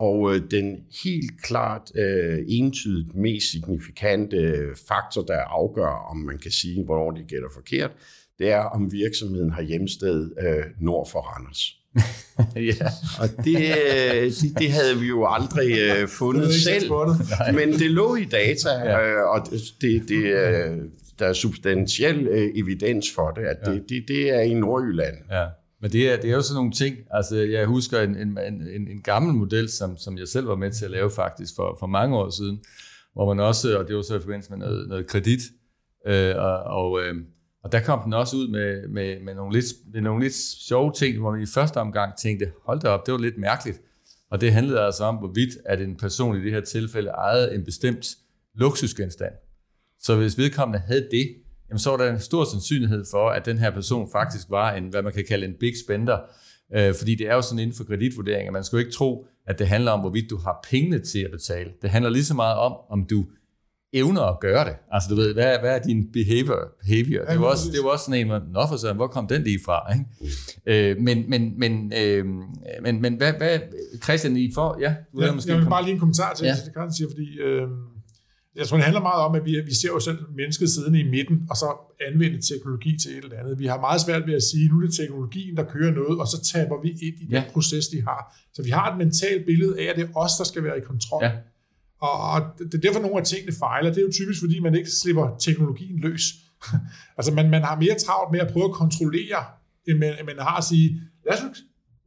Og 0.00 0.34
øh, 0.34 0.50
den 0.50 0.76
helt 1.04 1.42
klart 1.42 1.92
øh, 1.94 2.38
entydigt 2.48 3.14
mest 3.14 3.50
signifikante 3.50 4.56
faktor, 4.88 5.22
der 5.22 5.38
afgør, 5.38 6.10
om 6.10 6.16
man 6.16 6.38
kan 6.38 6.50
sige, 6.50 6.84
hvornår 6.84 7.10
de 7.10 7.24
gætter 7.28 7.48
forkert, 7.54 7.90
det 8.38 8.50
er, 8.50 8.60
om 8.60 8.92
virksomheden 8.92 9.50
har 9.50 9.62
hjemsted 9.62 10.30
øh, 10.40 10.64
nord 10.80 11.08
for 11.10 11.20
Randers. 11.20 11.74
ja. 12.80 12.86
Og 13.20 13.44
det, 13.44 13.56
øh, 13.56 14.22
det, 14.22 14.58
det 14.58 14.70
havde 14.70 14.98
vi 15.00 15.06
jo 15.06 15.26
aldrig 15.26 15.78
øh, 15.78 16.08
fundet 16.08 16.54
selv, 16.54 16.92
men 17.54 17.72
det 17.72 17.90
lå 17.90 18.16
i 18.16 18.24
data, 18.24 18.70
øh, 19.00 19.28
og 19.28 19.46
det, 19.80 20.08
det, 20.08 20.24
øh, 20.24 20.78
der 21.18 21.26
er 21.26 21.32
substantiel 21.32 22.26
øh, 22.26 22.50
evidens 22.54 23.06
for 23.14 23.30
det, 23.30 23.42
at 23.42 23.56
ja. 23.66 23.72
det, 23.72 23.84
det, 23.88 24.04
det 24.08 24.30
er 24.30 24.40
i 24.40 24.54
Nordjylland. 24.54 25.16
Ja. 25.30 25.44
Men 25.80 25.92
det 25.92 26.12
er, 26.12 26.16
det 26.20 26.30
er 26.30 26.34
jo 26.34 26.42
sådan 26.42 26.54
nogle 26.56 26.72
ting, 26.72 26.96
altså 27.10 27.36
jeg 27.36 27.66
husker 27.66 28.00
en, 28.00 28.16
en, 28.16 28.38
en, 28.38 28.88
en 28.88 29.02
gammel 29.02 29.34
model, 29.34 29.68
som, 29.68 29.96
som 29.96 30.18
jeg 30.18 30.28
selv 30.28 30.48
var 30.48 30.56
med 30.56 30.72
til 30.72 30.84
at 30.84 30.90
lave 30.90 31.10
faktisk 31.10 31.56
for, 31.56 31.76
for 31.80 31.86
mange 31.86 32.16
år 32.16 32.30
siden, 32.30 32.60
hvor 33.12 33.34
man 33.34 33.44
også, 33.44 33.78
og 33.78 33.88
det 33.88 33.96
var 33.96 34.02
så 34.02 34.16
i 34.16 34.20
forbindelse 34.20 34.50
med 34.50 34.58
noget, 34.58 34.88
noget 34.88 35.06
kredit, 35.06 35.40
øh, 36.06 36.34
og, 36.36 36.58
og, 36.62 37.02
øh, 37.02 37.14
og 37.64 37.72
der 37.72 37.80
kom 37.80 38.00
den 38.04 38.12
også 38.12 38.36
ud 38.36 38.48
med, 38.48 38.88
med, 38.88 39.20
med, 39.20 39.34
nogle 39.34 39.52
lidt, 39.52 39.66
med 39.92 40.00
nogle 40.00 40.22
lidt 40.22 40.34
sjove 40.68 40.92
ting, 40.92 41.18
hvor 41.18 41.30
man 41.30 41.42
i 41.42 41.46
første 41.46 41.76
omgang 41.76 42.12
tænkte, 42.22 42.52
hold 42.64 42.80
da 42.80 42.88
op, 42.88 43.06
det 43.06 43.12
var 43.12 43.20
lidt 43.20 43.38
mærkeligt. 43.38 43.80
Og 44.30 44.40
det 44.40 44.52
handlede 44.52 44.80
altså 44.80 45.04
om, 45.04 45.16
hvorvidt 45.16 45.58
at 45.64 45.80
en 45.80 45.96
person 45.96 46.36
i 46.36 46.44
det 46.44 46.52
her 46.52 46.60
tilfælde 46.60 47.10
ejede 47.10 47.54
en 47.54 47.64
bestemt 47.64 48.06
luksusgenstand. 48.54 49.32
Så 50.00 50.16
hvis 50.16 50.38
vedkommende 50.38 50.78
havde 50.78 51.08
det, 51.10 51.36
jamen 51.68 51.78
så 51.78 51.90
var 51.90 51.96
der 51.96 52.12
en 52.12 52.20
stor 52.20 52.44
sandsynlighed 52.44 53.04
for, 53.10 53.30
at 53.30 53.46
den 53.46 53.58
her 53.58 53.70
person 53.70 54.08
faktisk 54.12 54.46
var 54.50 54.72
en, 54.74 54.84
hvad 54.88 55.02
man 55.02 55.12
kan 55.12 55.24
kalde 55.28 55.46
en 55.46 55.54
big 55.60 55.72
spender. 55.86 56.18
Øh, 56.76 56.94
fordi 56.94 57.14
det 57.14 57.26
er 57.28 57.34
jo 57.34 57.42
sådan 57.42 57.58
inden 57.58 57.76
for 57.76 57.84
kreditvurdering, 57.84 58.46
at 58.46 58.52
man 58.52 58.64
skal 58.64 58.76
jo 58.76 58.80
ikke 58.80 58.92
tro, 58.92 59.26
at 59.46 59.58
det 59.58 59.68
handler 59.68 59.92
om, 59.92 60.00
hvorvidt 60.00 60.30
du 60.30 60.36
har 60.36 60.66
pengene 60.70 60.98
til 60.98 61.18
at 61.18 61.30
betale. 61.30 61.70
Det 61.82 61.90
handler 61.90 62.10
lige 62.10 62.24
så 62.24 62.34
meget 62.34 62.56
om, 62.56 62.72
om 62.90 63.06
du 63.10 63.26
evner 63.92 64.22
at 64.22 64.40
gøre 64.40 64.64
det. 64.64 64.76
Altså 64.90 65.08
du 65.10 65.14
ved, 65.14 65.34
hvad, 65.34 65.58
hvad 65.58 65.74
er 65.74 65.78
din 65.78 66.12
behavior? 66.12 66.74
behavior? 66.80 67.24
Det, 67.24 67.40
var 67.40 67.46
også, 67.46 67.70
det 67.72 67.80
var 67.84 67.90
også 67.90 68.04
sådan 68.04 68.26
en, 68.26 68.42
nå 68.52 68.66
for 68.68 68.76
sådan, 68.76 68.96
hvor 68.96 69.06
kom 69.06 69.26
den 69.26 69.42
lige 69.42 69.58
fra? 69.64 69.92
Ikke? 69.92 70.90
Øh, 70.90 70.96
men, 71.00 71.24
men, 71.30 71.58
men, 71.58 71.92
øh, 71.96 72.24
men, 72.82 73.02
men 73.02 73.14
hvad, 73.14 73.32
hvad, 73.32 73.58
Christian, 74.02 74.36
I 74.36 74.50
får? 74.54 74.76
Ja, 74.80 74.94
du 75.12 75.22
ja, 75.22 75.34
måske 75.34 75.52
jeg 75.52 75.60
vil 75.60 75.68
bare 75.68 75.82
lige 75.82 75.94
en 75.94 75.98
kommentar 75.98 76.34
til 76.34 76.44
ja. 76.44 76.50
det, 76.50 76.58
Christian 76.58 76.92
siger, 76.92 77.08
fordi 77.10 77.38
øh, 77.38 77.68
jeg 78.58 78.66
tror, 78.66 78.76
det 78.76 78.84
handler 78.84 79.00
meget 79.00 79.22
om, 79.26 79.34
at 79.34 79.44
vi, 79.44 79.60
vi 79.70 79.74
ser 79.74 79.88
jo 79.88 80.00
selv 80.00 80.18
mennesket 80.36 80.70
siddende 80.70 81.00
i 81.00 81.08
midten, 81.10 81.36
og 81.50 81.56
så 81.56 81.68
anvende 82.08 82.40
teknologi 82.50 82.98
til 83.02 83.10
et 83.18 83.24
eller 83.24 83.38
andet. 83.40 83.58
Vi 83.58 83.66
har 83.66 83.80
meget 83.80 84.00
svært 84.00 84.26
ved 84.26 84.34
at 84.34 84.42
sige, 84.42 84.68
nu 84.68 84.76
er 84.80 84.86
det 84.86 84.94
teknologien, 84.94 85.56
der 85.56 85.64
kører 85.64 85.92
noget, 86.00 86.20
og 86.20 86.26
så 86.26 86.42
taber 86.52 86.82
vi 86.82 86.88
ind 86.90 87.16
i 87.22 87.24
den 87.24 87.34
ja. 87.34 87.44
proces, 87.52 87.88
de 87.88 88.02
har. 88.02 88.36
Så 88.54 88.62
vi 88.62 88.70
har 88.70 88.92
et 88.92 88.98
mentalt 88.98 89.46
billede 89.46 89.80
af, 89.80 89.84
at 89.90 89.96
det 89.96 90.04
er 90.04 90.16
os, 90.16 90.32
der 90.38 90.44
skal 90.44 90.64
være 90.64 90.78
i 90.78 90.80
kontrol. 90.80 91.24
Ja. 91.24 91.32
Og 92.00 92.42
det 92.58 92.74
er 92.74 92.78
derfor, 92.78 93.00
nogle 93.00 93.18
af 93.18 93.24
tingene 93.24 93.52
fejler. 93.58 93.90
Det 93.90 93.98
er 93.98 94.06
jo 94.06 94.12
typisk, 94.12 94.40
fordi 94.40 94.58
man 94.60 94.74
ikke 94.74 94.90
slipper 94.90 95.36
teknologien 95.40 95.98
løs. 96.00 96.22
altså 97.18 97.34
man, 97.34 97.50
man 97.50 97.62
har 97.62 97.80
mere 97.80 97.94
travlt 98.04 98.32
med 98.32 98.40
at 98.40 98.52
prøve 98.52 98.64
at 98.64 98.72
kontrollere, 98.82 99.40
end 99.88 99.98
man, 99.98 100.12
end 100.18 100.26
man 100.26 100.38
har 100.38 100.56
at 100.56 100.64
sige, 100.64 101.00
lad 101.26 101.34
os 101.36 101.42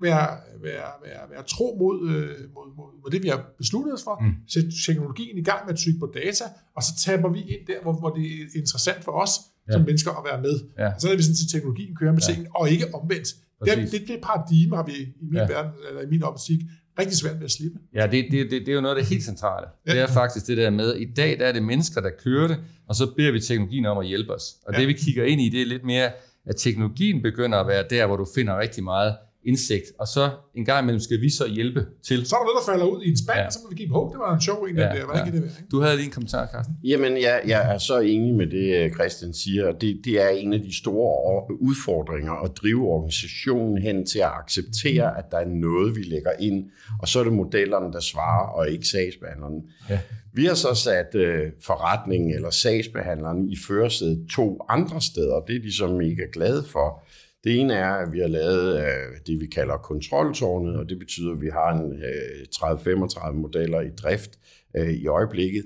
være, 0.01 0.27
være, 0.67 0.89
være, 1.05 1.24
være 1.34 1.43
tro 1.53 1.67
mod, 1.79 1.98
øh, 2.10 2.29
mod, 2.55 2.67
mod, 2.77 2.89
mod 3.01 3.10
det, 3.12 3.24
vi 3.24 3.27
har 3.27 3.41
besluttet 3.58 3.93
os 3.93 4.03
for, 4.03 4.15
mm. 4.22 4.34
sætte 4.53 4.70
teknologien 4.88 5.38
i 5.38 5.43
gang 5.50 5.62
med 5.65 5.74
at 5.74 5.79
trykke 5.79 6.00
på 6.00 6.10
data, 6.24 6.46
og 6.75 6.81
så 6.84 6.91
taber 7.05 7.29
vi 7.29 7.41
ind 7.53 7.62
der, 7.67 7.79
hvor, 7.81 7.93
hvor 8.01 8.10
det 8.17 8.25
er 8.25 8.46
interessant 8.62 9.03
for 9.03 9.12
os 9.12 9.31
ja. 9.67 9.74
som 9.74 9.81
mennesker 9.81 10.12
at 10.20 10.24
være 10.29 10.41
med. 10.41 10.55
Ja. 10.79 10.89
Så 11.00 11.05
er 11.12 11.15
vi 11.15 11.24
sådan 11.24 11.36
til 11.36 11.50
teknologien 11.53 11.96
kører 11.96 12.12
med 12.12 12.22
ja. 12.22 12.34
tingene, 12.34 12.50
og 12.55 12.70
ikke 12.74 12.86
omvendt. 12.93 13.29
Det, 13.65 13.91
det, 13.91 14.01
det 14.08 14.20
paradigme 14.24 14.75
har 14.75 14.86
vi 14.86 14.91
i 14.91 15.25
min, 15.31 15.35
ja. 15.35 15.48
verden, 15.48 15.72
eller 15.90 16.01
i 16.01 16.09
min 16.14 16.24
optik 16.24 16.59
rigtig 17.00 17.18
svært 17.18 17.37
ved 17.40 17.46
at 17.46 17.51
slippe. 17.51 17.79
Ja, 17.96 18.07
det, 18.07 18.25
det, 18.31 18.51
det, 18.51 18.61
det 18.66 18.70
er 18.70 18.74
jo 18.74 18.81
noget 18.81 18.96
af 18.96 19.01
det 19.01 19.09
helt 19.09 19.24
centrale. 19.24 19.68
Ja. 19.87 19.92
Det 19.92 20.01
er 20.01 20.07
faktisk 20.07 20.48
det 20.48 20.57
der 20.57 20.70
med, 20.70 20.96
i 20.96 21.14
dag 21.14 21.40
der 21.40 21.46
er 21.46 21.51
det 21.51 21.64
mennesker, 21.64 22.01
der 22.01 22.09
kører 22.24 22.48
det, 22.48 22.57
og 22.87 22.96
så 22.96 23.14
beder 23.18 23.31
vi 23.31 23.40
teknologien 23.40 23.85
om 23.85 23.98
at 23.98 24.07
hjælpe 24.07 24.33
os. 24.33 24.44
Og 24.66 24.74
ja. 24.74 24.79
det 24.79 24.87
vi 24.87 24.94
kigger 24.94 25.25
ind 25.25 25.42
i, 25.42 25.50
det 25.50 25.61
er 25.61 25.66
lidt 25.66 25.83
mere, 25.83 26.11
at 26.46 26.55
teknologien 26.57 27.22
begynder 27.22 27.57
at 27.57 27.68
være 27.68 27.85
der, 27.90 28.07
hvor 28.07 28.18
du 28.18 28.27
finder 28.35 28.59
rigtig 28.59 28.83
meget 28.83 29.16
indsigt, 29.45 29.85
og 29.99 30.07
så 30.07 30.31
en 30.55 30.65
gang 30.65 30.83
imellem 30.83 30.99
skal 30.99 31.21
vi 31.21 31.29
så 31.29 31.47
hjælpe 31.47 31.85
til. 32.07 32.25
Så 32.25 32.35
er 32.35 32.39
der 32.39 32.45
noget, 32.45 32.57
der 32.65 32.71
falder 32.71 32.85
ud 32.85 33.03
i 33.03 33.09
en 33.09 33.17
spand, 33.17 33.39
ja. 33.39 33.49
så 33.49 33.59
må 33.63 33.69
vi 33.69 33.75
give 33.75 33.89
på. 33.89 34.09
Det 34.11 34.19
var 34.19 34.35
en 34.35 34.41
sjov 34.41 34.63
en, 34.63 34.77
ja, 34.77 34.81
der. 34.81 35.05
Hvordan 35.05 35.25
ja. 35.25 35.31
det 35.31 35.41
være? 35.41 35.51
Du 35.71 35.81
havde 35.81 35.95
lige 35.95 36.05
en 36.05 36.11
kommentar, 36.11 36.47
Carsten. 36.51 36.75
Jamen, 36.83 37.13
jeg, 37.17 37.41
jeg 37.47 37.73
er 37.73 37.77
så 37.77 37.99
enig 37.99 38.33
med 38.35 38.47
det, 38.47 38.83
øh, 38.83 38.93
Christian 38.93 39.33
siger. 39.33 39.71
Det, 39.71 40.01
det 40.05 40.21
er 40.21 40.29
en 40.29 40.53
af 40.53 40.59
de 40.59 40.77
store 40.77 41.45
udfordringer 41.61 42.33
at 42.33 42.51
drive 42.61 42.87
organisationen 42.87 43.77
hen 43.81 44.05
til 44.05 44.19
at 44.19 44.31
acceptere, 44.43 45.17
at 45.17 45.25
der 45.31 45.37
er 45.37 45.45
noget, 45.47 45.95
vi 45.95 46.03
lægger 46.03 46.31
ind, 46.39 46.65
og 47.01 47.07
så 47.07 47.19
er 47.19 47.23
det 47.23 47.33
modellerne, 47.33 47.93
der 47.93 47.99
svarer, 47.99 48.47
og 48.47 48.69
ikke 48.69 48.87
sagsbehandlerne. 48.87 49.61
Ja. 49.89 49.99
Vi 50.33 50.45
har 50.45 50.53
så 50.53 50.73
sat 50.73 51.15
øh, 51.15 51.51
forretningen 51.61 52.35
eller 52.35 52.49
sagsbehandleren 52.49 53.49
i 53.49 53.57
førersædet 53.67 54.27
to 54.29 54.59
andre 54.69 55.01
steder. 55.01 55.39
Det 55.47 55.55
er 55.55 55.61
de 55.61 55.75
så 55.77 55.87
mega 55.87 56.23
glade 56.33 56.63
for. 56.63 57.03
Det 57.43 57.59
ene 57.59 57.73
er, 57.73 57.91
at 57.91 58.13
vi 58.13 58.19
har 58.19 58.27
lavet 58.27 58.79
øh, 58.79 59.17
det, 59.27 59.39
vi 59.39 59.45
kalder 59.45 59.77
kontroltårnet, 59.77 60.75
og 60.75 60.89
det 60.89 60.99
betyder, 60.99 61.31
at 61.31 61.41
vi 61.41 61.49
har 61.49 61.73
en 61.73 61.93
øh, 61.93 62.45
30-35 62.55 63.31
modeller 63.31 63.81
i 63.81 63.89
drift 63.89 64.39
øh, 64.77 64.89
i 64.89 65.07
øjeblikket. 65.07 65.65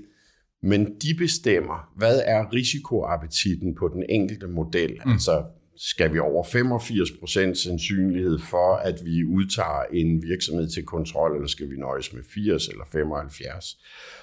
Men 0.62 0.84
de 0.84 1.14
bestemmer, 1.18 1.92
hvad 1.96 2.22
er 2.24 2.52
risikoappetitten 2.52 3.74
på 3.74 3.88
den 3.88 4.04
enkelte 4.08 4.46
model. 4.46 5.00
Mm. 5.04 5.12
Altså, 5.12 5.44
skal 5.76 6.12
vi 6.12 6.18
over 6.18 6.42
85% 6.42 7.54
sandsynlighed 7.54 8.38
for, 8.38 8.76
at 8.76 9.04
vi 9.04 9.24
udtager 9.24 9.82
en 9.92 10.22
virksomhed 10.22 10.68
til 10.68 10.84
kontrol, 10.84 11.34
eller 11.34 11.48
skal 11.48 11.70
vi 11.70 11.76
nøjes 11.76 12.12
med 12.12 12.22
80 12.34 12.68
eller 12.68 12.84
75? 12.92 13.78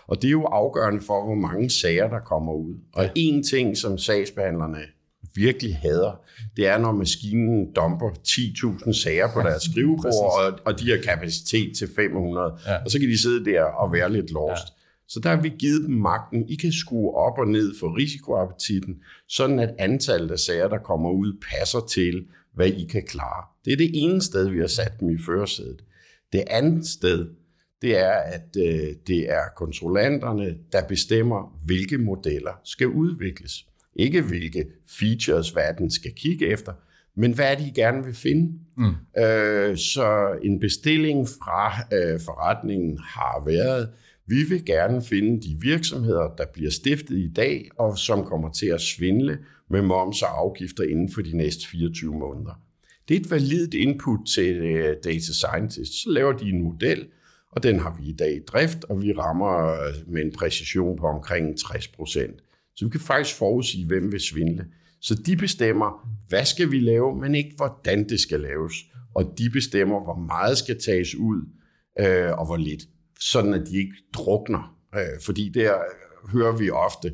Og 0.08 0.22
det 0.22 0.28
er 0.28 0.32
jo 0.32 0.44
afgørende 0.44 1.02
for, 1.02 1.26
hvor 1.26 1.36
mange 1.36 1.70
sager, 1.70 2.10
der 2.10 2.20
kommer 2.20 2.54
ud. 2.54 2.76
Og 2.94 3.10
en 3.16 3.44
ting, 3.44 3.78
som 3.78 3.98
sagsbehandlerne 3.98 4.80
virkelig 5.36 5.76
hader, 5.76 6.22
det 6.58 6.68
er, 6.68 6.78
når 6.78 6.92
maskinen 6.92 7.74
dumper 7.74 8.10
10.000 8.10 8.94
sager 9.04 9.28
på 9.34 9.40
deres 9.40 9.64
skrivebord, 9.72 10.14
og, 10.14 10.60
og 10.66 10.80
de 10.80 10.92
har 10.92 10.98
kapacitet 11.04 11.78
til 11.78 11.90
500, 11.96 12.54
ja. 12.68 12.84
og 12.84 12.92
så 12.92 13.00
kan 13.00 13.10
de 13.10 13.22
sidde 13.22 13.46
der 13.46 13.64
og 13.64 13.94
være 13.94 14.12
lidt 14.12 14.32
lost. 14.32 14.68
Ja. 14.68 14.74
Så 15.08 15.20
der 15.20 15.30
har 15.30 15.42
vi 15.42 15.52
givet 15.60 15.84
dem 15.88 15.96
magten. 15.96 16.50
I 16.50 16.56
kan 16.56 16.72
skrue 16.72 17.16
op 17.16 17.38
og 17.38 17.48
ned 17.48 17.74
for 17.80 17.98
risikoappetitten, 17.98 18.96
sådan 19.28 19.60
at 19.60 19.76
antallet 19.80 20.32
af 20.32 20.40
sager, 20.40 20.68
der 20.68 20.78
kommer 20.78 21.12
ud, 21.12 21.34
passer 21.52 21.80
til, 21.80 22.26
hvad 22.56 22.68
I 22.68 22.86
kan 22.86 23.04
klare. 23.04 23.46
Det 23.66 23.74
er 23.74 23.78
det 23.78 23.92
ene 23.94 24.22
sted, 24.22 24.50
vi 24.50 24.60
har 24.60 24.68
sat 24.68 25.00
dem 25.00 25.10
i 25.10 25.18
førersædet. 25.26 25.84
Det 26.34 26.44
andet 26.48 26.88
sted, 26.88 27.28
det 27.82 27.98
er, 27.98 28.12
at 28.12 28.56
øh, 28.58 28.96
det 29.08 29.32
er 29.32 29.42
kontrollanterne, 29.56 30.58
der 30.72 30.88
bestemmer, 30.88 31.60
hvilke 31.66 31.98
modeller 31.98 32.60
skal 32.64 32.88
udvikles. 32.88 33.66
Ikke 33.96 34.22
hvilke 34.22 34.66
features 34.88 35.56
verden 35.56 35.92
skal 35.92 36.12
kigge 36.16 36.48
efter, 36.48 36.74
men 37.16 37.34
hvad 37.34 37.52
er 37.52 37.56
det, 37.56 37.68
I 37.68 37.72
gerne 37.76 38.06
vil 38.06 38.14
finde? 38.14 38.60
Mm. 38.78 39.22
Øh, 39.24 39.78
så 39.78 40.38
en 40.44 40.60
bestilling 40.60 41.28
fra 41.28 41.72
øh, 41.94 42.20
forretningen 42.20 42.98
har 42.98 43.44
været, 43.46 43.90
vi 44.28 44.44
vil 44.50 44.66
gerne 44.66 45.02
finde 45.02 45.42
de 45.42 45.58
virksomheder, 45.62 46.36
der 46.38 46.46
bliver 46.54 46.72
stiftet 46.72 47.18
i 47.18 47.32
dag, 47.36 47.70
og 47.78 47.98
som 47.98 48.26
kommer 48.26 48.52
til 48.52 48.68
at 48.68 48.82
svindle 48.82 49.40
med 49.70 49.82
moms 49.82 50.22
og 50.22 50.40
afgifter 50.40 50.84
inden 50.84 51.12
for 51.12 51.22
de 51.22 51.38
næste 51.38 51.68
24 51.68 52.14
måneder. 52.14 52.62
Det 53.08 53.16
er 53.16 53.20
et 53.20 53.32
validt 53.32 53.74
input 53.74 54.20
til 54.36 54.62
uh, 54.62 54.94
data 55.04 55.20
scientist. 55.20 56.04
Så 56.04 56.10
laver 56.10 56.32
de 56.32 56.50
en 56.50 56.64
model, 56.64 57.08
og 57.52 57.64
den 57.64 57.80
har 57.80 57.98
vi 58.02 58.10
i 58.10 58.14
dag 58.14 58.36
i 58.36 58.40
drift, 58.48 58.84
og 58.84 59.02
vi 59.02 59.14
rammer 59.14 59.72
øh, 59.72 59.94
med 60.08 60.22
en 60.22 60.32
præcision 60.32 60.98
på 60.98 61.08
omkring 61.08 61.60
60 61.60 61.88
procent. 61.88 62.44
Så 62.76 62.86
vi 62.86 62.90
kan 62.90 63.00
faktisk 63.00 63.38
forudsige, 63.38 63.88
hvem 63.88 64.12
vil 64.12 64.20
svindle. 64.20 64.66
Så 65.02 65.16
de 65.16 65.36
bestemmer, 65.36 66.10
hvad 66.30 66.46
skal 66.46 66.72
vi 66.72 66.80
lave, 66.80 67.16
men 67.16 67.36
ikke 67.36 67.54
hvordan 67.58 68.10
det 68.10 68.20
skal 68.20 68.40
laves. 68.40 68.74
Og 69.16 69.34
de 69.38 69.50
bestemmer, 69.50 70.04
hvor 70.04 70.16
meget 70.16 70.58
skal 70.58 70.82
tages 70.82 71.16
ud, 71.16 71.42
øh, 72.00 72.32
og 72.32 72.46
hvor 72.46 72.58
lidt. 72.58 72.84
Sådan 73.20 73.54
at 73.54 73.68
de 73.68 73.78
ikke 73.78 73.96
drukner. 74.14 74.78
Øh, 74.96 75.22
fordi 75.26 75.50
der 75.50 75.74
hører 76.32 76.58
vi 76.58 76.70
ofte, 76.70 77.12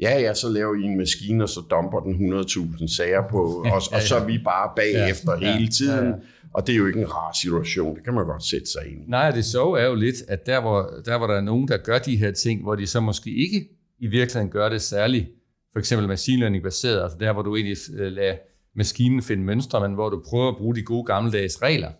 ja, 0.00 0.20
ja, 0.20 0.34
så 0.34 0.48
laver 0.48 0.74
I 0.74 0.82
en 0.82 0.96
maskine, 0.96 1.42
og 1.42 1.48
så 1.48 1.60
dumper 1.70 2.00
den 2.00 2.32
100.000 2.32 2.96
sager 2.96 3.22
på 3.30 3.62
os, 3.76 3.88
og 3.88 4.02
så 4.02 4.16
er 4.16 4.26
vi 4.26 4.38
bare 4.44 4.72
bagefter 4.76 5.38
ja, 5.40 5.52
hele 5.52 5.68
tiden. 5.68 6.04
Ja, 6.04 6.10
ja. 6.10 6.14
Og 6.54 6.66
det 6.66 6.72
er 6.72 6.76
jo 6.76 6.86
ikke 6.86 7.00
en 7.00 7.14
rar 7.14 7.32
situation, 7.42 7.96
det 7.96 8.04
kan 8.04 8.14
man 8.14 8.26
godt 8.26 8.44
sætte 8.44 8.66
sig 8.66 8.82
ind 8.86 9.02
i. 9.02 9.10
Nej, 9.10 9.30
det 9.30 9.44
så 9.44 9.72
er 9.72 9.86
jo 9.86 9.94
lidt, 9.94 10.16
at 10.28 10.46
der 10.46 10.60
hvor, 10.60 10.90
der 11.04 11.18
hvor 11.18 11.26
der 11.26 11.34
er 11.34 11.40
nogen, 11.40 11.68
der 11.68 11.76
gør 11.76 11.98
de 11.98 12.16
her 12.16 12.30
ting, 12.30 12.62
hvor 12.62 12.74
de 12.74 12.86
så 12.86 13.00
måske 13.00 13.30
ikke 13.30 13.68
i 14.02 14.06
virkeligheden 14.06 14.50
gør 14.50 14.68
det 14.68 14.82
særligt, 14.82 15.26
for 15.72 15.78
eksempel 15.78 16.08
machine 16.08 16.38
learning 16.38 16.62
baseret, 16.62 17.02
altså 17.02 17.18
der, 17.18 17.32
hvor 17.32 17.42
du 17.42 17.56
egentlig 17.56 17.76
øh, 17.98 18.12
lader 18.12 18.36
maskinen 18.76 19.22
finde 19.22 19.42
mønstre, 19.42 19.80
men 19.80 19.94
hvor 19.94 20.10
du 20.10 20.22
prøver 20.28 20.48
at 20.48 20.56
bruge 20.56 20.74
de 20.74 20.82
gode 20.82 21.04
gammeldags 21.04 21.62
regler, 21.62 21.90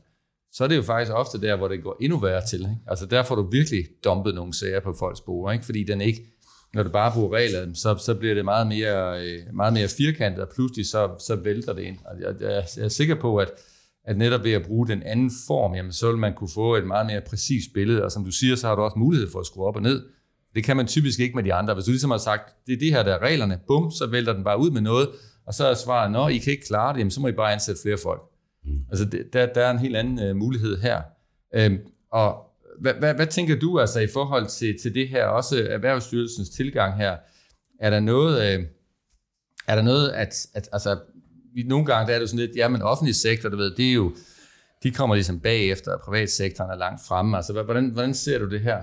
så 0.52 0.64
er 0.64 0.68
det 0.68 0.76
jo 0.76 0.82
faktisk 0.82 1.12
ofte 1.14 1.40
der, 1.40 1.56
hvor 1.56 1.68
det 1.68 1.82
går 1.82 1.96
endnu 2.00 2.18
værre 2.18 2.46
til. 2.46 2.60
Ikke? 2.60 2.76
Altså 2.86 3.06
der 3.06 3.22
får 3.22 3.34
du 3.34 3.42
virkelig 3.50 3.84
dumpet 4.04 4.34
nogle 4.34 4.54
sager 4.54 4.80
på 4.80 4.92
folks 4.98 5.20
bord, 5.20 5.52
ikke? 5.52 5.64
fordi 5.64 5.84
den 5.84 6.00
ikke, 6.00 6.20
når 6.74 6.82
du 6.82 6.90
bare 6.90 7.12
bruger 7.14 7.36
regler, 7.36 7.74
så, 7.74 7.96
så 7.96 8.14
bliver 8.14 8.34
det 8.34 8.44
meget 8.44 8.66
mere, 8.66 9.24
øh, 9.24 9.54
meget 9.54 9.72
mere 9.72 9.88
firkantet, 9.88 10.42
og 10.42 10.48
pludselig 10.54 10.86
så, 10.86 11.10
så 11.26 11.36
vælter 11.36 11.72
det 11.72 11.82
ind. 11.82 11.98
Og 12.04 12.20
jeg, 12.20 12.34
jeg, 12.40 12.64
jeg 12.76 12.84
er 12.84 12.88
sikker 12.88 13.14
på, 13.14 13.36
at, 13.36 13.50
at 14.04 14.16
netop 14.18 14.44
ved 14.44 14.52
at 14.52 14.66
bruge 14.66 14.88
den 14.88 15.02
anden 15.02 15.30
form, 15.46 15.74
jamen, 15.74 15.92
så 15.92 16.10
vil 16.10 16.18
man 16.18 16.34
kunne 16.34 16.50
få 16.54 16.74
et 16.74 16.86
meget 16.86 17.06
mere 17.06 17.20
præcist 17.20 17.72
billede, 17.74 18.04
og 18.04 18.12
som 18.12 18.24
du 18.24 18.30
siger, 18.30 18.56
så 18.56 18.66
har 18.66 18.74
du 18.74 18.82
også 18.82 18.98
mulighed 18.98 19.30
for 19.32 19.40
at 19.40 19.46
skrue 19.46 19.66
op 19.66 19.76
og 19.76 19.82
ned. 19.82 20.02
Det 20.54 20.64
kan 20.64 20.76
man 20.76 20.86
typisk 20.86 21.20
ikke 21.20 21.34
med 21.34 21.42
de 21.42 21.54
andre. 21.54 21.74
Hvis 21.74 21.84
du 21.84 21.90
ligesom 21.90 22.10
har 22.10 22.18
sagt, 22.18 22.54
det 22.66 22.72
er 22.72 22.78
det 22.78 22.90
her, 22.90 23.02
der 23.02 23.14
er 23.14 23.22
reglerne, 23.22 23.58
bum, 23.66 23.90
så 23.90 24.06
vælter 24.06 24.32
den 24.32 24.44
bare 24.44 24.58
ud 24.58 24.70
med 24.70 24.80
noget, 24.80 25.08
og 25.46 25.54
så 25.54 25.66
er 25.66 25.74
svaret, 25.74 26.12
nå, 26.12 26.28
I 26.28 26.38
kan 26.38 26.52
ikke 26.52 26.66
klare 26.66 26.92
det, 26.92 26.98
jamen, 26.98 27.10
så 27.10 27.20
må 27.20 27.28
I 27.28 27.32
bare 27.32 27.52
ansætte 27.52 27.82
flere 27.82 27.98
folk. 28.02 28.22
Mm. 28.64 28.78
Altså, 28.90 29.04
det, 29.04 29.32
der, 29.32 29.46
der 29.46 29.64
er 29.64 29.70
en 29.70 29.78
helt 29.78 29.96
anden 29.96 30.30
uh, 30.30 30.36
mulighed 30.36 30.80
her. 30.80 31.02
Øhm, 31.54 31.78
og 32.12 32.36
hvad, 32.80 32.94
hvad, 32.94 33.14
hvad 33.14 33.26
tænker 33.26 33.58
du 33.58 33.80
altså 33.80 34.00
i 34.00 34.06
forhold 34.12 34.46
til, 34.46 34.76
til 34.82 34.94
det 34.94 35.08
her, 35.08 35.24
også 35.24 35.66
Erhvervsstyrelsens 35.70 36.50
tilgang 36.50 36.96
her? 36.96 37.16
Er 37.80 37.90
der 37.90 38.00
noget, 38.00 38.54
øh, 38.54 38.64
er 39.66 39.74
der 39.74 39.82
noget 39.82 40.08
at, 40.08 40.46
at 40.54 40.68
altså, 40.72 40.98
vi, 41.54 41.62
nogle 41.62 41.86
gange 41.86 42.08
der 42.08 42.14
er 42.14 42.18
det 42.18 42.30
sådan 42.30 42.46
lidt, 42.46 42.56
ja, 42.56 42.68
men 42.68 42.82
offentlig 42.82 43.14
sektor, 43.14 43.48
du 43.48 43.56
ved, 43.56 43.74
det 43.76 43.88
er 43.88 43.92
jo, 43.92 44.14
de 44.82 44.90
kommer 44.90 45.14
ligesom 45.14 45.40
bagefter, 45.40 45.92
og 45.92 46.00
privatsektoren 46.00 46.70
er 46.70 46.76
langt 46.76 47.00
fremme. 47.08 47.36
Altså, 47.36 47.52
hvordan, 47.52 47.88
hvordan 47.88 48.14
ser 48.14 48.38
du 48.38 48.50
det 48.50 48.60
her? 48.60 48.82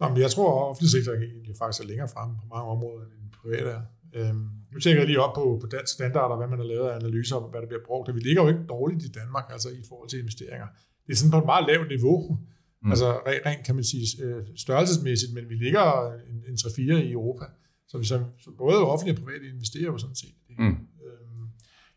Jamen, 0.00 0.18
jeg 0.24 0.30
tror, 0.30 0.48
at 0.52 0.70
offentlig 0.70 0.90
sektor 0.90 1.12
egentlig 1.12 1.54
faktisk 1.62 1.82
er 1.82 1.86
længere 1.86 2.08
fremme 2.14 2.34
på 2.42 2.46
mange 2.54 2.68
områder, 2.74 3.04
end 3.04 3.24
privat 3.42 3.66
er. 3.76 3.82
Øhm, 4.18 4.48
nu 4.72 4.78
tænker 4.80 5.00
jeg 5.00 5.06
lige 5.06 5.20
op 5.20 5.34
på, 5.34 5.58
på 5.60 5.66
dansk 5.66 5.92
standarder, 5.92 6.36
hvad 6.36 6.48
man 6.52 6.58
har 6.58 6.66
lavet 6.66 6.88
af 6.88 6.94
analyser 7.00 7.36
om, 7.36 7.50
hvad 7.50 7.60
der 7.60 7.66
bliver 7.66 7.84
brugt. 7.86 8.14
Vi 8.14 8.20
ligger 8.20 8.42
jo 8.42 8.48
ikke 8.48 8.64
dårligt 8.68 9.02
i 9.04 9.12
Danmark, 9.20 9.46
altså 9.54 9.68
i 9.68 9.82
forhold 9.88 10.08
til 10.08 10.18
investeringer 10.18 10.66
det 11.10 11.16
er 11.16 11.18
sådan 11.18 11.30
på 11.30 11.38
et 11.38 11.44
meget 11.52 11.66
lavt 11.66 11.88
niveau. 11.88 12.38
Mm. 12.82 12.90
Altså 12.90 13.08
rent 13.46 13.66
kan 13.66 13.74
man 13.74 13.84
sige 13.84 14.24
øh, 14.24 14.46
størrelsesmæssigt, 14.56 15.34
men 15.34 15.48
vi 15.48 15.54
ligger 15.54 16.12
en, 16.30 16.36
en 16.48 16.54
3-4 16.54 16.80
i 16.80 17.12
Europa. 17.12 17.44
Så 17.88 17.98
vi 17.98 18.04
så, 18.04 18.24
så 18.38 18.50
både 18.58 18.78
offentlige 18.92 19.18
og 19.18 19.24
private 19.24 19.48
investerer 19.48 19.84
jo 19.84 19.98
sådan 19.98 20.16
set. 20.16 20.34
Mm. 20.58 20.66
Øhm, 20.66 21.44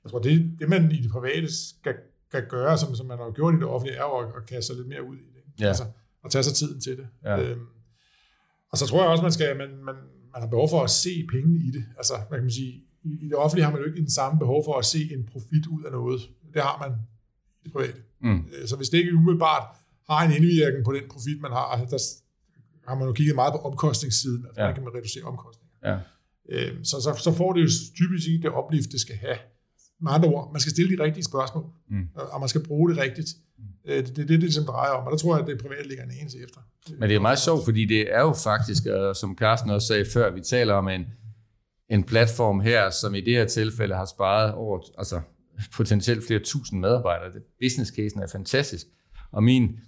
jeg 0.04 0.12
tror, 0.12 0.20
det, 0.20 0.56
det 0.60 0.70
man 0.70 0.92
i 0.92 1.02
det 1.02 1.12
private 1.12 1.56
skal, 1.56 1.96
skal 2.30 2.48
gøre, 2.50 2.78
som, 2.78 2.96
som 2.96 3.06
man 3.06 3.18
har 3.18 3.32
gjort 3.32 3.54
i 3.54 3.58
det 3.58 3.66
offentlige, 3.66 3.98
er 3.98 4.20
at, 4.20 4.36
at 4.38 4.46
kaste 4.46 4.68
sig 4.68 4.76
lidt 4.76 4.88
mere 4.88 5.04
ud 5.04 5.16
i 5.16 5.30
det. 5.36 5.64
Ja. 5.64 5.68
Altså, 5.68 5.84
at 6.26 6.32
tage 6.32 6.44
sig 6.44 6.54
tiden 6.54 6.82
til 6.82 6.98
det. 6.98 7.08
Ja. 7.24 7.42
Øhm, 7.42 7.68
og 8.74 8.78
så 8.80 8.86
tror 8.88 9.02
jeg 9.02 9.12
også, 9.12 9.26
man 9.30 9.32
skal, 9.32 9.58
man, 9.58 9.70
man, 9.70 9.96
man 10.34 10.40
har 10.44 10.48
behov 10.48 10.70
for 10.70 10.82
at 10.84 10.90
se 10.90 11.14
pengene 11.34 11.60
i 11.68 11.72
det. 11.72 11.84
Altså, 11.98 12.14
hvad 12.28 12.38
kan 12.38 12.46
man 12.50 12.58
sige, 12.62 12.74
i, 13.04 13.10
i 13.24 13.26
det 13.30 13.36
offentlige 13.36 13.66
har 13.66 13.72
man 13.72 13.82
jo 13.82 13.88
ikke 13.90 14.02
den 14.06 14.10
samme 14.20 14.40
behov 14.40 14.60
for 14.66 14.76
at 14.78 14.86
se 14.86 15.02
en 15.16 15.24
profit 15.32 15.66
ud 15.68 15.84
af 15.84 15.92
noget. 15.92 16.22
Det 16.54 16.62
har 16.62 16.78
man 16.84 16.92
i 17.62 17.64
det 17.64 17.72
private. 17.74 18.00
Mm. 18.22 18.46
Øh, 18.54 18.68
så 18.68 18.76
hvis 18.76 18.90
det 18.90 18.98
ikke 18.98 19.16
umiddelbart 19.16 19.66
har 20.10 20.20
en 20.26 20.32
indvirkning 20.38 20.86
på 20.86 20.92
den 20.98 21.04
profit, 21.14 21.42
man 21.42 21.52
har, 21.52 21.66
altså, 21.94 22.00
der 22.84 22.90
har 22.90 22.98
man 23.00 23.08
jo 23.08 23.14
kigget 23.14 23.36
meget 23.36 23.54
på 23.54 23.60
omkostningssiden, 23.70 24.46
altså 24.46 24.62
ja. 24.62 24.68
man 24.68 24.76
kan 24.76 24.84
man 24.84 24.94
reducere 24.98 25.24
omkostninger. 25.24 25.76
Ja. 25.90 25.98
Øhm, 26.50 26.84
så, 26.84 26.96
så, 27.06 27.12
så 27.26 27.32
får 27.40 27.54
det 27.54 27.62
jo 27.62 27.70
typisk 28.00 28.28
ikke 28.28 28.44
det 28.44 28.52
oplift, 28.52 28.92
det 28.92 29.02
skal 29.02 29.16
have. 29.16 29.38
Med 30.04 30.12
andre 30.12 30.30
ord, 30.30 30.50
man 30.54 30.60
skal 30.60 30.72
stille 30.72 30.98
de 30.98 31.04
rigtige 31.04 31.24
spørgsmål, 31.24 31.66
mm. 31.90 32.08
og 32.16 32.40
man 32.40 32.50
skal 32.50 32.64
bruge 32.64 32.90
det 32.90 32.98
rigtigt. 32.98 33.30
Mm. 33.58 33.64
Øh, 33.86 33.98
det 33.98 33.98
er 33.98 34.06
det, 34.06 34.18
det, 34.18 34.30
det, 34.30 34.42
det 34.42 34.54
som 34.54 34.66
drejer 34.66 34.92
om, 34.92 35.06
og 35.06 35.12
der 35.12 35.18
tror 35.18 35.36
jeg, 35.36 35.42
at 35.42 35.48
det 35.48 35.62
private 35.62 35.88
ligger 35.88 36.04
en 36.04 36.12
eneste 36.22 36.38
efter. 36.44 36.60
Men 37.00 37.10
det 37.10 37.16
er 37.16 37.20
meget 37.20 37.40
sjovt, 37.40 37.66
fordi 37.66 37.86
det 37.86 38.14
er 38.14 38.22
jo 38.22 38.34
faktisk, 38.44 38.84
som 39.20 39.38
Carsten 39.38 39.70
også 39.70 39.88
sagde 39.88 40.06
før, 40.14 40.32
vi 40.32 40.42
taler 40.42 40.74
om 40.74 40.88
en, 40.88 41.06
en 41.90 42.04
platform 42.04 42.60
her, 42.60 42.90
som 42.90 43.16
i 43.16 43.22
det 43.22 43.34
her 43.34 43.46
tilfælde 43.46 43.96
har 43.96 44.06
sparet 44.06 44.54
over, 44.54 44.80
altså 44.98 45.22
potentielt 45.76 46.28
flere 46.28 46.40
tusind 46.40 46.80
medarbejdere. 46.80 47.32
Business 47.62 47.92
casen 47.96 48.20
er 48.22 48.28
fantastisk. 48.28 48.88
Og 49.32 49.44
min, 49.44 49.80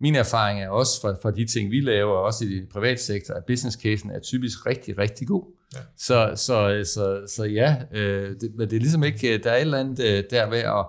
min 0.00 0.14
erfaring 0.14 0.60
er 0.60 0.68
også 0.68 1.00
fra, 1.00 1.16
fra 1.22 1.30
de 1.30 1.46
ting, 1.46 1.70
vi 1.70 1.80
laver, 1.80 2.12
også 2.12 2.44
i 2.44 2.48
det 2.48 2.68
private 2.68 3.02
sektor, 3.02 3.34
at 3.34 3.44
business 3.46 3.76
casen 3.76 4.10
er 4.10 4.20
typisk 4.20 4.66
rigtig, 4.66 4.98
rigtig 4.98 5.26
god. 5.26 5.44
Ja. 5.74 5.78
Så, 5.96 6.32
så, 6.36 6.84
så, 6.94 7.34
så 7.36 7.44
ja, 7.44 7.76
øh, 7.92 8.30
det, 8.40 8.54
men 8.54 8.70
det 8.70 8.76
er 8.76 8.80
ligesom 8.80 9.04
ikke, 9.04 9.38
der 9.38 9.50
er 9.50 9.56
et 9.56 9.60
eller 9.60 9.78
andet 9.78 10.04
øh, 10.04 10.24
der 10.30 10.50
ved 10.50 10.58
at, 10.58 10.86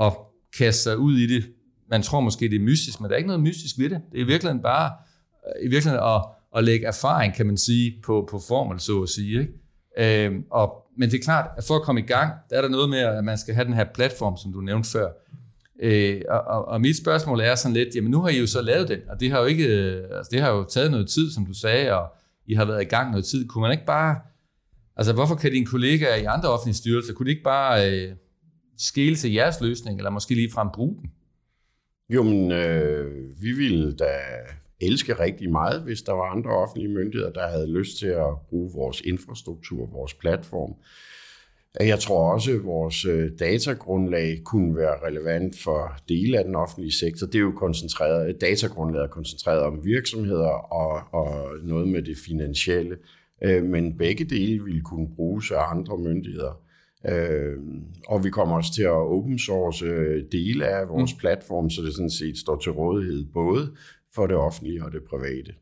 at 0.00 0.12
kaste 0.58 0.82
sig 0.82 0.98
ud 0.98 1.16
i 1.18 1.26
det. 1.26 1.44
Man 1.90 2.02
tror 2.02 2.20
måske, 2.20 2.48
det 2.48 2.56
er 2.56 2.60
mystisk, 2.60 3.00
men 3.00 3.08
der 3.08 3.14
er 3.14 3.18
ikke 3.18 3.26
noget 3.26 3.42
mystisk 3.42 3.78
ved 3.78 3.90
det. 3.90 4.00
Det 4.12 4.20
er 4.20 4.26
virkelig 4.26 4.62
bare 4.62 4.92
i 5.62 5.68
virkeligheden 5.68 6.04
at, 6.04 6.22
at 6.56 6.64
lægge 6.64 6.86
erfaring, 6.86 7.34
kan 7.34 7.46
man 7.46 7.56
sige, 7.56 7.94
på, 8.04 8.28
på 8.30 8.40
formel, 8.48 8.80
så 8.80 9.02
at 9.02 9.08
sige. 9.08 9.40
Ikke? 9.40 10.26
Øh, 10.26 10.32
og 10.50 10.84
men 10.98 11.10
det 11.10 11.18
er 11.18 11.22
klart, 11.22 11.50
at 11.56 11.64
for 11.64 11.76
at 11.76 11.82
komme 11.82 12.00
i 12.00 12.04
gang, 12.04 12.32
der 12.50 12.56
er 12.56 12.62
der 12.62 12.68
noget 12.68 12.88
med, 12.90 12.98
at 12.98 13.24
man 13.24 13.38
skal 13.38 13.54
have 13.54 13.64
den 13.64 13.74
her 13.74 13.84
platform, 13.94 14.36
som 14.36 14.52
du 14.52 14.60
nævnte 14.60 14.90
før. 14.90 15.08
Øh, 15.82 16.20
og, 16.28 16.40
og, 16.40 16.68
og 16.68 16.80
mit 16.80 16.96
spørgsmål 16.96 17.40
er 17.40 17.54
sådan 17.54 17.74
lidt, 17.74 17.94
jamen 17.94 18.10
nu 18.10 18.20
har 18.20 18.28
I 18.28 18.38
jo 18.38 18.46
så 18.46 18.62
lavet 18.62 18.88
den, 18.88 19.00
og 19.08 19.20
det 19.20 19.30
har 19.30 19.40
jo 19.40 19.46
ikke, 19.46 19.66
øh, 19.66 20.04
altså 20.10 20.30
det 20.32 20.40
har 20.40 20.50
jo 20.50 20.64
taget 20.64 20.90
noget 20.90 21.08
tid, 21.08 21.30
som 21.30 21.46
du 21.46 21.52
sagde, 21.52 21.92
og 21.92 22.08
I 22.46 22.54
har 22.54 22.64
været 22.64 22.82
i 22.82 22.84
gang 22.84 23.10
noget 23.10 23.24
tid. 23.24 23.48
Kunne 23.48 23.62
man 23.62 23.72
ikke 23.72 23.86
bare, 23.86 24.16
altså 24.96 25.12
hvorfor 25.12 25.34
kan 25.34 25.52
dine 25.52 25.66
kollegaer 25.66 26.14
i 26.14 26.24
andre 26.24 26.48
offentlige 26.48 26.76
styrelser, 26.76 27.14
kunne 27.14 27.26
de 27.26 27.30
ikke 27.30 27.42
bare 27.42 27.92
øh, 27.92 28.12
skele 28.78 29.16
til 29.16 29.32
jeres 29.32 29.60
løsning, 29.60 29.98
eller 29.98 30.10
måske 30.10 30.34
lige 30.34 30.52
frem 30.52 30.68
bruge 30.74 30.96
den? 30.96 31.10
Jo, 32.10 32.22
men 32.22 32.52
øh, 32.52 33.42
vi 33.42 33.52
ville 33.52 33.96
da 33.96 34.12
elske 34.80 35.20
rigtig 35.20 35.50
meget, 35.50 35.82
hvis 35.82 36.02
der 36.02 36.12
var 36.12 36.24
andre 36.24 36.50
offentlige 36.50 36.94
myndigheder, 36.94 37.32
der 37.32 37.48
havde 37.48 37.72
lyst 37.72 37.98
til 37.98 38.06
at 38.06 38.40
bruge 38.48 38.72
vores 38.72 39.00
infrastruktur, 39.00 39.86
vores 39.86 40.14
platform. 40.14 40.74
Jeg 41.80 41.98
tror 41.98 42.32
også, 42.32 42.52
at 42.52 42.64
vores 42.64 43.04
øh, 43.04 43.30
datagrundlag 43.38 44.40
kunne 44.44 44.76
være 44.76 45.06
relevant 45.06 45.58
for 45.58 45.96
dele 46.08 46.38
af 46.38 46.44
den 46.44 46.54
offentlige 46.54 46.92
sektor. 46.92 47.26
Det 47.26 47.34
er 47.34 47.40
jo 47.40 47.52
koncentreret, 47.56 48.40
datagrundlaget 48.40 49.04
er 49.04 49.08
koncentreret 49.08 49.62
om 49.62 49.84
virksomheder 49.84 50.72
og, 50.72 51.02
og 51.12 51.48
noget 51.62 51.88
med 51.88 52.02
det 52.02 52.16
finansielle. 52.26 52.96
Øh, 53.44 53.64
men 53.64 53.98
begge 53.98 54.24
dele 54.24 54.64
ville 54.64 54.80
kunne 54.80 55.08
bruges 55.16 55.50
af 55.50 55.70
andre 55.70 55.98
myndigheder. 55.98 56.60
Øh, 57.08 57.56
og 58.08 58.24
vi 58.24 58.30
kommer 58.30 58.56
også 58.56 58.74
til 58.74 58.82
at 58.82 58.90
open 58.90 59.38
source 59.38 59.86
dele 60.32 60.66
af 60.66 60.88
vores 60.88 61.14
mm. 61.14 61.18
platform, 61.18 61.70
så 61.70 61.82
det 61.82 61.94
sådan 61.94 62.10
set 62.10 62.38
står 62.38 62.56
til 62.56 62.72
rådighed 62.72 63.26
både 63.32 63.70
for 64.14 64.26
det 64.26 64.36
offentlige 64.36 64.84
og 64.84 64.92
det 64.92 65.02
private. 65.10 65.54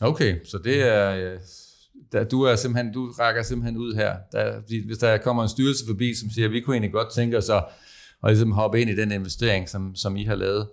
Okay, 0.00 0.36
så 0.44 0.58
det 0.64 0.82
er, 0.82 1.38
der, 2.12 2.24
du, 2.24 2.42
er 2.42 2.56
simpelthen, 2.56 2.92
du 2.92 3.10
rækker 3.10 3.42
simpelthen 3.42 3.76
ud 3.76 3.94
her. 3.94 4.16
Der, 4.32 4.60
hvis 4.86 4.98
der 4.98 5.18
kommer 5.18 5.42
en 5.42 5.48
styrelse 5.48 5.86
forbi, 5.86 6.14
som 6.14 6.30
siger, 6.30 6.46
at 6.46 6.52
vi 6.52 6.60
kunne 6.60 6.74
egentlig 6.74 6.92
godt 6.92 7.12
tænke 7.12 7.38
os 7.38 7.48
at, 7.48 7.64
at 8.24 8.30
ligesom 8.30 8.52
hoppe 8.52 8.80
ind 8.80 8.90
i 8.90 8.96
den 8.96 9.12
investering, 9.12 9.68
som, 9.68 9.94
som 9.94 10.16
I 10.16 10.24
har 10.24 10.34
lavet, 10.34 10.68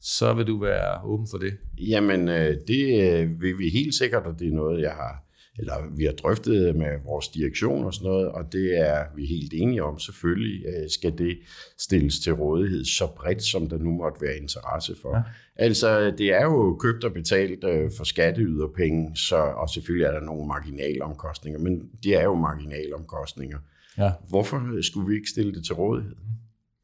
så 0.00 0.32
vil 0.32 0.46
du 0.46 0.60
være 0.60 1.04
åben 1.04 1.26
for 1.30 1.38
det? 1.38 1.52
Jamen, 1.78 2.28
øh, 2.28 2.56
det 2.68 3.12
øh, 3.12 3.40
vil 3.40 3.58
vi 3.58 3.68
helt 3.68 3.94
sikkert, 3.94 4.22
og 4.26 4.38
det 4.38 4.48
er 4.48 4.52
noget, 4.52 4.80
jeg 4.82 4.90
har 4.92 5.27
eller 5.58 5.74
vi 5.96 6.04
har 6.04 6.12
drøftet 6.12 6.76
med 6.76 6.98
vores 7.04 7.28
direktion 7.28 7.84
og 7.84 7.94
sådan 7.94 8.08
noget, 8.10 8.28
og 8.28 8.52
det 8.52 8.78
er 8.78 9.04
vi 9.16 9.26
helt 9.26 9.52
enige 9.54 9.82
om. 9.82 9.98
Selvfølgelig 9.98 10.66
øh, 10.66 10.90
skal 10.90 11.18
det 11.18 11.38
stilles 11.78 12.20
til 12.20 12.32
rådighed 12.32 12.84
så 12.84 13.06
bredt, 13.16 13.42
som 13.42 13.68
der 13.68 13.78
nu 13.78 13.90
måtte 13.90 14.20
være 14.20 14.36
interesse 14.36 14.96
for. 15.02 15.16
Ja. 15.16 15.22
Altså, 15.56 16.10
det 16.10 16.32
er 16.32 16.42
jo 16.42 16.76
købt 16.80 17.04
og 17.04 17.12
betalt 17.12 17.64
øh, 17.64 17.90
for 17.96 18.04
skatteyderpenge, 18.04 19.16
så, 19.16 19.36
og 19.36 19.70
selvfølgelig 19.70 20.06
er 20.06 20.12
der 20.12 20.20
nogle 20.20 20.46
marginalomkostninger, 20.46 21.60
men 21.60 21.90
det 22.02 22.16
er 22.16 22.24
jo 22.24 22.34
marginalomkostninger. 22.34 23.58
Ja. 23.98 24.12
Hvorfor 24.28 24.82
skulle 24.82 25.08
vi 25.08 25.14
ikke 25.14 25.28
stille 25.28 25.54
det 25.54 25.64
til 25.64 25.74
rådighed? 25.74 26.14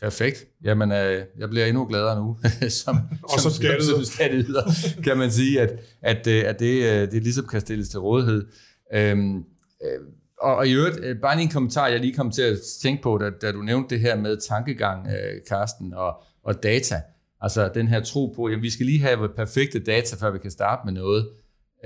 Perfekt. 0.04 0.46
Jamen, 0.64 0.92
øh, 0.92 1.22
jeg 1.38 1.50
bliver 1.50 1.66
endnu 1.66 1.86
gladere 1.86 2.16
nu, 2.16 2.36
som, 2.82 2.96
og 3.22 3.40
som, 3.40 3.52
som 3.52 4.04
skatteyder, 4.04 4.62
kan 5.04 5.18
man 5.18 5.30
sige, 5.30 5.60
at, 5.60 5.80
at, 6.02 6.26
øh, 6.26 6.44
at 6.46 6.60
det, 6.60 6.84
øh, 6.84 7.10
det 7.12 7.22
ligesom 7.22 7.46
kan 7.46 7.60
stilles 7.60 7.88
til 7.88 8.00
rådighed. 8.00 8.46
Øhm, 8.94 9.36
øh, 9.36 10.00
og, 10.40 10.56
og 10.56 10.68
i 10.68 10.72
øvrigt, 10.72 11.20
bare 11.22 11.42
en 11.42 11.48
kommentar, 11.48 11.88
jeg 11.88 12.00
lige 12.00 12.14
kom 12.14 12.30
til 12.30 12.42
at 12.42 12.58
tænke 12.82 13.02
på, 13.02 13.18
da, 13.18 13.30
da 13.30 13.52
du 13.52 13.62
nævnte 13.62 13.94
det 13.94 14.00
her 14.00 14.16
med 14.16 14.36
tankegang, 14.36 15.06
øh, 15.06 15.40
Karsten, 15.48 15.94
og, 15.94 16.22
og 16.44 16.62
data. 16.62 17.00
Altså 17.40 17.70
den 17.74 17.88
her 17.88 18.00
tro 18.00 18.26
på, 18.36 18.44
at 18.44 18.62
vi 18.62 18.70
skal 18.70 18.86
lige 18.86 19.00
have 19.00 19.28
perfekte 19.36 19.78
data, 19.78 20.16
før 20.16 20.30
vi 20.30 20.38
kan 20.38 20.50
starte 20.50 20.82
med 20.84 20.92
noget. 20.92 21.28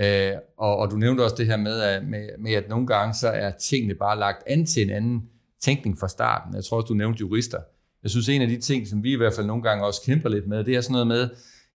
Øh, 0.01 0.33
og, 0.59 0.77
og 0.77 0.91
du 0.91 0.97
nævnte 0.97 1.23
også 1.25 1.37
det 1.39 1.47
her 1.47 1.57
med, 1.57 1.81
at, 1.81 2.05
med, 2.05 2.29
med, 2.39 2.53
at 2.53 2.69
nogle 2.69 2.87
gange 2.87 3.15
så 3.15 3.29
er 3.29 3.51
tingene 3.51 3.95
bare 3.95 4.19
lagt 4.19 4.43
an 4.47 4.67
til 4.67 4.83
en 4.83 4.91
anden 4.91 5.23
tænkning 5.63 5.99
fra 5.99 6.09
starten. 6.09 6.55
Jeg 6.55 6.65
tror 6.65 6.77
også, 6.77 6.87
du 6.87 6.95
nævnte 6.95 7.21
jurister. 7.21 7.59
Jeg 8.03 8.11
synes, 8.11 8.29
en 8.29 8.43
af 8.43 8.49
de 8.49 8.61
ting, 8.61 8.89
som 8.89 9.03
vi 9.03 9.13
i 9.13 9.17
hvert 9.17 9.35
fald 9.35 9.47
nogle 9.47 9.63
gange 9.63 9.87
også 9.87 10.03
kæmper 10.03 10.29
lidt 10.29 10.49
med, 10.49 10.65
det 10.65 10.75
er 10.75 10.81
sådan 10.81 10.93
noget 10.93 11.07
med, 11.07 11.29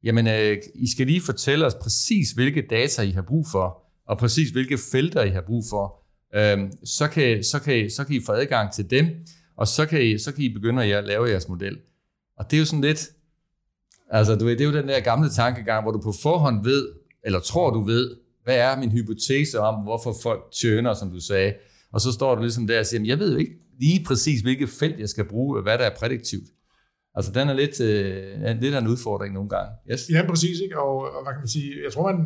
jamen, 0.04 0.28
øh, 0.28 0.58
I 0.76 0.92
skal 0.92 1.08
lige 1.08 1.22
fortælle 1.22 1.66
os 1.66 1.76
præcis, 1.76 2.32
hvilke 2.32 2.64
data 2.70 3.02
I 3.02 3.12
har 3.12 3.22
brug 3.22 3.48
for, 3.52 3.84
og 4.08 4.18
præcis 4.18 4.50
hvilke 4.50 4.78
felter 4.92 5.24
I 5.24 5.30
har 5.30 5.42
brug 5.42 5.64
for. 5.70 6.04
Øh, 6.36 6.72
så, 6.84 7.08
kan, 7.08 7.44
så, 7.44 7.60
kan, 7.60 7.90
så 7.90 8.04
kan 8.04 8.16
I 8.16 8.20
få 8.26 8.32
adgang 8.32 8.74
til 8.74 8.90
dem, 8.90 9.08
og 9.58 9.68
så 9.68 9.86
kan 9.86 10.06
I, 10.06 10.18
så 10.18 10.32
kan 10.32 10.44
I 10.44 10.54
begynde 10.54 10.84
at 10.84 11.04
lave 11.04 11.30
jeres 11.30 11.48
model. 11.48 11.78
Og 12.38 12.52
det 12.52 12.58
er 12.58 12.60
jo 12.60 12.66
sådan 12.66 12.82
lidt, 12.82 13.10
altså 14.12 14.36
du 14.36 14.46
ved, 14.46 14.52
det 14.58 14.62
er 14.62 14.66
jo 14.66 14.78
den 14.78 14.88
der 14.88 15.00
gamle 15.00 15.30
tankegang, 15.30 15.84
hvor 15.84 15.92
du 15.92 16.02
på 16.02 16.14
forhånd 16.22 16.64
ved, 16.64 16.88
eller 17.24 17.40
tror 17.40 17.70
du 17.70 17.82
ved, 17.82 18.16
hvad 18.44 18.58
er 18.58 18.80
min 18.80 18.92
hypotese 18.92 19.60
om, 19.60 19.84
hvorfor 19.84 20.16
folk 20.24 20.42
tjener, 20.62 20.94
som 20.94 21.12
du 21.12 21.20
sagde. 21.20 21.54
Og 21.92 22.02
så 22.02 22.12
står 22.12 22.36
du 22.36 22.42
ligesom 22.42 22.68
der 22.68 22.80
og 22.80 22.86
siger, 22.86 23.04
jeg 23.06 23.20
ved 23.20 23.32
jo 23.32 23.38
ikke, 23.38 23.56
lige 23.80 24.06
præcis, 24.06 24.42
hvilket 24.42 24.70
felt 24.70 25.00
jeg 25.00 25.10
skal 25.10 25.26
bruge, 25.26 25.62
hvad 25.62 25.78
der 25.78 25.84
er 25.86 25.96
prædiktivt. 26.00 26.48
Altså, 27.16 27.32
den 27.32 27.50
er 27.50 27.54
lidt, 27.54 27.80
øh, 27.82 28.62
lidt 28.62 28.76
af 28.76 28.82
en 28.82 28.88
udfordring 28.88 29.34
nogle 29.34 29.50
gange. 29.50 29.72
Yes. 29.92 30.10
Ja, 30.10 30.26
præcis. 30.28 30.60
Ikke? 30.60 30.80
Og, 30.80 30.96
og 31.16 31.24
hvad 31.24 31.34
kan 31.34 31.42
man 31.42 31.48
sige, 31.48 31.74
jeg 31.86 31.94
tror, 31.94 32.12
man, 32.12 32.26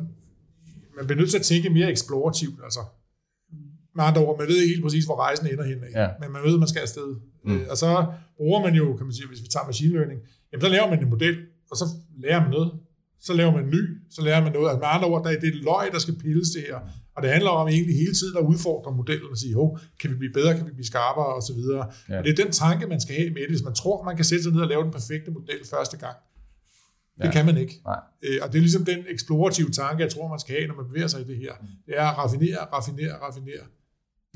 man 0.98 1.06
bliver 1.08 1.20
nødt 1.20 1.30
til 1.30 1.38
at 1.38 1.44
tænke 1.52 1.70
mere 1.70 1.90
eksplorativt, 1.92 2.60
altså. 2.64 2.80
Med 3.96 4.04
andre 4.06 4.22
ord, 4.26 4.40
man 4.40 4.48
ved 4.48 4.58
ikke 4.58 4.74
helt 4.74 4.84
præcis, 4.84 5.06
hvor 5.06 5.16
rejsen 5.26 5.48
ender 5.52 5.64
hen 5.64 5.78
Ja. 5.96 6.08
men 6.22 6.32
man 6.32 6.42
ved, 6.44 6.54
at 6.54 6.60
man 6.60 6.68
skal 6.68 6.82
afsted. 6.82 7.10
Mm. 7.46 7.60
Og 7.72 7.78
så 7.78 8.06
bruger 8.38 8.62
man 8.66 8.76
jo, 8.76 8.96
kan 8.98 9.06
man 9.06 9.14
sige, 9.14 9.28
hvis 9.28 9.42
vi 9.42 9.48
tager 9.48 9.66
machine 9.66 9.94
learning, 9.94 10.20
jamen 10.52 10.62
så 10.62 10.70
laver 10.70 10.90
man 10.90 11.04
en 11.04 11.10
model, 11.10 11.36
og 11.72 11.78
så 11.78 11.86
lærer 12.24 12.42
man 12.42 12.52
noget. 12.52 12.72
Så 13.22 13.34
laver 13.34 13.52
man 13.52 13.66
ny, 13.70 13.82
så 14.10 14.22
lærer 14.22 14.44
man 14.44 14.52
noget. 14.54 14.70
Altså 14.70 14.80
med 14.80 14.88
andre 14.92 15.08
ord, 15.08 15.24
der 15.24 15.30
er 15.36 15.40
det 15.40 15.56
løg, 15.56 15.92
der 15.92 16.00
skal 16.00 16.16
pilles 16.24 16.50
det 16.50 16.62
her. 16.68 16.80
Og 17.16 17.24
det 17.24 17.32
handler 17.32 17.50
om 17.50 17.68
egentlig 17.68 17.96
hele 17.96 18.14
tiden 18.14 18.38
at 18.38 18.44
udfordre 18.44 18.92
modellen 18.92 19.28
og 19.32 19.38
sige, 19.38 19.54
hov, 19.54 19.80
kan 20.02 20.10
vi 20.12 20.16
blive 20.16 20.34
bedre, 20.34 20.56
kan 20.58 20.66
vi 20.66 20.72
blive 20.72 20.86
skarpere 20.86 21.26
og 21.36 21.42
så 21.44 21.54
videre. 21.54 21.86
Ja. 22.10 22.14
Ja. 22.14 22.18
Og 22.20 22.24
det 22.26 22.32
er 22.40 22.44
den 22.44 22.52
tanke, 22.52 22.88
man 22.88 23.02
skal 23.02 23.16
have 23.16 23.30
med 23.30 23.42
det. 23.42 23.50
Hvis 23.50 23.64
man 23.64 23.74
tror, 23.74 24.04
man 24.04 24.16
kan 24.16 24.26
sætte 24.26 24.44
sig 24.44 24.52
ned 24.54 24.62
og 24.62 24.68
lave 24.68 24.84
den 24.84 24.92
perfekte 24.92 25.32
model 25.32 25.60
første 25.70 25.98
gang, 25.98 26.16
det 27.18 27.26
Ja. 27.26 27.32
kan 27.32 27.46
man 27.46 27.58
ikke. 27.58 27.82
Nej. 27.86 28.00
Øh, 28.24 28.40
og 28.42 28.48
det 28.52 28.58
er 28.58 28.62
ligesom 28.62 28.86
den 28.86 29.00
eksplorative 29.10 29.70
tanke, 29.70 30.04
jeg 30.04 30.12
tror, 30.12 30.28
man 30.28 30.40
skal 30.40 30.56
have, 30.56 30.68
når 30.68 30.76
man 30.76 30.86
bevæger 30.90 31.08
sig 31.08 31.22
i 31.22 31.24
det 31.24 31.38
her. 31.38 31.52
Det 31.86 31.94
er 31.98 32.06
at 32.12 32.18
raffinere, 32.18 32.58
raffinere, 32.74 33.14
raffinere. 33.26 33.64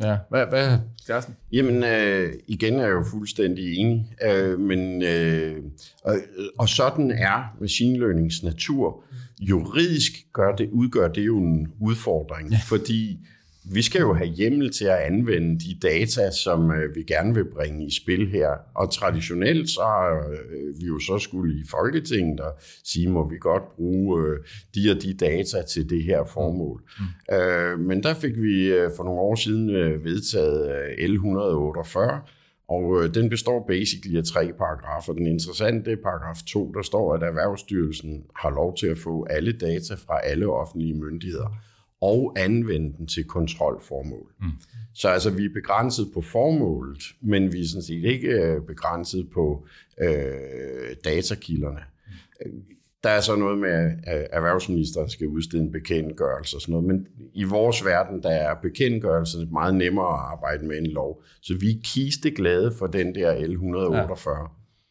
Ja, 0.02 0.18
hvad, 0.30 0.46
hvad 0.46 0.78
Carsten? 1.08 1.36
Jamen, 1.52 1.84
øh, 1.84 2.34
igen 2.48 2.76
er 2.76 2.84
jeg 2.84 2.92
jo 2.92 3.04
fuldstændig 3.12 3.78
enig, 3.78 4.16
øh, 4.24 4.60
men 4.60 5.04
øh, 5.04 5.64
og, 6.04 6.16
og 6.58 6.70
sådan 6.70 7.12
er 7.12 7.58
machine 7.60 8.00
learnings 8.00 8.44
natur. 8.44 9.04
Juridisk 9.42 10.12
gør 10.34 10.56
det, 10.56 10.70
udgør 10.72 11.08
det 11.08 11.26
jo 11.26 11.38
en 11.38 11.68
udfordring, 11.80 12.52
ja. 12.52 12.60
fordi 12.66 13.20
vi 13.64 13.82
skal 13.82 14.02
jo 14.02 14.14
have 14.14 14.30
hjemmel 14.30 14.74
til 14.74 14.86
at 14.86 14.98
anvende 14.98 15.60
de 15.60 15.80
data, 15.82 16.32
som 16.32 16.72
øh, 16.72 16.96
vi 16.96 17.04
gerne 17.04 17.34
vil 17.34 17.46
bringe 17.46 17.86
i 17.86 17.92
spil 17.92 18.30
her. 18.30 18.50
Og 18.76 18.92
traditionelt 18.92 19.70
så 19.70 19.82
har 19.82 20.28
øh, 20.30 20.82
vi 20.82 20.86
jo 20.86 21.00
så 21.00 21.20
skulle 21.20 21.60
i 21.60 21.64
Folketinget 21.72 22.40
og 22.40 22.54
sige, 22.84 23.10
må 23.10 23.30
vi 23.30 23.38
godt 23.38 23.76
bruge 23.76 24.22
øh, 24.22 24.40
de 24.76 24.92
og 24.92 25.02
de 25.02 25.14
data 25.14 25.62
til 25.62 25.90
det 25.90 26.04
her 26.04 26.24
formål. 26.26 26.84
Mm. 27.00 27.36
Øh, 27.36 27.80
men 27.80 28.04
der 28.04 28.14
fik 28.14 28.42
vi 28.42 28.74
øh, 28.74 28.92
for 28.96 29.04
nogle 29.04 29.20
år 29.20 29.36
siden 29.36 29.70
øh, 29.70 30.04
vedtaget 30.04 30.72
øh, 30.72 31.10
L148, 31.10 32.00
og 32.68 33.04
øh, 33.04 33.14
den 33.14 33.30
består 33.30 33.66
basically 33.68 34.18
af 34.18 34.24
tre 34.24 34.54
paragrafer. 34.58 35.14
Den 35.14 35.28
interessante 35.28 35.98
paragraf 35.98 36.38
2, 36.48 36.72
der 36.72 36.82
står, 36.82 37.14
at 37.14 37.24
Erhvervsstyrelsen 37.24 38.24
har 38.36 38.50
lov 38.50 38.78
til 38.78 38.88
at 38.88 38.98
få 38.98 39.28
alle 39.30 39.52
data 39.52 39.94
fra 39.94 40.20
alle 40.24 40.48
offentlige 40.48 40.94
myndigheder 40.94 41.71
og 42.02 42.34
anvende 42.38 42.98
den 42.98 43.08
til 43.08 43.24
kontrolformål. 43.24 44.32
Mm. 44.42 44.48
Så 44.94 45.10
altså, 45.10 45.30
vi 45.30 45.46
er 45.46 45.50
begrænset 45.54 46.08
på 46.14 46.22
formålet, 46.22 47.04
men 47.22 47.54
vi 47.54 47.62
er 47.62 47.68
sådan 47.68 47.84
set 47.84 48.04
ikke 48.04 48.28
øh, 48.28 48.62
begrænset 48.62 49.30
på 49.34 49.66
øh, 50.02 50.96
datakilderne. 51.06 51.80
Der 53.04 53.10
er 53.10 53.22
så 53.22 53.36
noget 53.36 53.58
med, 53.58 53.92
at 54.04 54.28
erhvervsministeren 54.32 55.10
skal 55.10 55.28
udstede 55.28 55.62
en 55.64 55.72
bekendtgørelse 55.72 56.58
og 56.58 56.62
sådan 56.62 56.72
noget, 56.74 56.88
men 56.88 57.08
i 57.34 57.44
vores 57.44 57.86
verden, 57.86 58.24
der 58.24 58.30
er 58.30 58.56
bekendtgørelsen 58.62 59.48
meget 59.52 59.76
nemmere 59.76 60.14
at 60.14 60.20
arbejde 60.20 60.66
med 60.68 60.78
en 60.78 60.88
lov. 60.88 61.24
Så 61.42 61.58
vi 61.60 61.70
er 61.72 61.80
kiste 61.84 62.32
glade 62.32 62.72
for 62.80 62.88
den 62.88 63.16
der 63.16 63.36
L148. 63.36 64.30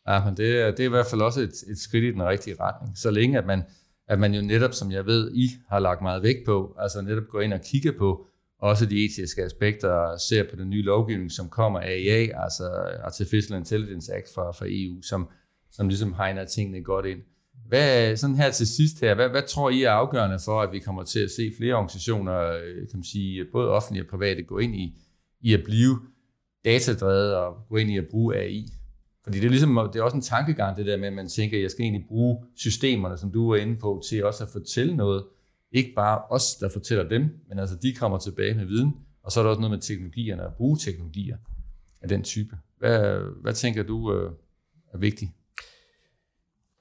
Ja. 0.08 0.14
Ja, 0.14 0.24
men 0.24 0.36
det, 0.36 0.60
er- 0.60 0.70
det 0.70 0.80
er 0.80 0.84
i 0.84 0.88
hvert 0.88 1.06
fald 1.10 1.20
også 1.20 1.40
et, 1.40 1.52
et 1.70 1.78
skridt 1.78 2.04
i 2.04 2.10
den 2.12 2.22
rigtige 2.22 2.56
retning. 2.60 2.98
Så 2.98 3.10
længe 3.10 3.38
at 3.38 3.46
man, 3.46 3.62
at 4.10 4.18
man 4.18 4.34
jo 4.34 4.42
netop, 4.42 4.72
som 4.72 4.92
jeg 4.92 5.06
ved, 5.06 5.32
I 5.34 5.50
har 5.68 5.78
lagt 5.78 6.02
meget 6.02 6.22
vægt 6.22 6.46
på, 6.46 6.76
altså 6.78 7.00
netop 7.00 7.28
går 7.28 7.40
ind 7.40 7.52
og 7.52 7.60
kigger 7.60 7.92
på 7.98 8.26
også 8.58 8.86
de 8.86 9.04
etiske 9.04 9.42
aspekter, 9.42 9.88
og 9.88 10.20
ser 10.20 10.44
på 10.50 10.56
den 10.56 10.70
nye 10.70 10.82
lovgivning, 10.82 11.32
som 11.32 11.48
kommer 11.48 11.80
af 11.80 11.90
AI, 11.90 12.30
altså 12.34 12.64
Artificial 13.04 13.58
Intelligence 13.58 14.12
Act 14.14 14.34
fra, 14.34 14.50
fra 14.50 14.66
EU, 14.68 15.02
som, 15.02 15.28
som 15.70 15.88
ligesom 15.88 16.12
hegner 16.12 16.44
tingene 16.44 16.82
godt 16.82 17.06
ind. 17.06 17.18
Hvad, 17.68 18.16
sådan 18.16 18.36
her 18.36 18.50
til 18.50 18.66
sidst 18.66 19.00
her, 19.00 19.14
hvad, 19.14 19.28
hvad 19.28 19.42
tror 19.42 19.70
I 19.70 19.82
er 19.82 19.90
afgørende 19.90 20.38
for, 20.44 20.60
at 20.60 20.72
vi 20.72 20.78
kommer 20.78 21.04
til 21.04 21.20
at 21.20 21.30
se 21.30 21.52
flere 21.56 21.74
organisationer, 21.74 22.40
øh, 22.40 22.76
kan 22.76 22.98
man 22.98 23.04
sige, 23.04 23.44
både 23.52 23.68
offentlige 23.68 24.04
og 24.04 24.08
private, 24.10 24.42
gå 24.42 24.58
ind 24.58 24.74
i, 24.74 24.98
i 25.40 25.54
at 25.54 25.64
blive 25.64 25.98
datadrevet 26.64 27.34
og 27.36 27.54
gå 27.68 27.76
ind 27.76 27.90
i 27.90 27.98
at 27.98 28.06
bruge 28.10 28.36
AI? 28.36 28.66
Fordi 29.24 29.38
det 29.38 29.46
er, 29.46 29.50
ligesom, 29.50 29.90
det 29.92 30.00
er 30.00 30.02
også 30.02 30.16
en 30.16 30.22
tankegang, 30.22 30.76
det 30.76 30.86
der 30.86 30.96
med, 30.96 31.06
at 31.06 31.12
man 31.12 31.28
tænker, 31.28 31.56
at 31.56 31.62
jeg 31.62 31.70
skal 31.70 31.82
egentlig 31.82 32.04
bruge 32.08 32.44
systemerne, 32.54 33.18
som 33.18 33.32
du 33.32 33.50
var 33.50 33.56
inde 33.56 33.76
på, 33.76 34.02
til 34.08 34.24
også 34.24 34.44
at 34.44 34.50
fortælle 34.50 34.96
noget. 34.96 35.24
Ikke 35.72 35.92
bare 35.96 36.22
os, 36.30 36.54
der 36.54 36.68
fortæller 36.68 37.08
dem, 37.08 37.40
men 37.48 37.58
altså 37.58 37.76
de 37.76 37.94
kommer 37.94 38.18
tilbage 38.18 38.54
med 38.54 38.64
viden. 38.64 38.96
Og 39.22 39.32
så 39.32 39.40
er 39.40 39.44
der 39.44 39.50
også 39.50 39.60
noget 39.60 39.70
med 39.70 39.80
teknologierne, 39.80 40.42
at 40.42 40.54
bruge 40.54 40.78
teknologier 40.78 41.36
af 42.00 42.08
den 42.08 42.22
type. 42.22 42.56
Hvad, 42.78 43.20
hvad 43.42 43.52
tænker 43.54 43.82
du 43.82 44.14
øh, 44.14 44.32
er 44.92 44.98
vigtigt? 44.98 45.30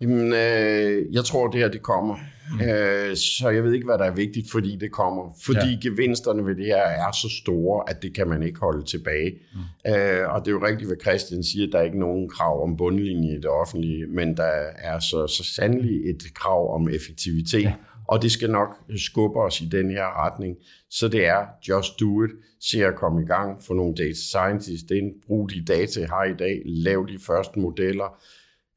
Jamen, 0.02 0.34
øh, 0.34 1.14
jeg 1.14 1.24
tror, 1.26 1.48
det 1.48 1.60
her 1.60 1.68
det 1.68 1.82
kommer. 1.82 2.16
Mm. 2.54 2.62
Øh, 2.62 3.16
så 3.16 3.50
jeg 3.50 3.64
ved 3.64 3.74
ikke, 3.74 3.86
hvad 3.86 3.98
der 3.98 4.06
er 4.06 4.12
vigtigt, 4.16 4.52
fordi 4.52 4.76
det 4.76 4.92
kommer. 4.92 5.38
Fordi 5.46 5.70
Ja. 5.72 5.90
gevinsterne 5.90 6.46
ved 6.46 6.56
det 6.56 6.66
her 6.66 6.82
er 6.82 7.12
så 7.12 7.30
store, 7.44 7.90
at 7.90 8.02
det 8.02 8.16
kan 8.16 8.28
man 8.28 8.44
ikke 8.44 8.60
holde 8.60 8.86
tilbage. 8.86 9.32
Mm. 9.54 9.92
Øh, 9.92 10.34
og 10.34 10.40
det 10.40 10.48
er 10.48 10.52
jo 10.52 10.66
rigtigt, 10.66 10.90
hvad 10.90 10.98
Christian 11.02 11.44
siger, 11.44 11.68
der 11.72 11.80
er 11.80 11.84
ikke 11.84 12.00
nogen 12.00 12.30
krav 12.30 12.64
om 12.64 12.78
bundlinje 12.78 13.32
i 13.34 13.36
det 13.36 13.46
offentlige, 13.48 14.06
men 14.08 14.38
der 14.38 14.52
er 14.78 15.00
så, 15.00 15.28
så 15.28 15.44
sandelig 15.56 16.10
et 16.10 16.24
krav 16.36 16.74
om 16.76 16.90
effektivitet. 16.90 17.64
Ja. 17.64 17.74
Og 18.08 18.22
det 18.22 18.32
skal 18.32 18.50
nok 18.50 18.70
skubbe 18.98 19.40
os 19.40 19.62
i 19.62 19.66
den 19.72 19.90
her 19.92 20.26
retning. 20.26 20.56
Så 20.90 21.08
det 21.08 21.26
er 21.28 21.46
just 21.70 22.00
do 22.00 22.24
it. 22.24 22.30
Se 22.62 22.86
at 22.86 22.96
komme 22.96 23.22
i 23.24 23.26
gang. 23.26 23.64
Få 23.64 23.74
nogle 23.74 23.96
data 23.96 24.14
scientists 24.14 24.92
ind. 24.92 25.12
Brug 25.28 25.50
de 25.50 25.66
data, 25.74 26.00
I 26.00 26.04
har 26.04 26.24
i 26.24 26.34
dag. 26.34 26.62
Lav 26.66 27.06
de 27.10 27.20
første 27.28 27.60
modeller. 27.60 28.22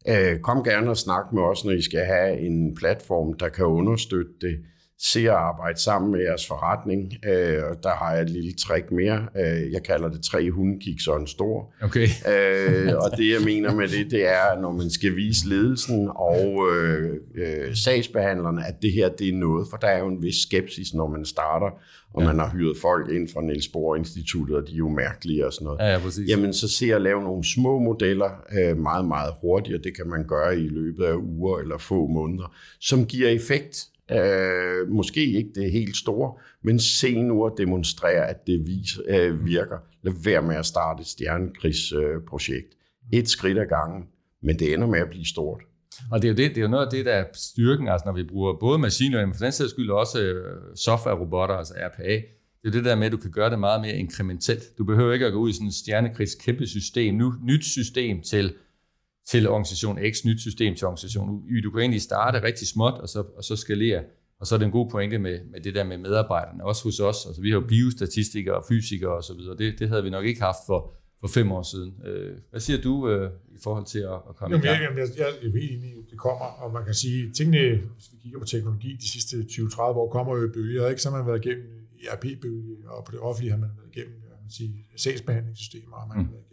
Øh, 0.08 0.40
kom 0.40 0.64
gerne 0.64 0.90
og 0.90 0.96
snak 0.96 1.32
med 1.32 1.42
os, 1.42 1.64
når 1.64 1.72
I 1.72 1.82
skal 1.82 2.04
have 2.04 2.38
en 2.38 2.74
platform, 2.74 3.34
der 3.34 3.48
kan 3.48 3.64
understøtte 3.64 4.32
det. 4.40 4.58
Se 5.04 5.20
at 5.20 5.28
arbejde 5.28 5.80
sammen 5.80 6.12
med 6.12 6.20
jeres 6.20 6.46
forretning. 6.46 7.14
Øh, 7.24 7.62
og 7.70 7.82
der 7.82 7.90
har 7.90 8.12
jeg 8.12 8.22
et 8.22 8.30
lille 8.30 8.52
trick 8.52 8.90
mere. 8.90 9.26
Øh, 9.36 9.72
jeg 9.72 9.82
kalder 9.82 10.08
det 10.08 10.22
tre 10.22 10.50
hundekiks 10.50 11.06
og 11.06 11.20
en 11.20 11.26
stor. 11.26 11.72
Okay. 11.82 12.08
Øh, 12.28 12.92
og 12.96 13.10
det, 13.16 13.32
jeg 13.32 13.40
mener 13.44 13.74
med 13.74 13.88
det, 13.88 14.10
det 14.10 14.28
er, 14.28 14.60
når 14.60 14.72
man 14.72 14.90
skal 14.90 15.16
vise 15.16 15.48
ledelsen 15.48 16.08
og 16.14 16.68
øh, 16.72 17.16
øh, 17.34 17.74
sagsbehandlerne, 17.74 18.66
at 18.66 18.74
det 18.82 18.92
her, 18.92 19.08
det 19.08 19.28
er 19.28 19.32
noget, 19.32 19.66
for 19.70 19.76
der 19.76 19.88
er 19.88 19.98
jo 19.98 20.08
en 20.08 20.22
vis 20.22 20.36
skepsis, 20.36 20.94
når 20.94 21.08
man 21.08 21.24
starter, 21.24 21.70
og 22.14 22.22
ja. 22.22 22.26
man 22.26 22.38
har 22.38 22.50
hyret 22.50 22.76
folk 22.82 23.10
ind 23.10 23.28
fra 23.28 23.42
Niels 23.42 23.68
Bohr 23.68 23.96
Instituttet, 23.96 24.56
og 24.56 24.66
de 24.66 24.72
er 24.72 24.76
jo 24.76 24.88
mærkelige 24.88 25.46
og 25.46 25.52
sådan 25.52 25.64
noget. 25.64 25.78
Ja, 25.78 25.92
ja, 25.92 25.98
præcis. 25.98 26.28
Jamen, 26.28 26.54
så 26.54 26.68
se 26.68 26.94
at 26.94 27.02
lave 27.02 27.22
nogle 27.22 27.44
små 27.44 27.78
modeller 27.78 28.30
øh, 28.58 28.76
meget, 28.78 29.04
meget 29.04 29.32
hurtigt, 29.40 29.78
og 29.78 29.84
det 29.84 29.96
kan 29.96 30.06
man 30.06 30.26
gøre 30.26 30.58
i 30.58 30.68
løbet 30.68 31.04
af 31.04 31.14
uger 31.14 31.58
eller 31.58 31.78
få 31.78 32.06
måneder, 32.06 32.54
som 32.80 33.06
giver 33.06 33.28
effekt. 33.28 33.88
Øh, 34.10 34.88
måske 34.88 35.24
ikke 35.24 35.50
det 35.54 35.72
helt 35.72 35.96
store, 35.96 36.34
men 36.62 36.78
se 36.78 37.22
nu 37.22 37.46
at 37.46 37.52
demonstrere, 37.58 38.28
at 38.28 38.46
det 38.46 38.66
vis, 38.66 38.98
øh, 39.08 39.46
virker. 39.46 39.78
Lad 40.02 40.12
være 40.24 40.42
med 40.42 40.56
at 40.56 40.66
starte 40.66 41.00
et 41.00 41.06
stjernekrigsprojekt. 41.06 42.66
Øh, 43.12 43.18
et 43.18 43.28
skridt 43.28 43.58
ad 43.58 43.66
gangen, 43.66 44.04
men 44.42 44.58
det 44.58 44.74
ender 44.74 44.86
med 44.86 44.98
at 44.98 45.10
blive 45.10 45.26
stort. 45.26 45.62
Og 46.10 46.22
det 46.22 46.28
er 46.28 46.32
jo, 46.32 46.36
det, 46.36 46.50
det 46.50 46.58
er 46.58 46.62
jo 46.62 46.68
noget 46.68 46.84
af 46.84 46.90
det, 46.90 47.06
der 47.06 47.12
er 47.12 47.24
styrken, 47.34 47.88
altså 47.88 48.02
når 48.06 48.12
vi 48.12 48.22
bruger 48.22 48.54
både 48.60 48.78
machine 48.78 49.10
learning, 49.10 49.28
men 49.28 49.38
for 49.38 49.44
den 49.44 49.52
sags 49.52 49.70
skyld 49.70 49.90
også 49.90 50.22
øh, 50.22 50.76
software-robotter, 50.76 51.54
altså 51.54 51.74
RPA. 51.76 52.22
Det 52.62 52.68
er 52.68 52.70
det 52.70 52.84
der 52.84 52.94
med, 52.94 53.06
at 53.06 53.12
du 53.12 53.16
kan 53.16 53.30
gøre 53.30 53.50
det 53.50 53.58
meget 53.58 53.80
mere 53.80 53.94
inkrementelt. 53.94 54.78
Du 54.78 54.84
behøver 54.84 55.12
ikke 55.12 55.26
at 55.26 55.32
gå 55.32 55.38
ud 55.38 55.50
i 55.50 55.52
sådan 55.52 55.68
et 55.68 55.74
stjernekrigs 55.74 56.34
kæmpe 56.34 56.66
system, 56.66 57.14
nu 57.14 57.34
nyt 57.42 57.64
system 57.64 58.22
til, 58.22 58.54
til 59.28 59.48
organisation 59.48 59.98
X, 60.12 60.24
nyt 60.24 60.40
system 60.40 60.74
til 60.74 60.86
organisation 60.86 61.42
Y. 61.50 61.64
Du 61.64 61.70
kan 61.70 61.80
egentlig 61.80 62.02
starte 62.02 62.42
rigtig 62.42 62.68
småt, 62.68 62.94
og 62.94 63.08
så, 63.08 63.24
og 63.36 63.44
så 63.44 63.56
skalere. 63.56 64.02
Og 64.40 64.46
så 64.46 64.54
er 64.54 64.58
det 64.58 64.66
en 64.66 64.72
god 64.72 64.90
pointe 64.90 65.18
med, 65.18 65.40
med 65.50 65.60
det 65.60 65.74
der 65.74 65.84
med 65.84 65.98
medarbejderne, 65.98 66.64
også 66.64 66.84
hos 66.84 67.00
os. 67.00 67.26
Altså, 67.26 67.42
vi 67.42 67.50
har 67.50 67.54
jo 67.60 67.66
biostatistikere 67.66 68.54
og 68.54 68.64
fysikere 68.68 69.10
osv., 69.10 69.40
det, 69.58 69.78
det 69.78 69.88
havde 69.88 70.02
vi 70.02 70.10
nok 70.10 70.24
ikke 70.24 70.40
haft 70.40 70.62
for, 70.66 70.94
for 71.20 71.28
fem 71.28 71.52
år 71.52 71.62
siden. 71.62 71.94
Øh, 72.06 72.36
hvad 72.50 72.60
siger 72.60 72.80
du 72.80 73.08
øh, 73.08 73.30
i 73.56 73.58
forhold 73.62 73.86
til 73.86 73.98
at, 73.98 74.18
at 74.28 74.36
komme 74.36 74.54
Jamen, 74.54 74.64
i 74.64 74.68
jeg, 74.68 74.74
gang? 74.74 74.84
jamen, 74.84 74.98
jeg, 74.98 75.08
jeg 75.18 75.26
er 75.28 75.46
jo 75.46 75.52
helt 75.52 75.72
enig 75.72 75.90
i, 75.90 75.98
at 75.98 76.10
det 76.10 76.18
kommer, 76.18 76.46
og 76.62 76.72
man 76.72 76.84
kan 76.84 76.94
sige, 76.94 77.32
tingene, 77.32 77.58
hvis 77.94 78.06
vi 78.12 78.16
kigger 78.22 78.38
på 78.38 78.46
teknologi, 78.46 78.96
de 79.00 79.10
sidste 79.12 79.36
20-30 79.36 79.80
år 79.80 80.10
kommer 80.10 80.36
jo 80.36 80.44
i 80.48 80.52
bølger, 80.56 80.88
ikke? 80.88 81.02
så 81.02 81.10
har 81.10 81.16
man 81.18 81.26
været 81.26 81.44
igennem 81.44 81.66
ERP-bølge, 82.04 82.76
og 82.86 83.04
på 83.04 83.12
det 83.12 83.20
offentlige 83.20 83.50
har 83.50 83.58
man 83.58 83.70
været 83.78 83.96
igennem 83.96 84.22
jeg 84.30 84.38
kan 84.42 84.50
sige, 84.50 84.86
sagsbehandlingssystemer, 84.96 85.96
og 85.96 86.08
man 86.08 86.16
har 86.16 86.24
været 86.24 86.32
igennem 86.32 86.48
det. 86.50 86.51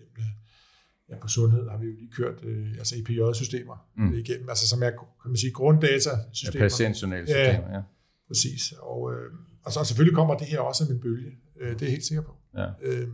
Ja, 1.11 1.15
på 1.21 1.27
sundhed 1.27 1.69
har 1.69 1.77
vi 1.77 1.85
jo 1.85 1.91
lige 1.91 2.11
kørt 2.11 2.43
øh, 2.43 2.67
altså 2.77 2.95
EPJ-systemer 2.99 3.87
mm. 3.97 4.13
igennem, 4.13 4.49
altså 4.49 4.67
som 4.67 4.83
er, 4.83 4.89
kan 4.89 4.99
man 5.33 5.37
sige, 5.37 5.49
Ja, 5.49 5.53
grunddatasystemer. 5.53 6.59
patientjournalsystemer, 6.65 7.73
ja. 7.75 7.81
Præcis. 8.27 8.73
Og, 8.81 9.13
øh, 9.13 9.31
og 9.65 9.71
så 9.71 9.83
selvfølgelig 9.83 10.15
kommer 10.15 10.35
det 10.37 10.47
her 10.47 10.59
også 10.59 10.85
som 10.85 10.93
en 10.95 11.01
bølge. 11.01 11.31
Øh, 11.61 11.73
det 11.73 11.81
er 11.81 11.85
jeg 11.85 11.91
helt 11.91 12.05
sikker 12.05 12.23
på. 12.23 12.33
ja. 12.57 12.67
Øh, 12.81 13.07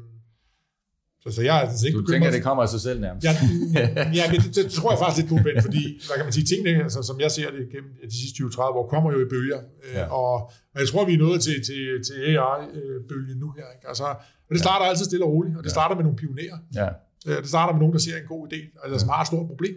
så, 1.24 1.32
så 1.32 1.42
jeg 1.42 1.56
er 1.58 1.62
altså 1.62 1.88
ikke 1.88 2.00
Du 2.00 2.06
tænker, 2.06 2.28
at 2.28 2.34
det 2.34 2.44
kommer 2.44 2.64
af 2.64 2.70
sig 2.70 2.82
selv 2.82 3.00
nærmest? 3.02 3.26
Ja, 3.28 3.34
ja 4.20 4.24
men 4.32 4.42
det, 4.42 4.56
det, 4.56 4.72
tror 4.72 4.92
jeg 4.92 5.00
faktisk 5.00 5.18
lidt 5.22 5.30
på, 5.34 5.38
Ben, 5.46 5.62
fordi, 5.68 5.84
hvad 6.08 6.16
kan 6.18 6.26
man 6.26 6.34
sige, 6.34 6.46
tingene, 6.52 6.84
altså, 6.84 7.02
som 7.10 7.20
jeg 7.20 7.32
ser 7.32 7.52
det 7.52 7.64
gennem 7.74 7.90
de 8.12 8.18
sidste 8.22 8.44
20-30 8.44 8.62
år, 8.62 8.88
kommer 8.94 9.12
jo 9.12 9.20
i 9.26 9.30
bølger, 9.30 9.60
Ja. 9.94 10.00
ja. 10.00 10.06
og, 10.20 10.34
og 10.74 10.78
jeg 10.82 10.88
tror, 10.88 11.06
vi 11.06 11.14
er 11.14 11.18
nået 11.18 11.42
til, 11.42 11.56
til, 11.70 11.82
til 12.08 12.16
AI-bølgen 12.32 13.38
nu 13.38 13.50
her. 13.58 13.68
Ikke? 13.76 13.88
Altså, 13.88 14.04
og 14.48 14.52
det 14.56 14.60
starter 14.60 14.86
altid 14.86 15.06
stille 15.06 15.26
og 15.26 15.32
roligt, 15.32 15.58
og 15.58 15.64
det 15.64 15.72
starter 15.72 15.96
med 15.96 16.04
nogle 16.04 16.18
pionerer. 16.18 16.58
Ja. 16.76 16.90
Øh, 17.26 17.38
Det 17.38 17.48
starter 17.48 17.74
med 17.74 17.80
nogen, 17.80 17.94
der 17.94 18.00
ser 18.00 18.18
en 18.18 18.28
god 18.28 18.48
idé, 18.54 18.60
altså, 18.84 19.00
som 19.00 19.10
har 19.10 19.22
et 19.22 19.28
stort 19.28 19.48
problem. 19.48 19.76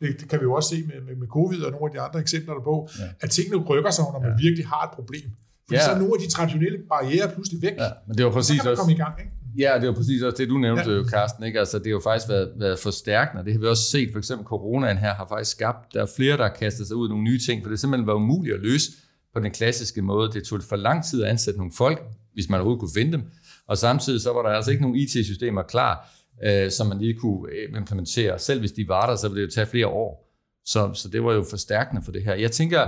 Det, 0.00 0.20
det 0.20 0.28
kan 0.30 0.38
vi 0.40 0.44
jo 0.44 0.52
også 0.54 0.68
se 0.68 0.78
med, 0.90 1.00
med, 1.06 1.14
med 1.16 1.26
covid 1.26 1.60
og 1.66 1.70
nogle 1.72 1.86
af 1.86 1.92
de 1.96 2.00
andre 2.00 2.20
eksempler 2.20 2.54
der 2.54 2.62
på, 2.62 2.88
Ja. 2.98 3.04
at 3.20 3.30
tingene 3.30 3.56
rykker 3.70 3.90
sig, 3.90 4.04
når 4.12 4.20
man 4.20 4.30
Ja. 4.30 4.36
virkelig 4.44 4.66
har 4.66 4.82
et 4.88 4.90
problem. 4.98 5.26
Fordi 5.66 5.76
ja. 5.78 5.84
så 5.84 5.90
er 5.90 5.98
nogle 5.98 6.12
af 6.16 6.20
de 6.24 6.28
traditionelle 6.30 6.78
barriere 6.88 7.26
pludselig 7.34 7.62
væk. 7.62 7.72
Ja, 7.78 7.90
men 8.06 8.16
det 8.18 8.24
var 8.26 8.32
præcis 8.32 8.56
så 8.56 8.62
kan 8.62 8.70
man 8.70 8.78
også... 8.78 8.90
i 8.90 8.94
gang, 9.04 9.14
ikke? 9.20 9.32
Ja, 9.58 9.78
det 9.80 9.88
var 9.88 9.94
præcis 9.94 10.22
også 10.22 10.36
det, 10.38 10.48
du 10.48 10.58
nævnte, 10.58 10.90
ja. 10.90 11.04
Carsten. 11.04 11.44
Ikke? 11.44 11.58
Altså, 11.58 11.78
det 11.78 11.86
har 11.86 11.90
jo 11.92 12.00
faktisk 12.00 12.28
været, 12.28 12.52
været 12.56 12.78
forstærkende. 12.78 13.44
Det 13.44 13.52
har 13.52 13.60
vi 13.60 13.66
også 13.66 13.82
set, 13.90 14.08
for 14.12 14.18
eksempel 14.18 14.44
coronaen 14.46 14.96
her 14.98 15.14
har 15.14 15.26
faktisk 15.28 15.50
skabt, 15.50 15.94
der 15.94 16.02
er 16.02 16.06
flere, 16.16 16.36
der 16.36 16.42
har 16.42 16.54
kastet 16.54 16.86
sig 16.86 16.96
ud 16.96 17.08
i 17.08 17.10
nogle 17.10 17.24
nye 17.24 17.38
ting, 17.38 17.62
for 17.62 17.70
det 17.70 17.80
simpelthen 17.80 18.06
var 18.06 18.14
umuligt 18.14 18.54
at 18.54 18.60
løse 18.60 18.92
på 19.34 19.40
den 19.40 19.50
klassiske 19.50 20.02
måde. 20.02 20.32
Det 20.32 20.44
tog 20.44 20.60
for 20.68 20.76
lang 20.76 21.04
tid 21.04 21.22
at 21.22 21.30
ansætte 21.30 21.58
nogle 21.58 21.72
folk, 21.76 22.02
hvis 22.34 22.48
man 22.48 22.60
overhovedet 22.60 22.80
kunne 22.80 22.90
finde 22.96 23.12
dem. 23.12 23.22
Og 23.66 23.78
samtidig 23.78 24.20
så 24.20 24.32
var 24.32 24.42
der 24.42 24.48
altså 24.48 24.70
ikke 24.70 24.82
nogen 24.82 24.96
IT-systemer 24.96 25.62
klar, 25.62 26.08
øh, 26.44 26.70
som 26.70 26.86
man 26.86 26.98
lige 26.98 27.14
kunne 27.14 27.52
øh, 27.52 27.78
implementere. 27.78 28.38
Selv 28.38 28.60
hvis 28.60 28.72
de 28.72 28.88
var 28.88 29.06
der, 29.06 29.16
så 29.16 29.28
ville 29.28 29.42
det 29.42 29.46
jo 29.46 29.54
tage 29.54 29.66
flere 29.66 29.86
år. 29.86 30.28
Så, 30.64 30.90
så 30.94 31.08
det 31.08 31.24
var 31.24 31.32
jo 31.32 31.44
forstærkende 31.50 32.02
for 32.04 32.12
det 32.12 32.24
her. 32.24 32.34
Jeg 32.34 32.50
tænker, 32.50 32.86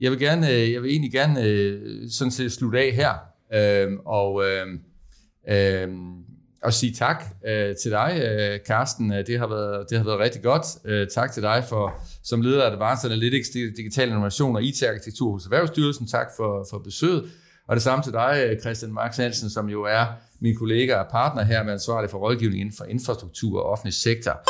jeg 0.00 0.10
vil, 0.10 0.18
gerne, 0.18 0.50
øh, 0.50 0.72
jeg 0.72 0.82
vil 0.82 0.90
egentlig 0.90 1.12
gerne 1.12 1.42
øh, 1.42 2.10
sådan 2.10 2.30
set 2.30 2.52
slutte 2.52 2.78
af 2.78 2.92
her, 2.92 3.12
øh, 3.54 3.98
og, 4.06 4.44
øh, 4.44 4.66
øh, 5.48 5.88
og 6.62 6.72
sige 6.72 6.94
tak 6.94 7.24
øh, 7.46 7.76
til 7.76 7.90
dig, 7.90 8.22
øh, 8.24 8.58
Carsten. 8.66 9.12
Øh, 9.12 9.26
det 9.26 9.38
har, 9.38 9.46
været, 9.46 9.86
det 9.90 9.98
har 9.98 10.04
været 10.04 10.18
rigtig 10.18 10.42
godt. 10.42 10.66
Øh, 10.84 11.08
tak 11.08 11.32
til 11.32 11.42
dig 11.42 11.64
for, 11.68 11.94
som 12.24 12.40
leder 12.40 12.64
af 12.64 12.72
Advanced 12.72 13.10
Analytics, 13.10 13.48
Digital 13.76 14.08
Innovation 14.08 14.56
og 14.56 14.62
IT-arkitektur 14.62 15.32
hos 15.32 15.44
Erhvervsstyrelsen. 15.44 16.06
Tak 16.06 16.26
for, 16.36 16.66
for 16.70 16.78
besøget. 16.78 17.24
Og 17.68 17.76
det 17.76 17.82
samme 17.82 18.02
til 18.02 18.12
dig, 18.12 18.56
Christian 18.60 18.92
Marx 18.92 19.16
Hansen, 19.16 19.50
som 19.50 19.68
jo 19.68 19.82
er 19.82 20.04
min 20.40 20.56
kollega 20.56 20.94
og 20.94 21.06
partner 21.10 21.42
her 21.44 21.62
med 21.62 21.72
ansvarlig 21.72 22.10
for 22.10 22.18
rådgivning 22.18 22.60
inden 22.60 22.74
for 22.78 22.84
infrastruktur 22.84 23.60
og 23.60 23.70
offentlig 23.70 23.94
sektor. 23.94 24.40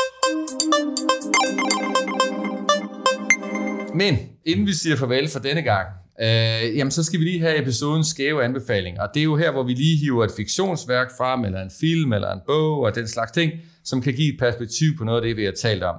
Men 3.95 4.17
inden 4.45 4.67
vi 4.67 4.73
siger 4.73 4.95
farvel 4.95 5.29
for 5.29 5.39
denne 5.39 5.61
gang, 5.61 5.87
øh, 6.21 6.77
jamen 6.77 6.91
så 6.91 7.03
skal 7.03 7.19
vi 7.19 7.25
lige 7.25 7.39
have 7.39 7.61
episodens 7.61 8.07
skæve 8.07 8.43
anbefaling. 8.43 9.01
Og 9.01 9.09
det 9.13 9.19
er 9.19 9.23
jo 9.23 9.35
her, 9.35 9.51
hvor 9.51 9.63
vi 9.63 9.73
lige 9.73 9.97
hiver 9.97 10.23
et 10.23 10.31
fiktionsværk 10.37 11.07
frem, 11.17 11.45
eller 11.45 11.61
en 11.61 11.71
film, 11.79 12.13
eller 12.13 12.31
en 12.31 12.39
bog, 12.47 12.79
og 12.79 12.95
den 12.95 13.07
slags 13.07 13.31
ting, 13.31 13.51
som 13.83 14.01
kan 14.01 14.13
give 14.13 14.33
et 14.33 14.39
perspektiv 14.39 14.97
på 14.97 15.03
noget 15.03 15.21
af 15.21 15.27
det, 15.27 15.37
vi 15.37 15.45
har 15.45 15.51
talt 15.51 15.83
om. 15.83 15.95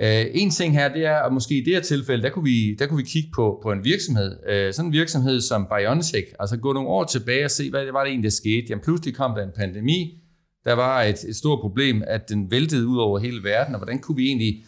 Øh, 0.00 0.26
en 0.34 0.50
ting 0.50 0.72
her, 0.72 0.94
det 0.94 1.04
er, 1.04 1.16
at 1.16 1.32
måske 1.32 1.54
i 1.58 1.64
det 1.64 1.74
her 1.74 1.80
tilfælde, 1.80 2.22
der 2.22 2.30
kunne 2.30 2.44
vi, 2.44 2.74
der 2.78 2.86
kunne 2.86 2.96
vi 2.96 3.08
kigge 3.08 3.28
på, 3.34 3.60
på 3.62 3.72
en 3.72 3.84
virksomhed. 3.84 4.36
Øh, 4.48 4.72
sådan 4.74 4.86
en 4.88 4.92
virksomhed 4.92 5.40
som 5.40 5.66
BioNTech, 5.66 6.26
altså 6.40 6.56
gå 6.56 6.72
nogle 6.72 6.88
år 6.88 7.04
tilbage 7.04 7.44
og 7.44 7.50
se, 7.50 7.70
hvad 7.70 7.86
det 7.86 7.92
var 7.92 8.02
det 8.02 8.10
egentlig, 8.10 8.30
der 8.30 8.36
skete. 8.36 8.66
Jamen 8.70 8.84
pludselig 8.84 9.14
kom 9.14 9.34
der 9.34 9.42
en 9.42 9.52
pandemi, 9.56 10.20
der 10.64 10.72
var 10.72 11.02
et, 11.02 11.24
et 11.28 11.36
stort 11.36 11.60
problem, 11.60 12.02
at 12.06 12.28
den 12.28 12.50
væltede 12.50 12.86
ud 12.86 12.98
over 12.98 13.18
hele 13.18 13.44
verden, 13.44 13.74
og 13.74 13.78
hvordan 13.78 13.98
kunne 13.98 14.16
vi 14.16 14.26
egentlig 14.26 14.64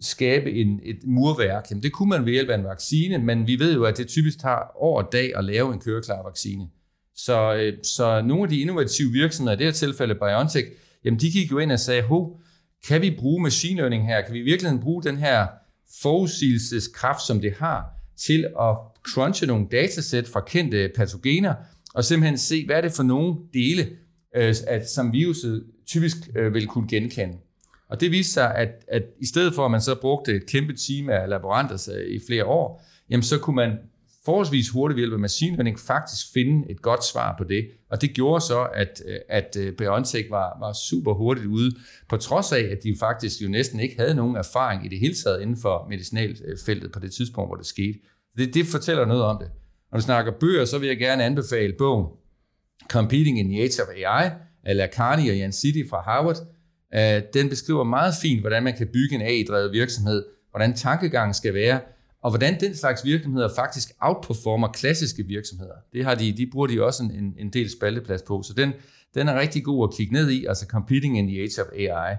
skabe 0.00 0.52
en, 0.52 0.80
et 0.82 0.98
murværk? 1.04 1.66
Jamen 1.70 1.82
det 1.82 1.92
kunne 1.92 2.08
man 2.08 2.26
ved 2.26 2.32
hjælp 2.32 2.50
af 2.50 2.58
en 2.58 2.64
vaccine, 2.64 3.18
men 3.18 3.46
vi 3.46 3.58
ved 3.58 3.74
jo, 3.74 3.84
at 3.84 3.98
det 3.98 4.08
typisk 4.08 4.40
tager 4.40 4.76
over 4.76 5.02
dag 5.02 5.36
at 5.36 5.44
lave 5.44 5.72
en 5.72 5.80
køreklar 5.80 6.22
vaccine. 6.22 6.68
Så, 7.16 7.54
øh, 7.54 7.72
så 7.82 8.22
nogle 8.22 8.42
af 8.42 8.48
de 8.48 8.60
innovative 8.60 9.12
virksomheder, 9.12 9.56
i 9.56 9.58
det 9.58 9.66
her 9.66 9.72
tilfælde 9.72 10.14
BioNTech, 10.14 10.68
jamen 11.04 11.20
de 11.20 11.30
gik 11.30 11.50
jo 11.50 11.58
ind 11.58 11.72
og 11.72 11.80
sagde, 11.80 12.02
hov, 12.02 12.41
kan 12.88 13.02
vi 13.02 13.16
bruge 13.18 13.42
machine 13.42 13.76
learning 13.76 14.06
her? 14.06 14.20
Kan 14.20 14.34
vi 14.34 14.40
virkelig 14.40 14.80
bruge 14.80 15.02
den 15.02 15.16
her 15.16 15.46
forudsigelseskraft, 16.02 17.22
som 17.22 17.40
det 17.40 17.52
har, 17.52 17.84
til 18.16 18.46
at 18.60 18.76
crunche 19.02 19.46
nogle 19.46 19.66
datasæt 19.72 20.28
fra 20.28 20.40
kendte 20.40 20.90
patogener, 20.96 21.54
og 21.94 22.04
simpelthen 22.04 22.38
se, 22.38 22.66
hvad 22.66 22.76
er 22.76 22.80
det 22.80 22.92
for 22.92 23.02
nogle 23.02 23.36
dele, 23.52 23.88
øh, 24.36 24.54
at, 24.66 24.90
som 24.90 25.12
viruset 25.12 25.64
typisk 25.86 26.16
øh, 26.36 26.54
vil 26.54 26.66
kunne 26.66 26.88
genkende. 26.88 27.38
Og 27.88 28.00
det 28.00 28.10
viste 28.10 28.32
sig, 28.32 28.54
at, 28.54 28.68
at 28.88 29.02
i 29.20 29.26
stedet 29.26 29.54
for, 29.54 29.64
at 29.64 29.70
man 29.70 29.80
så 29.80 29.94
brugte 30.00 30.32
et 30.32 30.46
kæmpe 30.46 30.72
team 30.72 31.08
af 31.08 31.28
laboranter 31.28 31.92
øh, 31.96 32.14
i 32.14 32.20
flere 32.26 32.44
år, 32.44 32.82
jamen 33.10 33.22
så 33.22 33.38
kunne 33.38 33.56
man 33.56 33.78
forholdsvis 34.24 34.68
hurtigt 34.68 34.96
ved 34.96 35.00
hjælp 35.00 35.12
af 35.12 35.18
machine 35.18 35.56
learning 35.56 35.78
faktisk 35.78 36.26
finde 36.34 36.70
et 36.70 36.82
godt 36.82 37.04
svar 37.04 37.34
på 37.38 37.44
det. 37.44 37.68
Og 37.90 38.00
det 38.00 38.14
gjorde 38.14 38.40
så, 38.40 38.68
at, 38.74 39.02
øh, 39.08 39.18
at 39.28 39.56
øh, 39.58 39.72
BioNTech 39.76 40.30
var, 40.30 40.56
var 40.60 40.72
super 40.72 41.14
hurtigt 41.14 41.46
ude, 41.46 41.70
på 42.08 42.16
trods 42.16 42.52
af, 42.52 42.60
at 42.60 42.78
de 42.82 42.96
faktisk 43.00 43.42
jo 43.42 43.48
næsten 43.48 43.80
ikke 43.80 43.98
havde 43.98 44.14
nogen 44.14 44.36
erfaring 44.36 44.86
i 44.86 44.88
det 44.88 45.00
hele 45.00 45.14
taget 45.14 45.42
inden 45.42 45.56
for 45.56 45.86
medicinalfeltet 45.90 46.92
på 46.92 47.00
det 47.00 47.12
tidspunkt, 47.12 47.48
hvor 47.48 47.56
det 47.56 47.66
skete. 47.66 47.98
Det, 48.38 48.54
det 48.54 48.66
fortæller 48.66 49.04
noget 49.04 49.22
om 49.22 49.38
det. 49.40 49.50
Når 49.92 49.98
vi 49.98 50.02
snakker 50.02 50.32
bøger, 50.40 50.64
så 50.64 50.78
vil 50.78 50.88
jeg 50.88 50.98
gerne 50.98 51.24
anbefale 51.24 51.74
bogen 51.78 52.06
Competing 52.88 53.38
in 53.38 53.48
the 53.48 53.62
Age 53.62 53.82
of 53.82 53.88
AI 53.96 54.30
af 54.64 54.76
Lacarni 54.76 55.28
og 55.28 55.36
Jan 55.36 55.52
City 55.52 55.88
fra 55.90 56.02
Harvard. 56.02 56.36
Øh, 56.94 57.22
den 57.34 57.48
beskriver 57.48 57.84
meget 57.84 58.14
fint, 58.22 58.40
hvordan 58.40 58.62
man 58.62 58.76
kan 58.76 58.88
bygge 58.92 59.14
en 59.14 59.22
AI-drevet 59.22 59.72
virksomhed, 59.72 60.24
hvordan 60.50 60.74
tankegangen 60.74 61.34
skal 61.34 61.54
være, 61.54 61.80
og 62.22 62.30
hvordan 62.30 62.60
den 62.60 62.76
slags 62.76 63.04
virksomheder 63.04 63.48
faktisk 63.56 63.88
outperformer 64.00 64.68
klassiske 64.68 65.22
virksomheder. 65.26 65.74
Det 65.92 66.04
har 66.04 66.14
de, 66.14 66.36
de 66.36 66.48
bruger 66.52 66.66
de 66.66 66.84
også 66.84 67.02
en, 67.02 67.34
en 67.38 67.52
del 67.52 67.70
spalteplads 67.70 68.22
på, 68.22 68.42
så 68.42 68.52
den, 68.54 68.72
den 69.14 69.28
er 69.28 69.40
rigtig 69.40 69.64
god 69.64 69.88
at 69.88 69.96
kigge 69.96 70.12
ned 70.12 70.30
i, 70.30 70.44
altså 70.44 70.66
Competing 70.66 71.18
in 71.18 71.28
the 71.28 71.38
Age 71.40 71.62
of 71.62 71.66
AI. 71.76 72.16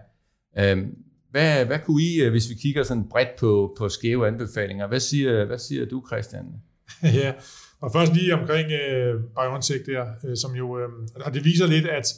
Øhm, 0.58 0.96
hvad, 1.32 1.66
hvad 1.66 1.80
kunne 1.80 2.04
I, 2.04 2.22
øh, 2.22 2.32
hvis 2.32 2.50
vi 2.50 2.56
kigger 2.56 2.84
sådan 2.84 3.10
bredt 3.10 3.36
på, 3.40 3.76
på 3.78 3.90
skæve 3.90 4.28
anbefalinger, 4.28 4.88
hvad 4.88 5.00
siger, 5.00 5.46
hvad 5.46 5.58
siger 5.58 5.86
du, 5.86 6.04
Christian? 6.08 6.46
ja, 7.22 7.34
og 7.82 7.92
først 7.94 8.14
lige 8.14 8.34
omkring 8.34 8.72
øh, 8.72 9.22
BioNTech 9.24 9.86
der, 9.86 10.06
øh, 10.26 10.38
som 10.38 10.56
jo, 10.56 10.80
øh, 10.80 10.90
og 11.16 11.34
det 11.34 11.46
viser 11.46 11.68
lidt, 11.68 11.86
at, 11.86 12.14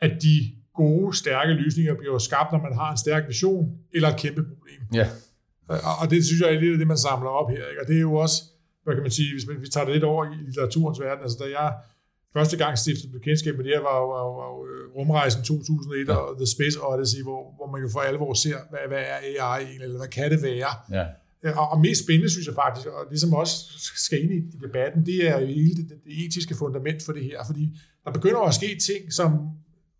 at 0.00 0.10
de 0.22 0.52
gode, 0.74 1.16
stærke 1.16 1.52
løsninger 1.52 1.94
bliver 1.94 2.18
skabt, 2.18 2.52
når 2.52 2.62
man 2.62 2.74
har 2.74 2.90
en 2.90 2.98
stærk 2.98 3.28
vision 3.28 3.78
eller 3.94 4.08
et 4.08 4.16
kæmpe 4.16 4.42
problem. 4.42 4.80
Ja. 4.94 5.08
Og 6.00 6.10
det 6.10 6.24
synes 6.24 6.40
jeg 6.40 6.54
er 6.54 6.60
lidt 6.60 6.72
af 6.72 6.78
det, 6.78 6.86
man 6.86 6.98
samler 6.98 7.30
op 7.30 7.50
her. 7.50 7.64
Ikke? 7.70 7.80
Og 7.82 7.86
det 7.88 7.96
er 7.96 8.00
jo 8.00 8.14
også, 8.14 8.42
hvad 8.84 8.94
kan 8.94 9.02
man 9.02 9.10
sige, 9.10 9.32
hvis 9.34 9.46
man, 9.46 9.56
vi 9.60 9.68
tager 9.68 9.84
det 9.84 9.94
lidt 9.94 10.04
over 10.04 10.24
i 10.24 10.36
litteraturens 10.46 11.00
verden, 11.00 11.22
altså 11.22 11.38
da 11.42 11.46
jeg 11.60 11.68
første 12.36 12.56
gang 12.56 12.78
stiftede 12.78 13.12
bekendtskab 13.12 13.54
med 13.56 13.64
det 13.64 13.72
her, 13.74 13.82
var 13.88 13.96
jo, 14.02 14.06
var, 14.14 14.22
var 14.40 14.48
jo 14.54 14.58
øh, 14.70 14.82
rumrejsen 14.96 15.42
2001 15.42 16.08
ja. 16.08 16.14
og 16.14 16.36
The 16.40 16.46
Space 16.56 16.76
Odyssey, 16.88 17.22
hvor, 17.22 17.40
hvor 17.56 17.68
man 17.72 17.80
jo 17.84 17.88
for 17.94 18.00
alvor 18.00 18.34
ser, 18.34 18.58
hvad, 18.70 18.84
hvad 18.88 19.02
er 19.12 19.18
AI 19.30 19.62
egentlig, 19.64 19.84
eller 19.86 19.98
hvad 20.02 20.08
kan 20.08 20.30
det 20.32 20.42
være? 20.42 20.72
Ja. 20.98 21.06
Og, 21.60 21.68
og 21.72 21.80
mest 21.80 22.04
spændende, 22.04 22.30
synes 22.30 22.46
jeg 22.46 22.54
faktisk, 22.54 22.86
og 22.86 23.02
det 23.10 23.20
som 23.20 23.34
også 23.34 23.54
skal 24.04 24.22
ind 24.24 24.32
i, 24.38 24.40
debatten, 24.66 25.06
det 25.06 25.28
er 25.28 25.40
jo 25.40 25.46
hele 25.46 25.74
det, 25.78 25.86
det, 25.90 25.98
det 26.04 26.12
etiske 26.24 26.54
fundament 26.62 27.02
for 27.02 27.12
det 27.12 27.24
her, 27.24 27.38
fordi 27.46 27.64
der 28.04 28.10
begynder 28.10 28.40
at 28.40 28.54
ske 28.54 28.78
ting, 28.88 29.12
som 29.12 29.30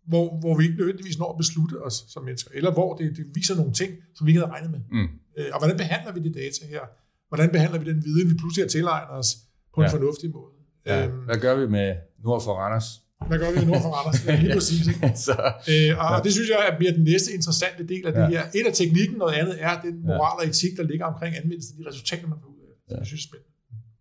hvor, 0.07 0.39
hvor 0.39 0.57
vi 0.57 0.63
ikke 0.63 0.77
nødvendigvis 0.77 1.17
når 1.17 1.29
at 1.33 1.37
beslutte 1.37 1.75
os 1.87 2.05
som 2.13 2.23
mennesker, 2.23 2.51
eller 2.53 2.71
hvor 2.71 2.95
det, 2.95 3.17
det 3.17 3.25
viser 3.33 3.55
nogle 3.55 3.73
ting, 3.73 3.91
som 4.15 4.27
vi 4.27 4.31
ikke 4.31 4.41
havde 4.41 4.51
regnet 4.51 4.71
med. 4.71 4.81
Mm. 4.91 5.07
Øh, 5.37 5.45
og 5.53 5.59
hvordan 5.59 5.77
behandler 5.77 6.11
vi 6.13 6.19
det 6.19 6.33
data 6.33 6.65
her? 6.73 6.83
Hvordan 7.29 7.49
behandler 7.49 7.79
vi 7.79 7.85
den 7.91 8.03
viden, 8.05 8.29
vi 8.31 8.35
pludselig 8.41 8.63
har 8.65 8.69
tilegnet 8.69 9.11
os 9.19 9.29
på 9.75 9.81
en 9.81 9.89
fornuftig 9.89 10.29
måde? 10.31 10.53
Ja. 10.85 11.05
Øhm, 11.05 11.17
Hvad 11.27 11.37
gør 11.45 11.55
vi 11.61 11.67
med 11.77 11.95
nord 12.23 12.41
for 12.43 12.53
Randers? 12.61 12.87
Hvad 13.27 13.39
gør 13.39 13.49
vi 13.51 13.57
med 13.59 13.67
nord 13.71 13.81
for 13.81 13.91
Randers? 13.97 14.25
Ja, 14.25 14.35
lige 14.43 14.53
præcis. 14.53 14.87
Ikke? 14.87 15.11
så, 15.27 15.35
øh, 15.73 15.91
og 16.01 16.07
ja. 16.13 16.19
det 16.25 16.31
synes 16.33 16.49
jeg 16.49 16.75
bliver 16.79 16.93
den 16.99 17.03
næste 17.03 17.29
interessante 17.37 17.81
del 17.93 18.03
af 18.07 18.13
det 18.13 18.27
her. 18.33 18.43
Et 18.59 18.65
af 18.69 18.73
teknikken, 18.73 19.17
noget 19.17 19.33
andet 19.33 19.55
er 19.67 19.81
den 19.81 19.95
moral 20.09 20.35
og 20.39 20.45
etik, 20.51 20.77
der 20.77 20.83
ligger 20.83 21.05
omkring 21.05 21.31
anvendelsen 21.41 21.73
af 21.77 21.77
de 21.83 21.89
resultater, 21.89 22.27
man 22.27 22.39
får 22.43 22.49
ud 22.55 22.61
af. 22.69 22.73
Det 22.85 22.93
ja. 22.93 22.97
jeg 22.97 23.07
synes 23.07 23.23
er 23.23 23.27
spændende. 23.29 23.51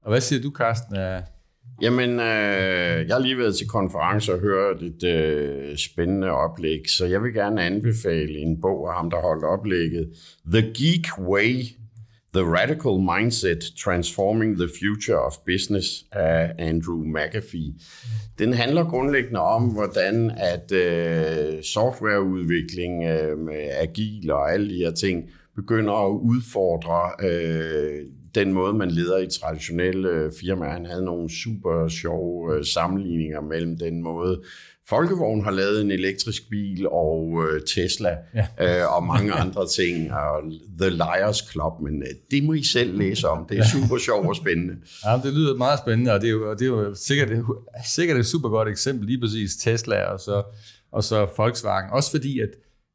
Og 0.05 0.09
hvad 0.13 0.21
siger 0.21 0.43
du, 0.43 0.51
Carsten? 0.61 0.97
Jamen, 1.83 2.11
øh, 2.11 3.07
jeg 3.07 3.15
har 3.15 3.19
lige 3.19 3.39
været 3.39 3.57
til 3.57 3.69
konference 3.69 4.33
og 4.33 4.41
hørt 4.41 4.83
et 4.83 5.05
øh, 5.05 5.77
spændende 5.77 6.31
oplæg, 6.31 6.81
så 6.89 7.07
jeg 7.07 7.23
vil 7.23 7.33
gerne 7.33 7.63
anbefale 7.63 8.39
en 8.39 8.61
bog 8.61 8.89
af 8.89 8.97
ham, 8.97 9.11
der 9.11 9.21
holdt 9.21 9.45
oplægget. 9.45 10.09
The 10.53 10.63
Geek 10.63 11.07
Way, 11.19 11.65
The 12.35 12.45
Radical 12.45 13.21
Mindset 13.21 13.65
Transforming 13.85 14.57
the 14.57 14.69
Future 14.81 15.27
of 15.27 15.33
Business 15.47 16.05
af 16.13 16.55
Andrew 16.59 17.05
McAfee. 17.05 17.75
Den 18.39 18.53
handler 18.53 18.85
grundlæggende 18.85 19.41
om, 19.41 19.63
hvordan 19.63 20.31
at 20.37 20.73
øh, 20.73 21.63
softwareudvikling 21.63 23.05
øh, 23.05 23.39
med 23.39 23.71
agil 23.81 24.31
og 24.31 24.53
alle 24.53 24.71
de 24.71 24.77
her 24.77 24.91
ting 24.93 25.31
begynder 25.57 26.07
at 26.07 26.11
udfordre 26.11 27.29
øh, 27.29 28.05
den 28.41 28.53
måde, 28.53 28.75
man 28.75 28.91
leder 28.91 29.19
i 29.19 29.29
traditionelle 29.41 30.09
øh, 30.09 30.33
firmaer. 30.41 30.73
Han 30.73 30.87
havde 30.87 31.05
nogle 31.05 31.31
super 31.43 31.89
sjove 31.89 32.57
øh, 32.57 32.65
sammenligninger 32.65 33.41
mellem 33.41 33.79
den 33.79 34.03
måde, 34.03 34.43
Folkevogn 34.89 35.45
har 35.45 35.51
lavet 35.51 35.81
en 35.81 35.91
elektrisk 35.91 36.51
bil, 36.51 36.89
og 36.89 37.45
øh, 37.45 37.63
Tesla, 37.63 38.17
ja. 38.35 38.47
øh, 38.61 38.97
og 38.97 39.03
mange 39.07 39.33
andre 39.33 39.69
ting, 39.69 40.13
og 40.13 40.43
The 40.81 40.91
Liars 40.91 41.51
Club, 41.53 41.73
men 41.83 42.03
øh, 42.03 42.09
det 42.31 42.45
må 42.45 42.53
I 42.53 42.63
selv 42.63 42.99
læse 42.99 43.29
om. 43.29 43.47
Det 43.49 43.59
er 43.59 43.65
super 43.65 43.99
sjovt 43.99 44.27
og 44.27 44.37
spændende. 44.37 44.75
Ja, 45.05 45.21
det 45.25 45.33
lyder 45.33 45.57
meget 45.57 45.79
spændende, 45.79 46.13
og 46.13 46.21
det 46.21 46.27
er 46.27 46.31
jo, 46.31 46.53
det 46.53 46.63
er 46.63 46.67
jo 46.67 46.95
sikkert, 46.95 47.29
sikkert 47.87 48.19
et 48.19 48.27
super 48.27 48.49
godt 48.49 48.69
eksempel, 48.69 49.07
lige 49.07 49.21
præcis 49.21 49.57
Tesla 49.57 50.03
og 50.05 50.21
så, 50.21 50.43
og 50.93 51.05
så 51.05 51.29
Volkswagen. 51.37 51.91
Også 51.91 52.11
fordi, 52.11 52.41
at, 52.41 52.51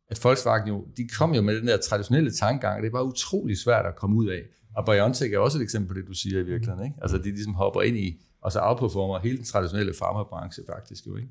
at 0.10 0.24
Volkswagen 0.24 0.68
jo, 0.68 0.86
de 0.98 1.08
kom 1.18 1.34
jo 1.34 1.42
med 1.42 1.60
den 1.60 1.68
der 1.68 1.78
traditionelle 1.78 2.32
tankegang, 2.32 2.78
og 2.78 2.84
det 2.84 2.94
var 2.94 3.02
utrolig 3.02 3.58
svært 3.58 3.86
at 3.86 3.96
komme 3.96 4.16
ud 4.16 4.28
af. 4.28 4.42
Og 4.76 4.86
BioNTech 4.86 5.34
er 5.34 5.40
også 5.40 5.58
et 5.58 5.62
eksempel 5.62 5.88
på 5.88 5.94
det, 5.94 6.08
du 6.08 6.14
siger 6.14 6.40
i 6.40 6.44
virkeligheden. 6.44 6.86
Ikke? 6.86 6.98
Altså, 7.02 7.18
de 7.18 7.24
ligesom 7.24 7.54
hopper 7.54 7.82
ind 7.82 7.98
i, 7.98 8.22
og 8.42 8.52
så 8.52 8.60
outperformer 8.62 9.20
hele 9.20 9.38
den 9.38 9.46
traditionelle 9.46 9.94
farmabranche 10.00 10.64
faktisk 10.74 11.08
jo. 11.08 11.18
Ikke? 11.18 11.30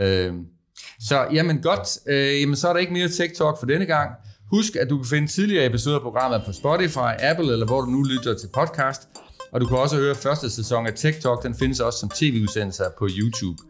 Øhm, 0.00 0.46
så 1.00 1.28
jamen 1.32 1.62
godt, 1.62 1.88
øh, 2.06 2.40
jamen, 2.40 2.56
så 2.56 2.68
er 2.68 2.72
der 2.72 2.80
ikke 2.80 2.92
mere 2.92 3.08
Tech 3.08 3.34
Talk 3.34 3.58
for 3.58 3.66
denne 3.66 3.86
gang. 3.86 4.10
Husk, 4.50 4.76
at 4.76 4.90
du 4.90 4.96
kan 4.96 5.06
finde 5.06 5.28
tidligere 5.28 5.66
episoder 5.66 5.96
af 5.96 6.02
programmet 6.02 6.42
på 6.46 6.52
Spotify, 6.52 7.12
Apple 7.18 7.52
eller 7.52 7.66
hvor 7.66 7.80
du 7.80 7.86
nu 7.86 8.02
lytter 8.02 8.34
til 8.34 8.48
podcast. 8.54 9.08
Og 9.52 9.60
du 9.60 9.66
kan 9.66 9.78
også 9.78 9.96
høre 9.96 10.14
første 10.14 10.50
sæson 10.50 10.86
af 10.86 10.92
Tech 10.94 11.20
Talk, 11.20 11.42
den 11.42 11.54
findes 11.54 11.80
også 11.80 11.98
som 11.98 12.08
tv-udsendelser 12.08 12.84
på 12.98 13.08
YouTube. 13.18 13.62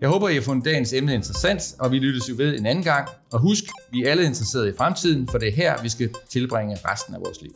Jeg 0.00 0.08
håber, 0.08 0.28
I 0.28 0.34
har 0.34 0.42
fundet 0.42 0.64
dagens 0.64 0.92
emne 0.92 1.14
interessant, 1.14 1.62
og 1.78 1.92
vi 1.92 1.98
lyttes 1.98 2.28
jo 2.28 2.34
ved 2.36 2.58
en 2.58 2.66
anden 2.66 2.84
gang. 2.84 3.08
Og 3.32 3.40
husk, 3.40 3.64
vi 3.92 4.04
er 4.04 4.10
alle 4.10 4.24
interesserede 4.24 4.68
i 4.68 4.72
fremtiden, 4.78 5.28
for 5.28 5.38
det 5.38 5.48
er 5.48 5.52
her, 5.52 5.82
vi 5.82 5.88
skal 5.88 6.10
tilbringe 6.30 6.76
resten 6.84 7.14
af 7.14 7.20
vores 7.20 7.42
liv. 7.42 7.52